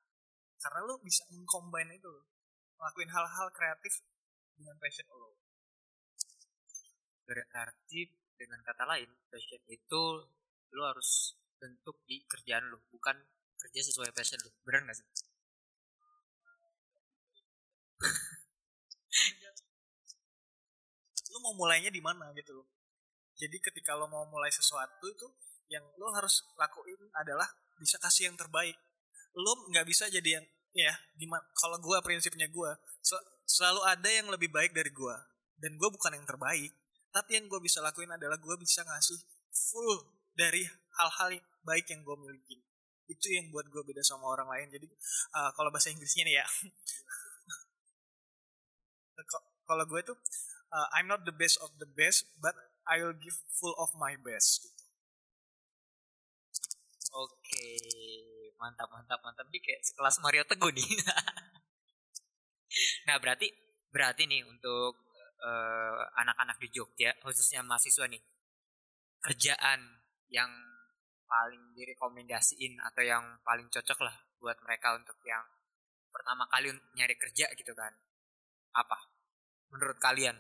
karena 0.59 0.79
lo 0.83 0.99
bisa 0.99 1.23
mengcombine 1.31 1.95
itu 1.95 2.07
lo 2.07 2.23
ngelakuin 2.79 3.11
hal-hal 3.11 3.47
kreatif 3.51 4.03
dengan 4.55 4.75
passion 4.79 5.07
lo 5.09 5.39
Berarti 7.29 8.09
dengan 8.33 8.57
kata 8.65 8.89
lain, 8.89 9.05
passion 9.29 9.61
itu 9.69 10.01
lu 10.73 10.81
harus 10.81 11.37
bentuk 11.61 12.01
di 12.09 12.25
kerjaan 12.25 12.65
lu, 12.73 12.81
bukan 12.89 13.13
kerja 13.53 13.85
sesuai 13.85 14.09
passion 14.09 14.41
lu. 14.41 14.49
Bener 14.65 14.81
gak 14.89 14.97
sih? 14.97 15.05
lu 21.29 21.37
mau 21.45 21.53
mulainya 21.53 21.93
di 21.93 22.01
mana 22.01 22.33
gitu 22.33 22.57
loh. 22.57 22.65
Jadi 23.37 23.61
ketika 23.61 23.93
lo 23.93 24.09
mau 24.09 24.25
mulai 24.25 24.49
sesuatu 24.49 25.05
itu 25.05 25.29
yang 25.69 25.85
lo 26.01 26.09
harus 26.11 26.41
lakuin 26.57 26.97
adalah 27.13 27.45
bisa 27.77 28.01
kasih 28.01 28.33
yang 28.33 28.37
terbaik. 28.41 28.73
Lo 29.39 29.53
nggak 29.71 29.85
bisa 29.87 30.05
jadi 30.11 30.39
yang 30.41 30.45
ya 30.75 30.93
gimana 31.17 31.41
kalau 31.57 31.81
gua 31.81 31.97
prinsipnya 32.05 32.45
gua 32.51 32.77
sel- 33.01 33.25
selalu 33.47 33.81
ada 33.87 34.09
yang 34.09 34.27
lebih 34.29 34.49
baik 34.53 34.71
dari 34.75 34.91
gua 34.93 35.15
dan 35.57 35.75
gua 35.79 35.89
bukan 35.89 36.13
yang 36.17 36.25
terbaik. 36.27 36.71
Tapi 37.09 37.41
yang 37.41 37.45
gua 37.49 37.59
bisa 37.63 37.79
lakuin 37.81 38.11
adalah 38.13 38.37
gua 38.37 38.55
bisa 38.59 38.85
ngasih 38.85 39.19
full 39.49 39.97
dari 40.37 40.61
hal-hal 40.99 41.29
baik 41.65 41.89
yang 41.89 42.01
gua 42.05 42.15
miliki. 42.19 42.61
Itu 43.09 43.27
yang 43.33 43.49
buat 43.49 43.65
gua 43.73 43.81
beda 43.81 44.03
sama 44.05 44.29
orang 44.29 44.47
lain. 44.53 44.67
Jadi 44.75 44.87
uh, 45.33 45.49
kalau 45.57 45.73
bahasa 45.73 45.89
Inggrisnya 45.89 46.23
nih 46.27 46.35
ya. 46.43 46.45
Kalau 49.69 49.85
gue 49.85 50.01
tuh 50.01 50.17
uh, 50.73 50.87
I'm 50.97 51.05
not 51.05 51.21
the 51.25 51.35
best 51.35 51.61
of 51.61 51.69
the 51.77 51.85
best, 51.85 52.25
but 52.41 52.57
I 52.89 52.97
will 53.05 53.13
give 53.13 53.37
full 53.53 53.77
of 53.77 53.93
my 53.93 54.17
best. 54.17 54.65
Oke, 57.13 57.65
mantap 58.59 58.91
mantap 58.91 59.19
mantap. 59.23 59.47
Nih 59.49 59.63
kayak 59.63 59.81
sekelas 59.81 60.19
Mario 60.19 60.43
Teguh 60.45 60.71
nih. 60.75 60.85
nah 63.07 63.17
berarti 63.17 63.49
berarti 63.89 64.29
nih 64.29 64.45
untuk 64.45 64.93
eh, 65.41 66.01
anak-anak 66.21 66.61
di 66.61 66.69
Jogja 66.69 67.15
khususnya 67.25 67.65
mahasiswa 67.65 68.05
nih 68.05 68.21
kerjaan 69.23 69.81
yang 70.29 70.51
paling 71.25 71.73
direkomendasiin 71.73 72.77
atau 72.83 73.01
yang 73.01 73.41
paling 73.41 73.65
cocok 73.73 74.05
lah 74.05 74.15
buat 74.37 74.59
mereka 74.61 74.93
untuk 74.95 75.17
yang 75.25 75.43
pertama 76.13 76.45
kali 76.51 76.69
nyari 76.93 77.15
kerja 77.17 77.49
gitu 77.57 77.73
kan. 77.73 77.95
Apa? 78.77 78.97
Menurut 79.73 79.97
kalian? 79.97 80.37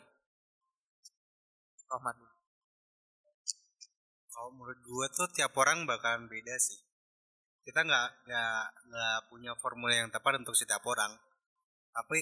Rohmat 1.89 2.17
kalau 4.39 4.55
menurut 4.55 4.79
gue 4.79 5.05
tuh 5.11 5.27
tiap 5.35 5.51
orang 5.59 5.83
bakalan 5.83 6.31
beda 6.31 6.55
sih 6.55 6.79
kita 7.63 7.85
nggak 7.85 8.07
nggak 8.25 8.63
nggak 8.89 9.17
punya 9.29 9.51
formula 9.59 9.93
yang 9.93 10.09
tepat 10.09 10.41
untuk 10.41 10.55
setiap 10.55 10.83
orang. 10.87 11.13
Tapi 11.93 12.19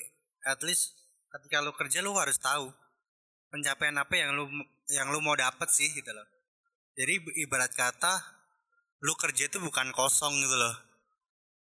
at 0.48 0.60
least 0.64 0.96
ketika 1.34 1.60
lu 1.60 1.76
kerja 1.76 2.00
lu 2.02 2.16
harus 2.16 2.40
tahu 2.40 2.72
pencapaian 3.52 3.96
apa 4.00 4.14
yang 4.16 4.36
lu 4.36 4.46
yang 4.92 5.12
lu 5.12 5.20
mau 5.20 5.36
dapet 5.36 5.68
sih 5.72 5.92
gitu 5.92 6.12
loh. 6.12 6.28
Jadi 6.98 7.22
ibarat 7.46 7.72
kata 7.76 8.14
lu 9.06 9.14
kerja 9.14 9.46
itu 9.46 9.62
bukan 9.62 9.94
kosong 9.94 10.34
gitu 10.42 10.58
loh. 10.58 10.76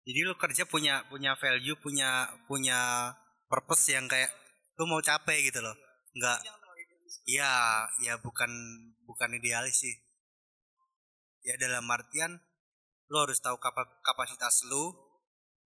Jadi 0.08 0.20
lu 0.26 0.34
kerja 0.40 0.64
punya 0.66 1.06
punya 1.12 1.36
value 1.36 1.78
punya 1.78 2.26
punya 2.48 3.12
purpose 3.52 3.94
yang 3.94 4.08
kayak 4.08 4.32
lu 4.80 4.88
mau 4.88 5.04
capek 5.04 5.52
gitu 5.52 5.60
loh. 5.60 5.76
Nggak 6.16 6.40
ya 7.30 7.86
ya 8.02 8.18
bukan 8.18 8.50
bukan 9.06 9.30
idealis 9.38 9.86
sih. 9.86 9.96
Ya 11.46 11.60
dalam 11.60 11.86
artian 11.90 12.42
lu 13.10 13.18
harus 13.18 13.42
tahu 13.42 13.58
kapa- 13.58 14.00
kapasitas 14.06 14.70
lu 14.70 14.94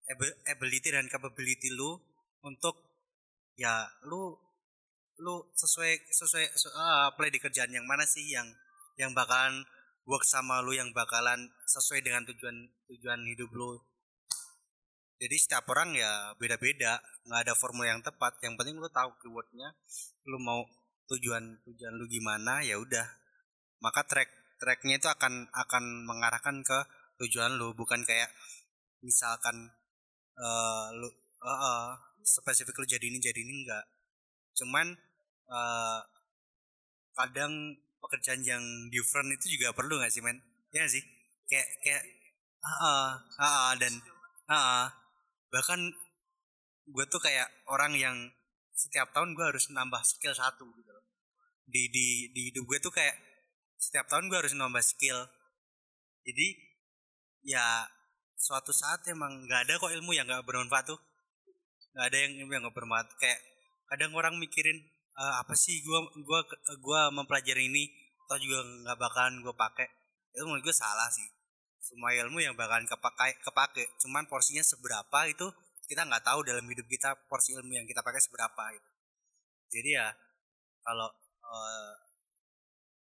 ab- 0.08 0.36
ability 0.48 0.92
dan 0.92 1.08
capability 1.08 1.72
lu 1.72 1.96
untuk 2.44 2.76
ya 3.56 3.88
lu 4.08 4.36
lu 5.20 5.44
sesuai 5.52 6.08
sesuai 6.08 6.46
se- 6.56 6.72
play 7.16 7.28
di 7.32 7.40
kerjaan 7.40 7.72
yang 7.72 7.84
mana 7.84 8.08
sih 8.08 8.24
yang 8.32 8.48
yang 8.96 9.12
bakalan 9.12 9.64
work 10.08 10.24
sama 10.24 10.64
lu 10.64 10.72
yang 10.72 10.92
bakalan 10.96 11.48
sesuai 11.68 12.00
dengan 12.00 12.24
tujuan 12.28 12.56
tujuan 12.88 13.20
hidup 13.28 13.52
lu. 13.52 13.76
Jadi 15.20 15.36
setiap 15.36 15.68
orang 15.68 15.92
ya 15.92 16.32
beda-beda 16.40 16.96
nggak 17.28 17.40
ada 17.44 17.52
formula 17.52 17.92
yang 17.92 18.00
tepat. 18.00 18.40
Yang 18.40 18.56
penting 18.56 18.76
lu 18.80 18.88
tahu 18.88 19.12
keywordnya 19.20 19.76
lu 20.24 20.40
mau 20.40 20.64
tujuan 21.12 21.60
tujuan 21.68 21.92
lu 22.00 22.08
gimana 22.08 22.64
ya 22.64 22.80
udah. 22.80 23.04
Maka 23.84 24.08
track 24.08 24.28
tracknya 24.60 24.96
itu 24.96 25.08
akan 25.08 25.48
akan 25.52 25.84
mengarahkan 26.08 26.64
ke 26.64 26.78
tujuan 27.20 27.60
lu 27.60 27.76
bukan 27.76 28.00
kayak 28.02 28.32
misalkan 29.04 29.68
eh 30.40 30.86
lu 30.96 31.08
eh, 31.44 31.48
eh, 31.48 31.88
spesifik 32.24 32.80
lu 32.80 32.86
jadi 32.88 33.04
ini 33.04 33.18
jadi 33.20 33.40
ini 33.40 33.64
enggak 33.64 33.84
cuman 34.56 34.96
eh 35.50 36.00
kadang 37.16 37.76
pekerjaan 38.00 38.40
yang 38.40 38.64
different 38.88 39.28
itu 39.36 39.60
juga 39.60 39.76
perlu 39.76 40.00
nggak 40.00 40.12
sih 40.12 40.24
men 40.24 40.40
ya 40.72 40.88
sih 40.88 41.04
kayak 41.50 41.68
kayak 41.84 42.02
ah, 42.64 43.18
ah, 43.36 43.70
ah, 43.70 43.74
dan 43.76 43.92
ah, 44.48 44.54
ah. 44.56 44.86
bahkan 45.52 45.80
gue 46.90 47.04
tuh 47.06 47.20
kayak 47.20 47.46
orang 47.70 47.94
yang 47.94 48.16
setiap 48.72 49.12
tahun 49.12 49.36
gue 49.36 49.44
harus 49.44 49.68
nambah 49.68 50.00
skill 50.02 50.32
satu 50.32 50.64
gitu 50.72 50.90
loh. 50.90 51.04
di 51.68 51.86
di 51.92 52.32
di 52.32 52.50
hidup 52.50 52.64
gue 52.66 52.78
tuh 52.80 52.90
kayak 52.94 53.14
setiap 53.76 54.08
tahun 54.08 54.32
gue 54.32 54.38
harus 54.40 54.54
nambah 54.56 54.82
skill 54.82 55.18
jadi 56.24 56.46
ya 57.44 57.88
suatu 58.36 58.72
saat 58.72 59.04
emang 59.12 59.44
nggak 59.44 59.68
ada 59.68 59.74
kok 59.76 59.92
ilmu 59.92 60.16
yang 60.16 60.26
nggak 60.28 60.44
bermanfaat 60.44 60.96
tuh. 60.96 61.00
Nggak 61.96 62.06
ada 62.06 62.18
yang 62.18 62.32
ilmu 62.44 62.50
yang 62.56 62.62
nggak 62.68 62.76
bermanfaat. 62.76 63.08
Kayak 63.20 63.40
kadang 63.90 64.12
orang 64.16 64.34
mikirin 64.40 64.78
"Eh, 65.20 65.34
apa 65.42 65.52
sih 65.58 65.82
gua 65.84 66.06
gua 66.24 66.40
gua 66.80 67.00
mempelajari 67.12 67.68
ini 67.68 67.90
atau 68.30 68.38
juga 68.38 68.62
nggak 68.62 68.94
bakalan 68.94 69.42
gue 69.42 69.54
pakai. 69.58 69.88
Itu 70.30 70.46
menurut 70.46 70.62
gue 70.62 70.70
salah 70.70 71.10
sih. 71.10 71.26
Semua 71.82 72.14
ilmu 72.14 72.38
yang 72.38 72.54
bakalan 72.54 72.86
kepakai 72.86 73.34
kepake. 73.42 73.98
Cuman 73.98 74.30
porsinya 74.30 74.62
seberapa 74.62 75.26
itu 75.26 75.50
kita 75.90 76.06
nggak 76.06 76.22
tahu 76.22 76.46
dalam 76.46 76.62
hidup 76.70 76.86
kita 76.86 77.18
porsi 77.26 77.58
ilmu 77.58 77.74
yang 77.74 77.82
kita 77.90 78.06
pakai 78.06 78.22
seberapa 78.22 78.62
gitu. 78.70 78.90
Jadi 79.74 79.98
ya 79.98 80.14
kalau 80.86 81.10
eh, 81.42 81.92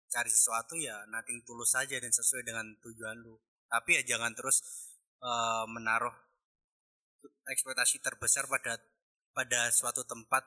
cari 0.10 0.32
sesuatu 0.34 0.74
ya 0.82 1.06
nothing 1.14 1.46
tulus 1.46 1.78
saja 1.78 2.02
dan 2.02 2.10
sesuai 2.10 2.42
dengan 2.42 2.66
tujuan 2.82 3.22
lu 3.22 3.38
tapi 3.72 3.95
ya 3.95 4.03
jangan 4.03 4.36
terus 4.36 4.59
eh, 5.24 5.65
menaruh 5.72 6.11
ekspektasi 7.47 8.03
terbesar 8.03 8.51
pada 8.51 8.76
pada 9.32 9.72
suatu 9.72 10.03
tempat 10.03 10.43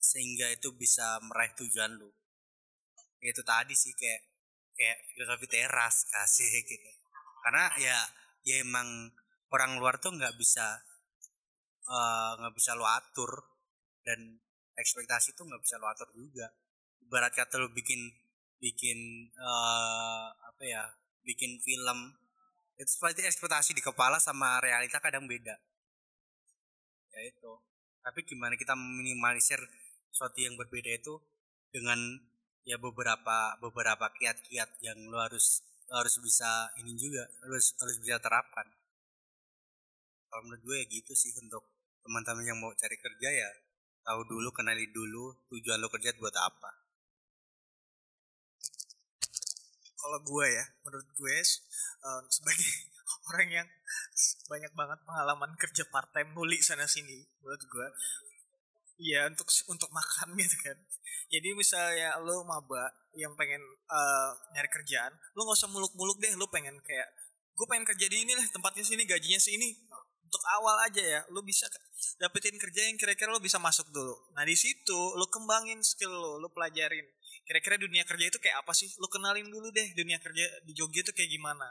sehingga 0.00 0.50
itu 0.50 0.74
bisa 0.74 1.22
meraih 1.22 1.54
tujuan 1.54 1.94
lu. 1.94 2.10
Itu 3.22 3.44
tadi 3.46 3.76
sih 3.76 3.94
kayak 3.94 4.22
kayak 4.74 4.98
filosofi 5.14 5.46
teras 5.46 6.02
kasih 6.12 6.50
gitu. 6.66 6.90
Karena 7.46 7.70
ya 7.78 7.98
ya 8.42 8.64
emang 8.64 9.12
orang 9.54 9.78
luar 9.78 10.02
tuh 10.02 10.16
nggak 10.16 10.34
bisa 10.34 10.80
eh, 11.86 12.32
nggak 12.40 12.54
bisa 12.56 12.74
lo 12.74 12.88
atur 12.88 13.30
dan 14.02 14.40
ekspektasi 14.74 15.36
tuh 15.38 15.46
nggak 15.46 15.62
bisa 15.62 15.78
lo 15.78 15.86
atur 15.86 16.10
juga. 16.16 16.50
Ibarat 17.06 17.32
kata 17.36 17.62
lo 17.62 17.70
bikin 17.70 18.10
bikin 18.58 18.98
eh, 19.38 20.26
apa 20.34 20.62
ya 20.66 20.82
bikin 21.22 21.60
film 21.60 22.19
itu 22.80 22.90
seperti 22.96 23.28
ekspektasi 23.28 23.76
di 23.76 23.84
kepala 23.84 24.16
sama 24.16 24.56
realita 24.64 24.96
kadang 25.04 25.28
beda. 25.28 25.52
Ya 27.12 27.20
itu. 27.28 27.52
Tapi 28.00 28.24
gimana 28.24 28.56
kita 28.56 28.72
meminimalisir 28.72 29.60
sesuatu 30.08 30.40
yang 30.40 30.56
berbeda 30.56 30.88
itu 30.88 31.20
dengan 31.68 32.00
ya 32.64 32.80
beberapa 32.80 33.60
beberapa 33.60 34.08
kiat-kiat 34.16 34.80
yang 34.80 34.96
lo 35.12 35.20
harus 35.20 35.60
lo 35.92 36.00
harus 36.00 36.16
bisa 36.24 36.72
ini 36.80 36.96
juga 36.96 37.28
harus 37.44 37.76
harus 37.76 37.96
bisa 38.00 38.16
terapkan. 38.16 38.64
Kalau 40.32 40.48
menurut 40.48 40.62
gue 40.64 40.76
ya 40.80 40.86
gitu 40.88 41.12
sih 41.12 41.36
untuk 41.36 41.68
teman-teman 42.00 42.48
yang 42.48 42.56
mau 42.56 42.72
cari 42.72 42.96
kerja 42.96 43.28
ya 43.28 43.50
tahu 44.08 44.24
dulu 44.24 44.48
kenali 44.56 44.88
dulu 44.88 45.36
tujuan 45.52 45.78
lo 45.84 45.92
kerja 45.92 46.16
buat 46.16 46.32
apa 46.32 46.89
kalau 50.00 50.18
gue 50.24 50.46
ya 50.48 50.64
menurut 50.88 51.08
gue 51.12 51.34
eh, 51.36 52.22
sebagai 52.32 52.72
orang 53.30 53.48
yang 53.62 53.68
banyak 54.48 54.72
banget 54.72 54.98
pengalaman 55.04 55.52
kerja 55.60 55.84
part 55.92 56.08
time 56.16 56.32
muli 56.32 56.58
sana 56.64 56.88
sini 56.88 57.20
menurut 57.44 57.62
gue 57.68 57.88
Iya 59.00 59.32
untuk 59.32 59.48
untuk 59.72 59.88
makan 59.88 60.36
gitu 60.44 60.56
kan. 60.60 60.76
Jadi 61.32 61.48
misalnya 61.56 62.20
lo 62.20 62.44
maba 62.44 62.92
yang 63.16 63.32
pengen 63.34 63.64
eh, 63.88 64.30
nyari 64.54 64.68
kerjaan, 64.68 65.16
lo 65.34 65.48
nggak 65.48 65.56
usah 65.56 65.72
muluk-muluk 65.72 66.20
deh. 66.20 66.36
Lo 66.36 66.52
pengen 66.52 66.76
kayak 66.84 67.08
gue 67.56 67.66
pengen 67.66 67.88
kerja 67.88 68.06
di 68.12 68.28
ini 68.28 68.36
lah 68.36 68.44
tempatnya 68.52 68.84
sini 68.84 69.08
gajinya 69.08 69.40
sini. 69.40 69.72
Untuk 70.30 70.44
awal 70.46 70.86
aja 70.86 71.02
ya, 71.02 71.20
lo 71.34 71.42
bisa 71.42 71.66
dapetin 72.22 72.54
kerja 72.54 72.86
yang 72.86 72.94
kira-kira 72.94 73.34
lo 73.34 73.42
bisa 73.42 73.58
masuk 73.58 73.90
dulu. 73.90 74.14
Nah 74.36 74.46
di 74.46 74.54
situ 74.54 75.00
lo 75.16 75.26
kembangin 75.26 75.80
skill 75.82 76.12
lo, 76.12 76.38
lo 76.38 76.52
pelajarin. 76.52 77.02
Kira-kira 77.50 77.82
dunia 77.82 78.06
kerja 78.06 78.30
itu 78.30 78.38
kayak 78.38 78.62
apa 78.62 78.70
sih? 78.70 78.86
Lo 79.02 79.10
kenalin 79.10 79.50
dulu 79.50 79.74
deh 79.74 79.90
dunia 79.98 80.22
kerja 80.22 80.46
di 80.62 80.70
Jogja 80.70 81.02
itu 81.02 81.10
kayak 81.10 81.34
gimana. 81.34 81.66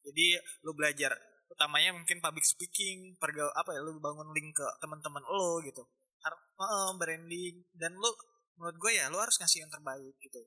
Jadi 0.00 0.40
lo 0.64 0.72
belajar 0.72 1.12
utamanya 1.52 1.92
mungkin 1.92 2.24
public 2.24 2.48
speaking, 2.48 3.20
perga 3.20 3.52
apa 3.52 3.76
ya 3.76 3.84
lo 3.84 4.00
bangun 4.00 4.32
link 4.32 4.56
ke 4.56 4.64
teman-teman 4.80 5.20
lo 5.28 5.60
gitu. 5.60 5.84
Eh, 6.24 6.90
branding. 6.96 7.68
Dan 7.76 8.00
lu 8.00 8.08
menurut 8.56 8.80
gue 8.80 8.96
ya 8.96 9.12
lu 9.12 9.20
harus 9.20 9.36
ngasih 9.36 9.68
yang 9.68 9.68
terbaik 9.68 10.16
gitu. 10.24 10.40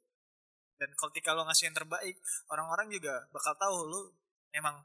Dan 0.82 0.90
ketika 0.98 1.38
lu 1.38 1.46
ngasih 1.46 1.70
yang 1.70 1.78
terbaik 1.78 2.18
orang-orang 2.50 2.90
juga 2.90 3.30
bakal 3.30 3.54
tahu 3.62 3.78
lu 3.86 4.02
emang 4.58 4.82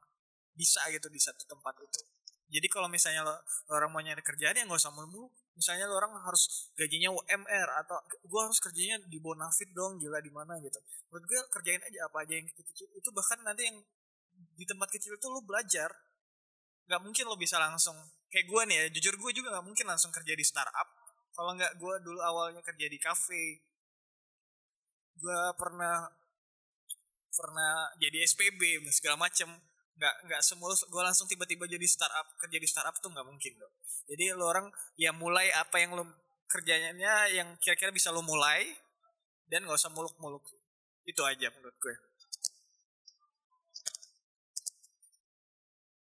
bisa 0.53 0.85
gitu 0.93 1.09
di 1.09 1.17
satu 1.17 1.49
tempat 1.49 1.73
itu. 1.81 2.05
Jadi 2.53 2.69
kalau 2.69 2.93
misalnya 2.93 3.25
lo, 3.25 3.41
lo 3.41 3.73
orang 3.73 3.89
mau 3.89 4.05
nyari 4.05 4.21
kerjaan 4.21 4.53
ya 4.53 4.69
nggak 4.69 4.85
usah 4.85 4.93
mulu 4.93 5.33
misalnya 5.59 5.91
lo 5.91 5.99
orang 5.99 6.15
harus 6.23 6.71
gajinya 6.79 7.11
UMR 7.11 7.69
atau 7.83 7.99
gue 8.07 8.41
harus 8.41 8.63
kerjanya 8.63 9.03
di 9.11 9.19
Bonafit 9.19 9.75
dong 9.75 9.99
gila 9.99 10.23
di 10.23 10.31
mana 10.31 10.55
gitu. 10.63 10.79
Menurut 11.11 11.27
gue 11.27 11.41
kerjain 11.51 11.83
aja 11.83 12.07
apa 12.07 12.23
aja 12.23 12.39
yang 12.39 12.47
kecil-kecil. 12.47 12.87
Itu 12.95 13.11
bahkan 13.11 13.43
nanti 13.43 13.67
yang 13.67 13.83
di 14.55 14.63
tempat 14.63 14.87
kecil 14.95 15.19
itu 15.19 15.27
lo 15.27 15.43
belajar 15.43 15.91
nggak 16.89 17.01
mungkin 17.05 17.25
lo 17.27 17.37
bisa 17.37 17.59
langsung 17.59 17.99
kayak 18.31 18.47
gue 18.49 18.63
nih 18.71 18.77
ya 18.79 18.87
jujur 18.97 19.15
gue 19.19 19.31
juga 19.35 19.59
nggak 19.59 19.67
mungkin 19.67 19.87
langsung 19.91 20.15
kerja 20.15 20.33
di 20.33 20.45
startup. 20.47 20.89
Kalau 21.35 21.53
nggak 21.59 21.75
gue 21.75 21.95
dulu 22.07 22.23
awalnya 22.23 22.63
kerja 22.63 22.87
di 22.87 22.99
cafe. 23.03 23.67
Gue 25.19 25.41
pernah 25.59 26.07
pernah 27.35 27.91
jadi 27.99 28.25
SPB 28.25 28.87
segala 28.95 29.27
macem 29.27 29.51
nggak 29.99 30.15
nggak 30.31 30.43
semulus 30.47 30.87
gue 30.87 31.03
langsung 31.03 31.27
tiba-tiba 31.27 31.67
jadi 31.67 31.83
startup 31.91 32.31
kerja 32.39 32.59
di 32.63 32.69
startup 32.71 32.95
tuh 33.03 33.11
nggak 33.11 33.27
mungkin 33.27 33.59
dong 33.59 33.75
jadi 34.07 34.39
lo 34.39 34.49
orang 34.49 34.71
ya 34.95 35.11
mulai 35.11 35.51
apa 35.53 35.83
yang 35.83 35.99
lo 35.99 36.07
kerjanya 36.49 37.29
yang 37.29 37.61
kira-kira 37.61 37.93
bisa 37.93 38.09
lo 38.09 38.25
mulai 38.25 38.73
dan 39.49 39.65
nggak 39.65 39.77
usah 39.77 39.93
muluk-muluk. 39.93 40.45
Itu 41.05 41.25
aja 41.25 41.53
menurut 41.53 41.77
gue. 41.77 41.97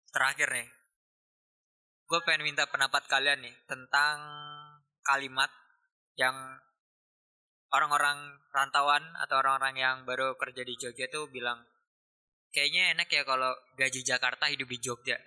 Terakhir 0.09 0.49
nih, 0.49 0.67
gue 2.09 2.19
pengen 2.25 2.43
minta 2.47 2.65
pendapat 2.65 3.05
kalian 3.05 3.45
nih 3.45 3.55
tentang 3.69 4.17
kalimat 5.05 5.51
yang 6.17 6.33
orang-orang 7.69 8.41
rantauan 8.49 9.05
atau 9.21 9.37
orang-orang 9.39 9.75
yang 9.77 9.95
baru 10.09 10.33
kerja 10.35 10.65
di 10.65 10.73
Jogja 10.75 11.05
tuh 11.13 11.29
bilang 11.29 11.61
kayaknya 12.49 12.97
enak 12.97 13.07
ya 13.11 13.23
kalau 13.25 13.51
gaji 13.77 14.01
Jakarta 14.01 14.49
hidup 14.49 14.69
di 14.69 14.77
Jogja. 14.81 15.17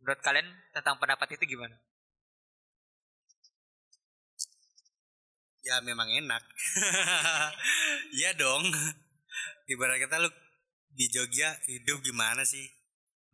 Menurut 0.00 0.20
kalian 0.20 0.48
tentang 0.72 1.00
pendapat 1.00 1.36
itu 1.36 1.56
gimana? 1.56 1.76
ya 5.64 5.80
memang 5.80 6.06
enak. 6.06 6.44
Iya 8.20 8.36
dong. 8.38 8.68
Ibarat 9.66 9.98
kata 10.06 10.22
lu 10.22 10.30
di 10.94 11.08
Jogja 11.10 11.56
hidup 11.66 12.04
gimana 12.04 12.44
sih? 12.46 12.62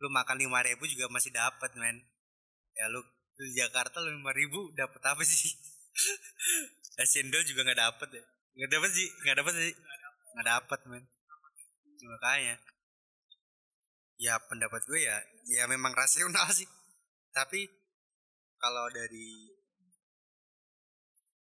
Lu 0.01 0.09
makan 0.09 0.39
lima 0.41 0.63
ribu 0.65 0.87
juga 0.89 1.11
masih 1.11 1.29
dapat 1.29 1.75
men. 1.77 2.01
Ya 2.73 2.89
lu 2.89 3.03
di 3.37 3.53
Jakarta 3.53 4.01
lu 4.01 4.15
lima 4.15 4.31
ribu 4.33 4.71
dapat 4.73 5.03
apa 5.05 5.21
sih? 5.27 5.53
Cendol 7.11 7.43
juga 7.45 7.67
nggak 7.67 7.77
dapat 7.83 8.09
ya? 8.15 8.23
Nggak 8.57 8.69
dapat 8.79 8.89
sih 8.95 9.07
nggak 9.27 9.37
dapat 9.37 9.53
sih. 9.53 9.73
Nggak 10.33 10.47
dapat 10.47 10.79
men. 10.89 11.03
Makanya 12.01 12.55
ya 14.21 14.37
pendapat 14.45 14.85
gue 14.85 15.01
ya 15.01 15.17
ya 15.49 15.65
memang 15.65 15.97
rasional 15.97 16.45
sih. 16.57 16.69
Tapi 17.33 17.65
kalau 18.61 18.85
dari 18.93 19.49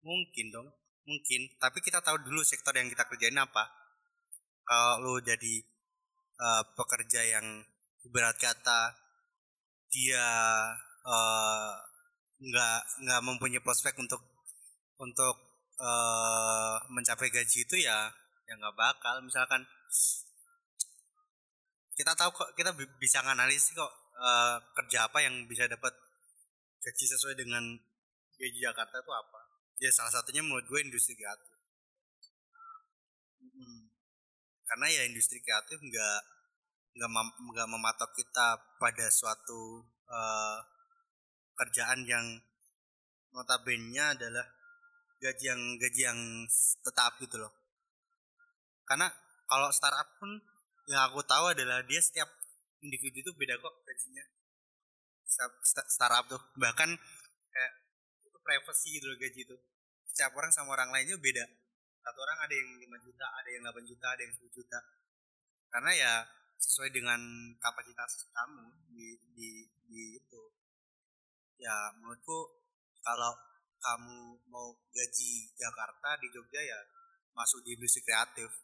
mungkin 0.02 0.50
dong 0.50 0.68
mungkin. 1.06 1.46
Tapi 1.62 1.78
kita 1.78 2.02
tahu 2.02 2.18
dulu 2.26 2.42
sektor 2.42 2.74
yang 2.74 2.90
kita 2.90 3.06
kerjain 3.06 3.38
apa. 3.38 3.70
Kalau 4.66 4.98
lu 4.98 5.14
jadi 5.22 5.62
uh, 6.42 6.62
pekerja 6.74 7.22
yang 7.38 7.62
berat 8.10 8.34
kata 8.38 8.98
dia 9.86 10.26
uh, 11.06 11.72
nggak 12.42 12.80
nggak 13.06 13.20
mempunyai 13.22 13.62
prospek 13.62 13.94
untuk 14.02 14.18
untuk 14.98 15.34
uh, 15.78 16.82
mencapai 16.90 17.30
gaji 17.30 17.62
itu 17.62 17.76
ya 17.78 18.10
ya 18.50 18.52
nggak 18.58 18.74
bakal. 18.74 19.22
Misalkan 19.22 19.62
kita 21.96 22.12
tahu 22.12 22.30
kok 22.36 22.52
kita 22.52 22.76
bisa 23.00 23.24
analisis 23.24 23.72
kok 23.72 23.88
uh, 24.20 24.60
kerja 24.76 25.08
apa 25.08 25.24
yang 25.24 25.48
bisa 25.48 25.64
dapat 25.64 25.96
gaji 26.84 27.04
sesuai 27.08 27.40
dengan 27.40 27.64
gaji 28.36 28.58
Jakarta 28.60 29.00
itu 29.00 29.12
apa. 29.16 29.40
Ya 29.80 29.88
salah 29.88 30.12
satunya 30.12 30.44
menurut 30.44 30.68
gue 30.68 30.80
industri 30.84 31.16
kreatif. 31.16 31.56
Hmm. 33.56 33.88
karena 34.68 34.86
ya 34.92 35.02
industri 35.08 35.40
kreatif 35.40 35.80
nggak 35.80 36.20
nggak 36.96 37.10
mem, 37.12 37.28
nggak 37.56 37.68
mematok 37.72 38.12
kita 38.12 38.60
pada 38.76 39.08
suatu 39.08 39.80
uh, 40.12 40.60
kerjaan 41.56 42.04
yang 42.04 42.36
notabene 43.32 43.96
adalah 43.96 44.44
gaji 45.16 45.44
yang 45.48 45.62
gaji 45.80 46.02
yang 46.04 46.20
tetap 46.84 47.16
gitu 47.20 47.40
loh. 47.40 47.52
Karena 48.84 49.08
kalau 49.48 49.72
startup 49.72 50.08
pun 50.20 50.36
yang 50.86 51.10
aku 51.10 51.20
tahu 51.26 51.50
adalah 51.50 51.82
dia 51.82 51.98
setiap 51.98 52.30
individu 52.78 53.26
itu 53.26 53.32
beda 53.34 53.58
kok 53.58 53.74
gajinya. 53.82 54.24
Startup 55.90 56.24
tuh. 56.30 56.38
Bahkan 56.54 56.90
kayak 57.50 57.72
itu 58.22 58.38
privacy 58.38 58.88
gitu 59.02 59.10
loh 59.10 59.18
gaji 59.18 59.40
itu. 59.42 59.56
Setiap 60.06 60.32
orang 60.38 60.54
sama 60.54 60.78
orang 60.78 60.94
lainnya 60.94 61.18
beda. 61.18 61.42
Satu 62.06 62.18
orang 62.22 62.38
ada 62.46 62.54
yang 62.54 62.70
5 62.78 63.02
juta 63.02 63.26
ada 63.26 63.48
yang 63.50 63.62
8 63.66 63.82
juta 63.82 64.06
ada 64.14 64.22
yang 64.22 64.32
10 64.38 64.46
juta. 64.54 64.78
Karena 65.66 65.90
ya 65.90 66.12
sesuai 66.56 66.94
dengan 66.94 67.18
kapasitas 67.58 68.30
kamu 68.30 68.64
di 68.94 69.18
di, 69.34 69.48
di 69.90 70.02
itu. 70.22 70.42
Ya 71.58 71.74
menurutku 71.98 72.62
kalau 73.02 73.34
kamu 73.82 74.38
mau 74.46 74.70
gaji 74.94 75.50
Jakarta 75.58 76.14
di 76.22 76.30
Jogja 76.30 76.62
ya 76.62 76.78
masuk 77.34 77.66
di 77.66 77.74
industri 77.74 78.06
kreatif. 78.06 78.54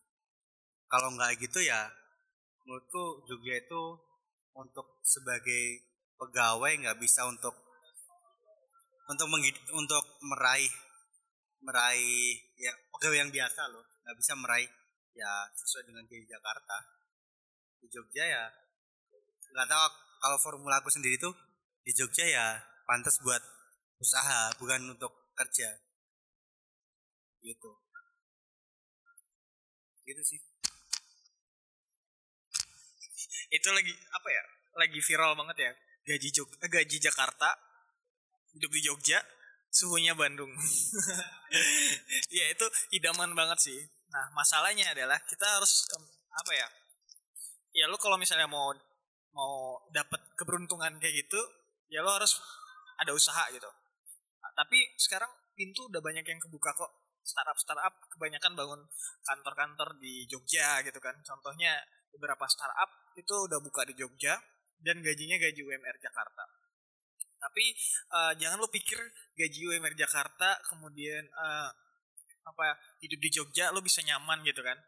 Kalau 0.87 1.11
nggak 1.19 1.43
gitu 1.43 1.59
ya 1.67 1.91
menurutku 2.67 3.27
Jogja 3.27 3.59
itu 3.59 3.83
untuk 4.55 5.03
sebagai 5.03 5.83
pegawai 6.21 6.73
nggak 6.79 6.99
bisa 7.03 7.27
untuk 7.27 7.55
untuk 9.11 9.29
untuk 9.75 10.05
meraih 10.23 10.71
meraih 11.63 12.39
ya 12.59 12.73
pegawai 12.95 13.27
yang 13.27 13.33
biasa 13.35 13.67
loh. 13.71 13.83
Nggak 14.07 14.17
bisa 14.19 14.33
meraih 14.39 14.71
ya 15.13 15.31
sesuai 15.59 15.91
dengan 15.91 16.05
gaji 16.07 16.27
Jakarta. 16.27 16.77
Di 17.83 17.87
Jogja 17.91 18.25
ya 18.25 18.45
nggak 19.53 19.69
tahu 19.69 19.83
kalau 20.23 20.39
formula 20.39 20.79
aku 20.79 20.89
sendiri 20.89 21.19
tuh 21.19 21.35
di 21.83 21.91
Jogja 21.91 22.25
ya 22.25 22.47
pantas 22.87 23.19
buat 23.23 23.43
usaha 23.99 24.55
bukan 24.59 24.95
untuk 24.95 25.11
kerja. 25.35 25.71
Gitu. 27.43 27.71
Gitu 30.03 30.23
sih 30.23 30.52
itu 33.53 33.69
lagi 33.69 33.93
apa 33.93 34.29
ya 34.33 34.45
lagi 34.81 34.99
viral 34.99 35.37
banget 35.37 35.57
ya. 35.69 35.73
Gaji 36.03 36.29
Jog 36.35 36.49
eh, 36.59 36.71
gaji 36.73 36.97
Jakarta 36.99 37.53
hidup 38.57 38.71
di 38.73 38.81
Jogja 38.83 39.21
suhunya 39.73 40.17
Bandung. 40.17 40.51
Ya 42.33 42.49
itu 42.49 42.65
idaman 42.97 43.37
banget 43.37 43.61
sih. 43.61 43.77
Nah 44.09 44.33
masalahnya 44.33 44.89
adalah 44.89 45.21
kita 45.29 45.45
harus 45.45 45.85
apa 46.33 46.53
ya 46.57 46.69
ya 47.77 47.85
lo 47.93 48.01
kalau 48.01 48.17
misalnya 48.17 48.49
mau 48.49 48.73
mau 49.37 49.77
dapat 49.93 50.33
keberuntungan 50.33 50.97
kayak 50.97 51.29
gitu 51.29 51.41
ya 51.93 52.01
lo 52.01 52.09
harus 52.17 52.41
ada 52.97 53.13
usaha 53.13 53.45
gitu. 53.53 53.69
Nah, 54.43 54.53
tapi 54.57 54.81
sekarang 54.97 55.29
pintu 55.53 55.89
udah 55.93 56.01
banyak 56.01 56.25
yang 56.25 56.41
kebuka 56.41 56.73
kok. 56.73 56.93
Startup 57.23 57.55
startup 57.55 57.95
kebanyakan 58.11 58.59
bangun 58.59 58.81
kantor-kantor 59.23 60.01
di 60.01 60.27
Jogja 60.27 60.83
gitu 60.83 60.99
kan. 60.99 61.15
Contohnya 61.23 61.77
beberapa 62.15 62.45
startup 62.49 62.91
itu 63.17 63.35
udah 63.49 63.59
buka 63.61 63.89
di 63.89 63.97
Jogja 63.97 64.37
dan 64.83 65.01
gajinya 65.01 65.37
gaji 65.39 65.61
UMR 65.63 65.97
Jakarta. 66.03 66.45
Tapi 67.43 67.65
uh, 68.15 68.33
jangan 68.39 68.63
lo 68.63 68.71
pikir 68.71 68.99
gaji 69.35 69.61
UMR 69.67 69.99
Jakarta 69.99 70.55
kemudian 70.71 71.27
uh, 71.35 71.71
apa 72.43 72.79
hidup 73.03 73.19
di 73.19 73.31
Jogja 73.31 73.75
lo 73.75 73.83
bisa 73.83 74.03
nyaman 74.03 74.43
gitu 74.47 74.63
kan. 74.63 74.79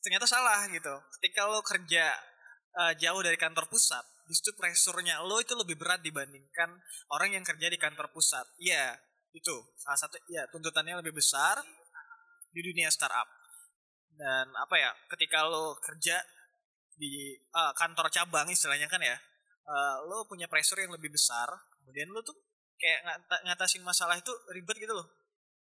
Ternyata 0.00 0.26
salah 0.30 0.64
gitu. 0.70 0.94
Ketika 1.18 1.50
lo 1.50 1.60
kerja 1.60 2.14
uh, 2.78 2.92
jauh 2.96 3.20
dari 3.20 3.34
kantor 3.34 3.66
pusat, 3.66 4.02
justru 4.30 4.54
pressure-nya 4.54 5.22
lo 5.26 5.42
itu 5.42 5.58
lebih 5.58 5.74
berat 5.74 6.00
dibandingkan 6.06 6.70
orang 7.10 7.34
yang 7.34 7.44
kerja 7.44 7.66
di 7.66 7.78
kantor 7.78 8.14
pusat. 8.14 8.46
Iya, 8.62 8.94
itu 9.34 9.54
salah 9.78 9.98
satu 9.98 10.18
ya 10.30 10.46
tuntutannya 10.50 11.02
lebih 11.02 11.18
besar 11.18 11.58
di 12.50 12.60
dunia 12.62 12.90
startup. 12.90 13.39
Dan 14.20 14.52
apa 14.52 14.76
ya, 14.76 14.92
ketika 15.08 15.48
lo 15.48 15.80
kerja 15.80 16.20
di 17.00 17.32
uh, 17.56 17.72
kantor 17.72 18.12
cabang 18.12 18.44
istilahnya 18.52 18.84
kan 18.84 19.00
ya 19.00 19.16
uh, 19.64 20.04
lo 20.04 20.28
punya 20.28 20.44
pressure 20.44 20.84
yang 20.84 20.92
lebih 20.92 21.08
besar 21.08 21.48
kemudian 21.80 22.12
lo 22.12 22.20
tuh 22.20 22.36
kayak 22.76 23.00
ng 23.08 23.48
ngatasin 23.48 23.80
masalah 23.80 24.20
itu 24.20 24.32
ribet 24.52 24.76
gitu 24.76 24.92
loh. 24.92 25.08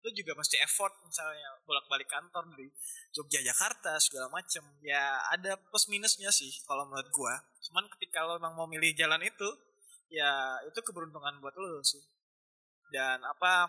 Lo 0.00 0.08
juga 0.16 0.32
mesti 0.32 0.56
effort 0.60 0.96
misalnya 1.04 1.60
bolak-balik 1.68 2.08
kantor 2.08 2.48
dari 2.52 2.68
Jogja 3.12 3.40
Jakarta 3.44 4.00
segala 4.00 4.32
macem. 4.32 4.64
Ya 4.80 5.20
ada 5.28 5.56
plus 5.56 5.88
minusnya 5.92 6.32
sih 6.32 6.52
kalau 6.64 6.88
menurut 6.88 7.08
gua. 7.12 7.36
Cuman 7.68 7.88
ketika 7.96 8.24
lo 8.24 8.36
emang 8.36 8.56
mau 8.56 8.68
milih 8.68 8.96
jalan 8.96 9.20
itu 9.24 9.48
ya 10.12 10.60
itu 10.68 10.80
keberuntungan 10.80 11.40
buat 11.40 11.56
lo 11.56 11.80
sih. 11.84 12.00
Dan 12.92 13.20
apa 13.24 13.68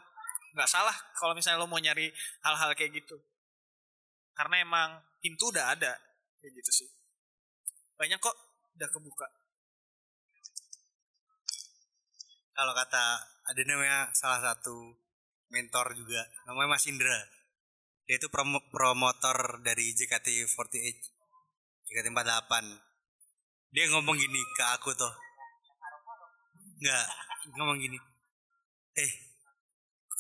nggak 0.56 0.68
salah 0.68 0.96
kalau 1.16 1.32
misalnya 1.32 1.60
lo 1.64 1.72
mau 1.72 1.80
nyari 1.80 2.12
hal-hal 2.44 2.76
kayak 2.76 3.00
gitu 3.00 3.16
karena 4.36 4.56
emang 4.64 4.90
pintu 5.22 5.52
udah 5.52 5.76
ada 5.76 5.94
kayak 6.42 6.54
gitu 6.58 6.72
sih. 6.84 6.90
Banyak 7.96 8.18
kok 8.18 8.36
udah 8.78 8.90
kebuka. 8.90 9.28
Kalau 12.52 12.74
kata 12.76 13.06
ada 13.48 13.62
namanya 13.66 14.12
salah 14.14 14.40
satu 14.42 14.98
mentor 15.52 15.94
juga 15.98 16.24
namanya 16.48 16.78
Mas 16.78 16.86
Indra. 16.88 17.20
Dia 18.06 18.18
itu 18.20 18.28
prom 18.28 18.58
promotor 18.74 19.62
dari 19.64 19.94
JKT48 19.96 21.00
JKT48 21.88 22.52
dia 23.72 23.88
ngomong 23.88 24.20
gini 24.20 24.42
ke 24.58 24.64
aku 24.76 24.92
tuh. 24.92 25.14
Nggak 26.84 27.08
ngomong 27.56 27.80
gini. 27.80 27.96
Eh 29.00 29.12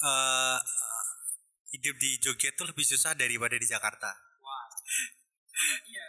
uh, 0.01 0.57
hidup 1.71 1.95
di 1.95 2.19
Jogja 2.19 2.51
tuh 2.53 2.67
lebih 2.67 2.83
susah 2.83 3.15
daripada 3.15 3.55
di 3.55 3.67
Jakarta. 3.67 4.11
Wow. 4.43 4.67
iya 5.87 6.05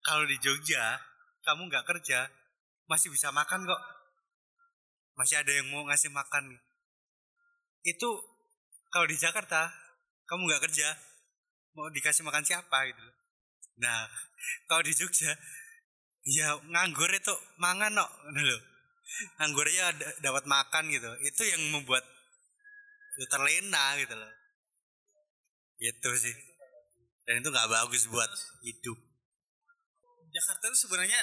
kalau 0.00 0.24
di 0.24 0.40
Jogja 0.40 0.96
kamu 1.44 1.68
nggak 1.68 1.84
kerja 1.84 2.28
masih 2.88 3.12
bisa 3.12 3.28
makan 3.28 3.68
kok. 3.68 3.82
Masih 5.18 5.42
ada 5.42 5.50
yang 5.50 5.68
mau 5.68 5.84
ngasih 5.84 6.08
makan. 6.14 6.56
Itu 7.84 8.08
kalau 8.88 9.04
di 9.04 9.16
Jakarta 9.20 9.68
kamu 10.28 10.48
nggak 10.48 10.64
kerja 10.68 10.88
mau 11.76 11.88
dikasih 11.92 12.26
makan 12.26 12.44
siapa 12.44 12.90
gitu 12.90 13.04
nah 13.78 14.10
kalau 14.66 14.82
di 14.82 14.90
Jogja 14.90 15.30
ya 16.26 16.58
nganggur 16.66 17.06
itu 17.14 17.30
mangan 17.62 17.94
no 17.94 18.06
dulu 18.34 18.58
nganggurnya 19.40 19.96
dapat 20.20 20.44
makan 20.44 20.92
gitu. 20.92 21.08
Itu 21.24 21.42
yang 21.48 21.62
membuat 21.72 22.04
terlena 23.32 23.96
gitu 23.96 24.14
loh 24.14 24.37
itu 25.78 26.10
sih. 26.18 26.34
Dan 27.26 27.42
itu 27.42 27.48
nggak 27.48 27.70
bagus 27.70 28.06
buat 28.10 28.30
hidup. 28.66 28.98
Jakarta 30.28 30.64
itu 30.68 30.78
sebenarnya 30.86 31.20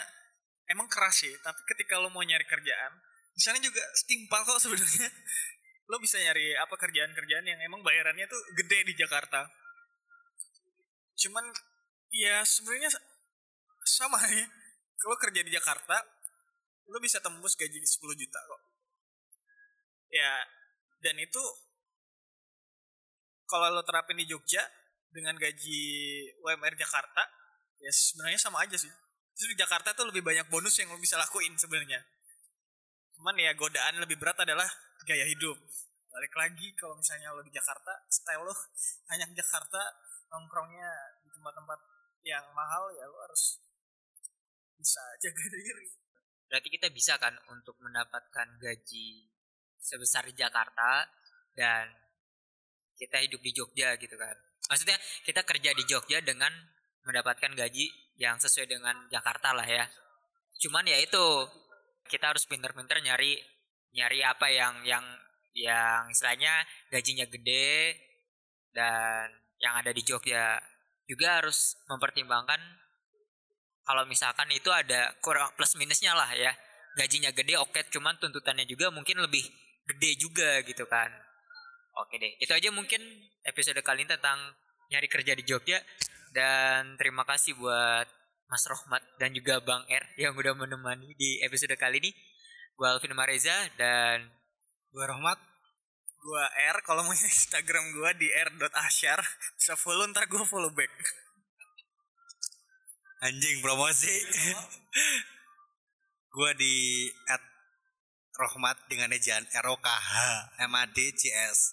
emang 0.73 0.89
keras 0.89 1.21
sih 1.21 1.29
tapi 1.45 1.61
ketika 1.69 2.01
lo 2.01 2.09
mau 2.09 2.25
nyari 2.25 2.41
kerjaan 2.41 2.93
di 3.35 3.41
sana 3.43 3.59
juga 3.59 3.83
setimpal 3.91 4.47
kok 4.47 4.63
sebenarnya. 4.63 5.11
Lo 5.91 5.99
bisa 5.99 6.17
nyari 6.17 6.55
apa 6.55 6.71
kerjaan-kerjaan 6.79 7.45
yang 7.45 7.59
emang 7.67 7.83
bayarannya 7.83 8.25
tuh 8.25 8.41
gede 8.55 8.89
di 8.89 8.93
Jakarta. 8.95 9.43
Cuman 11.19 11.43
ya 12.15 12.41
sebenarnya 12.47 12.89
sama 13.83 14.17
ya. 14.31 14.47
Kalau 14.95 15.19
kerja 15.19 15.43
di 15.43 15.51
Jakarta 15.51 15.99
lo 16.85 16.97
bisa 17.03 17.19
tembus 17.19 17.59
gaji 17.59 17.75
10 17.83 18.01
juta 18.15 18.39
kok. 18.39 18.61
Ya 20.09 20.47
dan 21.03 21.19
itu 21.19 21.43
kalau 23.45 23.71
lo 23.71 23.81
terapin 23.85 24.17
di 24.17 24.25
Jogja 24.25 24.61
dengan 25.09 25.37
gaji 25.37 25.81
UMR 26.43 26.75
Jakarta 26.75 27.23
ya 27.79 27.91
sebenarnya 27.93 28.39
sama 28.41 28.65
aja 28.65 28.75
sih 28.75 28.91
Justru 29.35 29.51
di 29.51 29.59
Jakarta 29.59 29.91
tuh 29.91 30.07
lebih 30.07 30.23
banyak 30.23 30.47
bonus 30.47 30.79
yang 30.79 30.95
lo 30.95 30.95
bisa 30.95 31.19
lakuin 31.19 31.59
sebenarnya. 31.59 31.99
Cuman 33.19 33.35
ya 33.35 33.51
godaan 33.51 33.99
lebih 33.99 34.15
berat 34.15 34.39
adalah 34.39 34.63
gaya 35.03 35.27
hidup. 35.27 35.59
Balik 36.07 36.31
lagi 36.39 36.71
kalau 36.79 36.95
misalnya 36.95 37.35
lo 37.35 37.43
di 37.43 37.51
Jakarta, 37.51 37.99
style 38.07 38.47
lo 38.47 38.55
hanya 39.11 39.27
Jakarta, 39.35 39.91
nongkrongnya 40.31 41.19
di 41.19 41.29
tempat-tempat 41.35 41.79
yang 42.23 42.47
mahal 42.55 42.95
ya 42.95 43.03
lo 43.11 43.27
harus 43.27 43.59
bisa 44.79 45.03
jaga 45.27 45.43
diri. 45.51 45.91
Berarti 46.47 46.71
kita 46.71 46.87
bisa 46.95 47.19
kan 47.19 47.35
untuk 47.51 47.75
mendapatkan 47.83 48.55
gaji 48.55 49.27
sebesar 49.83 50.31
di 50.31 50.33
Jakarta 50.39 51.11
dan 51.51 51.91
kita 52.95 53.21
hidup 53.21 53.39
di 53.43 53.51
Jogja 53.51 53.95
gitu 53.99 54.15
kan. 54.15 54.35
Maksudnya 54.71 54.97
kita 55.27 55.45
kerja 55.45 55.71
di 55.75 55.83
Jogja 55.85 56.19
dengan 56.23 56.51
mendapatkan 57.05 57.53
gaji 57.53 57.85
yang 58.17 58.39
sesuai 58.41 58.65
dengan 58.65 58.95
Jakarta 59.11 59.53
lah 59.53 59.67
ya. 59.67 59.85
Cuman 60.57 60.87
ya 60.87 60.97
itu 60.97 61.21
kita 62.09 62.33
harus 62.33 62.47
pinter-pinter 62.49 63.01
nyari 63.01 63.37
nyari 63.95 64.19
apa 64.23 64.47
yang 64.51 64.83
yang 64.83 65.05
yang 65.55 66.11
istilahnya 66.11 66.67
gajinya 66.91 67.25
gede 67.31 67.95
dan 68.75 69.31
yang 69.63 69.79
ada 69.79 69.95
di 69.95 70.03
Jogja 70.03 70.59
juga 71.07 71.39
harus 71.39 71.79
mempertimbangkan 71.87 72.59
kalau 73.85 74.03
misalkan 74.09 74.49
itu 74.51 74.67
ada 74.73 75.15
kurang 75.23 75.53
plus 75.55 75.79
minusnya 75.79 76.11
lah 76.11 76.27
ya 76.35 76.51
gajinya 76.99 77.31
gede 77.31 77.55
oke 77.55 77.87
cuman 77.87 78.19
tuntutannya 78.19 78.67
juga 78.67 78.91
mungkin 78.91 79.23
lebih 79.23 79.45
gede 79.85 80.11
juga 80.19 80.59
gitu 80.67 80.83
kan 80.89 81.07
oke 81.99 82.15
deh 82.19 82.33
itu 82.39 82.51
aja 82.51 82.69
mungkin 82.71 83.01
episode 83.43 83.79
kali 83.83 84.03
ini 84.03 84.11
tentang 84.11 84.39
nyari 84.91 85.07
kerja 85.09 85.33
di 85.33 85.43
Jogja 85.47 85.79
dan 86.35 86.99
terima 86.99 87.23
kasih 87.23 87.55
buat 87.55 88.07
Mas 88.45 88.63
Rohmat 88.69 89.01
dan 89.17 89.33
juga 89.33 89.57
Bang 89.63 89.83
R 89.89 90.05
yang 90.19 90.37
udah 90.37 90.53
menemani 90.53 91.15
di 91.17 91.41
episode 91.41 91.73
kali 91.79 91.97
ini 92.03 92.11
gue 92.75 92.87
Alvin 92.87 93.15
Mareza 93.15 93.55
dan 93.79 94.29
Gue 94.95 95.03
Rahmat. 95.03 95.35
Gua 96.23 96.47
R, 96.71 96.77
kalau 96.87 97.03
mau 97.03 97.11
Instagram 97.11 97.83
gua 97.99 98.15
di 98.15 98.31
r.asyar, 98.31 99.19
bisa 99.59 99.75
follow 99.75 100.07
ntar 100.07 100.23
gua 100.31 100.47
follow 100.47 100.71
back. 100.71 100.87
Anjing 103.27 103.59
promosi. 103.59 104.15
gue 106.35 106.51
di 106.59 107.07
at 107.31 107.43
Rohmat 108.35 108.77
dengan 108.91 109.11
ejaan 109.15 109.47
R 109.47 109.67
O 109.71 109.79
K 109.79 109.87
H 109.87 110.13
M 110.67 110.71
A 110.75 110.83
D 110.91 111.11
C 111.15 111.31
S. 111.31 111.71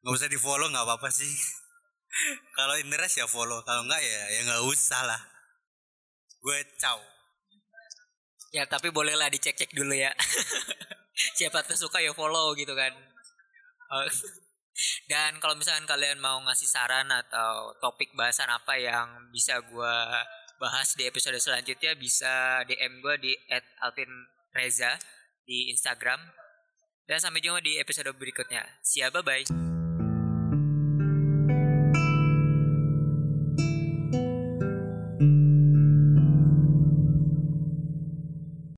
Nggak 0.00 0.14
usah 0.16 0.28
di 0.32 0.38
follow 0.40 0.68
nggak 0.72 0.84
apa-apa 0.84 1.08
sih. 1.12 1.28
Kalau 2.56 2.74
interest 2.80 3.20
ya 3.20 3.28
follow, 3.28 3.60
kalau 3.62 3.84
nggak 3.84 4.00
ya 4.00 4.22
ya 4.32 4.40
nggak 4.48 4.64
usah 4.64 5.04
lah. 5.04 5.20
Gue 6.40 6.56
caw. 6.80 6.98
ya 8.48 8.64
tapi 8.64 8.88
bolehlah 8.88 9.28
dicek-cek 9.28 9.76
dulu 9.76 9.92
ya 9.92 10.08
siapa 11.36 11.60
tuh 11.68 11.76
suka 11.76 12.00
ya 12.00 12.16
follow 12.16 12.56
gitu 12.56 12.72
kan 12.72 12.96
Oh. 13.88 14.04
dan 15.10 15.40
kalau 15.40 15.56
misalkan 15.56 15.88
kalian 15.88 16.20
mau 16.20 16.38
ngasih 16.44 16.68
saran 16.68 17.08
atau 17.08 17.72
topik 17.80 18.12
bahasan 18.12 18.52
apa 18.52 18.76
yang 18.76 19.08
bisa 19.32 19.58
gua 19.64 20.22
bahas 20.60 20.92
di 20.92 21.08
episode 21.08 21.40
selanjutnya 21.40 21.96
bisa 21.96 22.62
DM 22.68 23.00
gua 23.00 23.16
di 23.16 23.32
@alvinreza 23.80 24.92
di 25.48 25.72
Instagram 25.72 26.20
dan 27.08 27.18
sampai 27.24 27.40
jumpa 27.40 27.64
di 27.64 27.80
episode 27.80 28.12
berikutnya. 28.12 28.60
Siap, 28.84 29.16
bye 29.16 29.24
bye. 29.24 29.67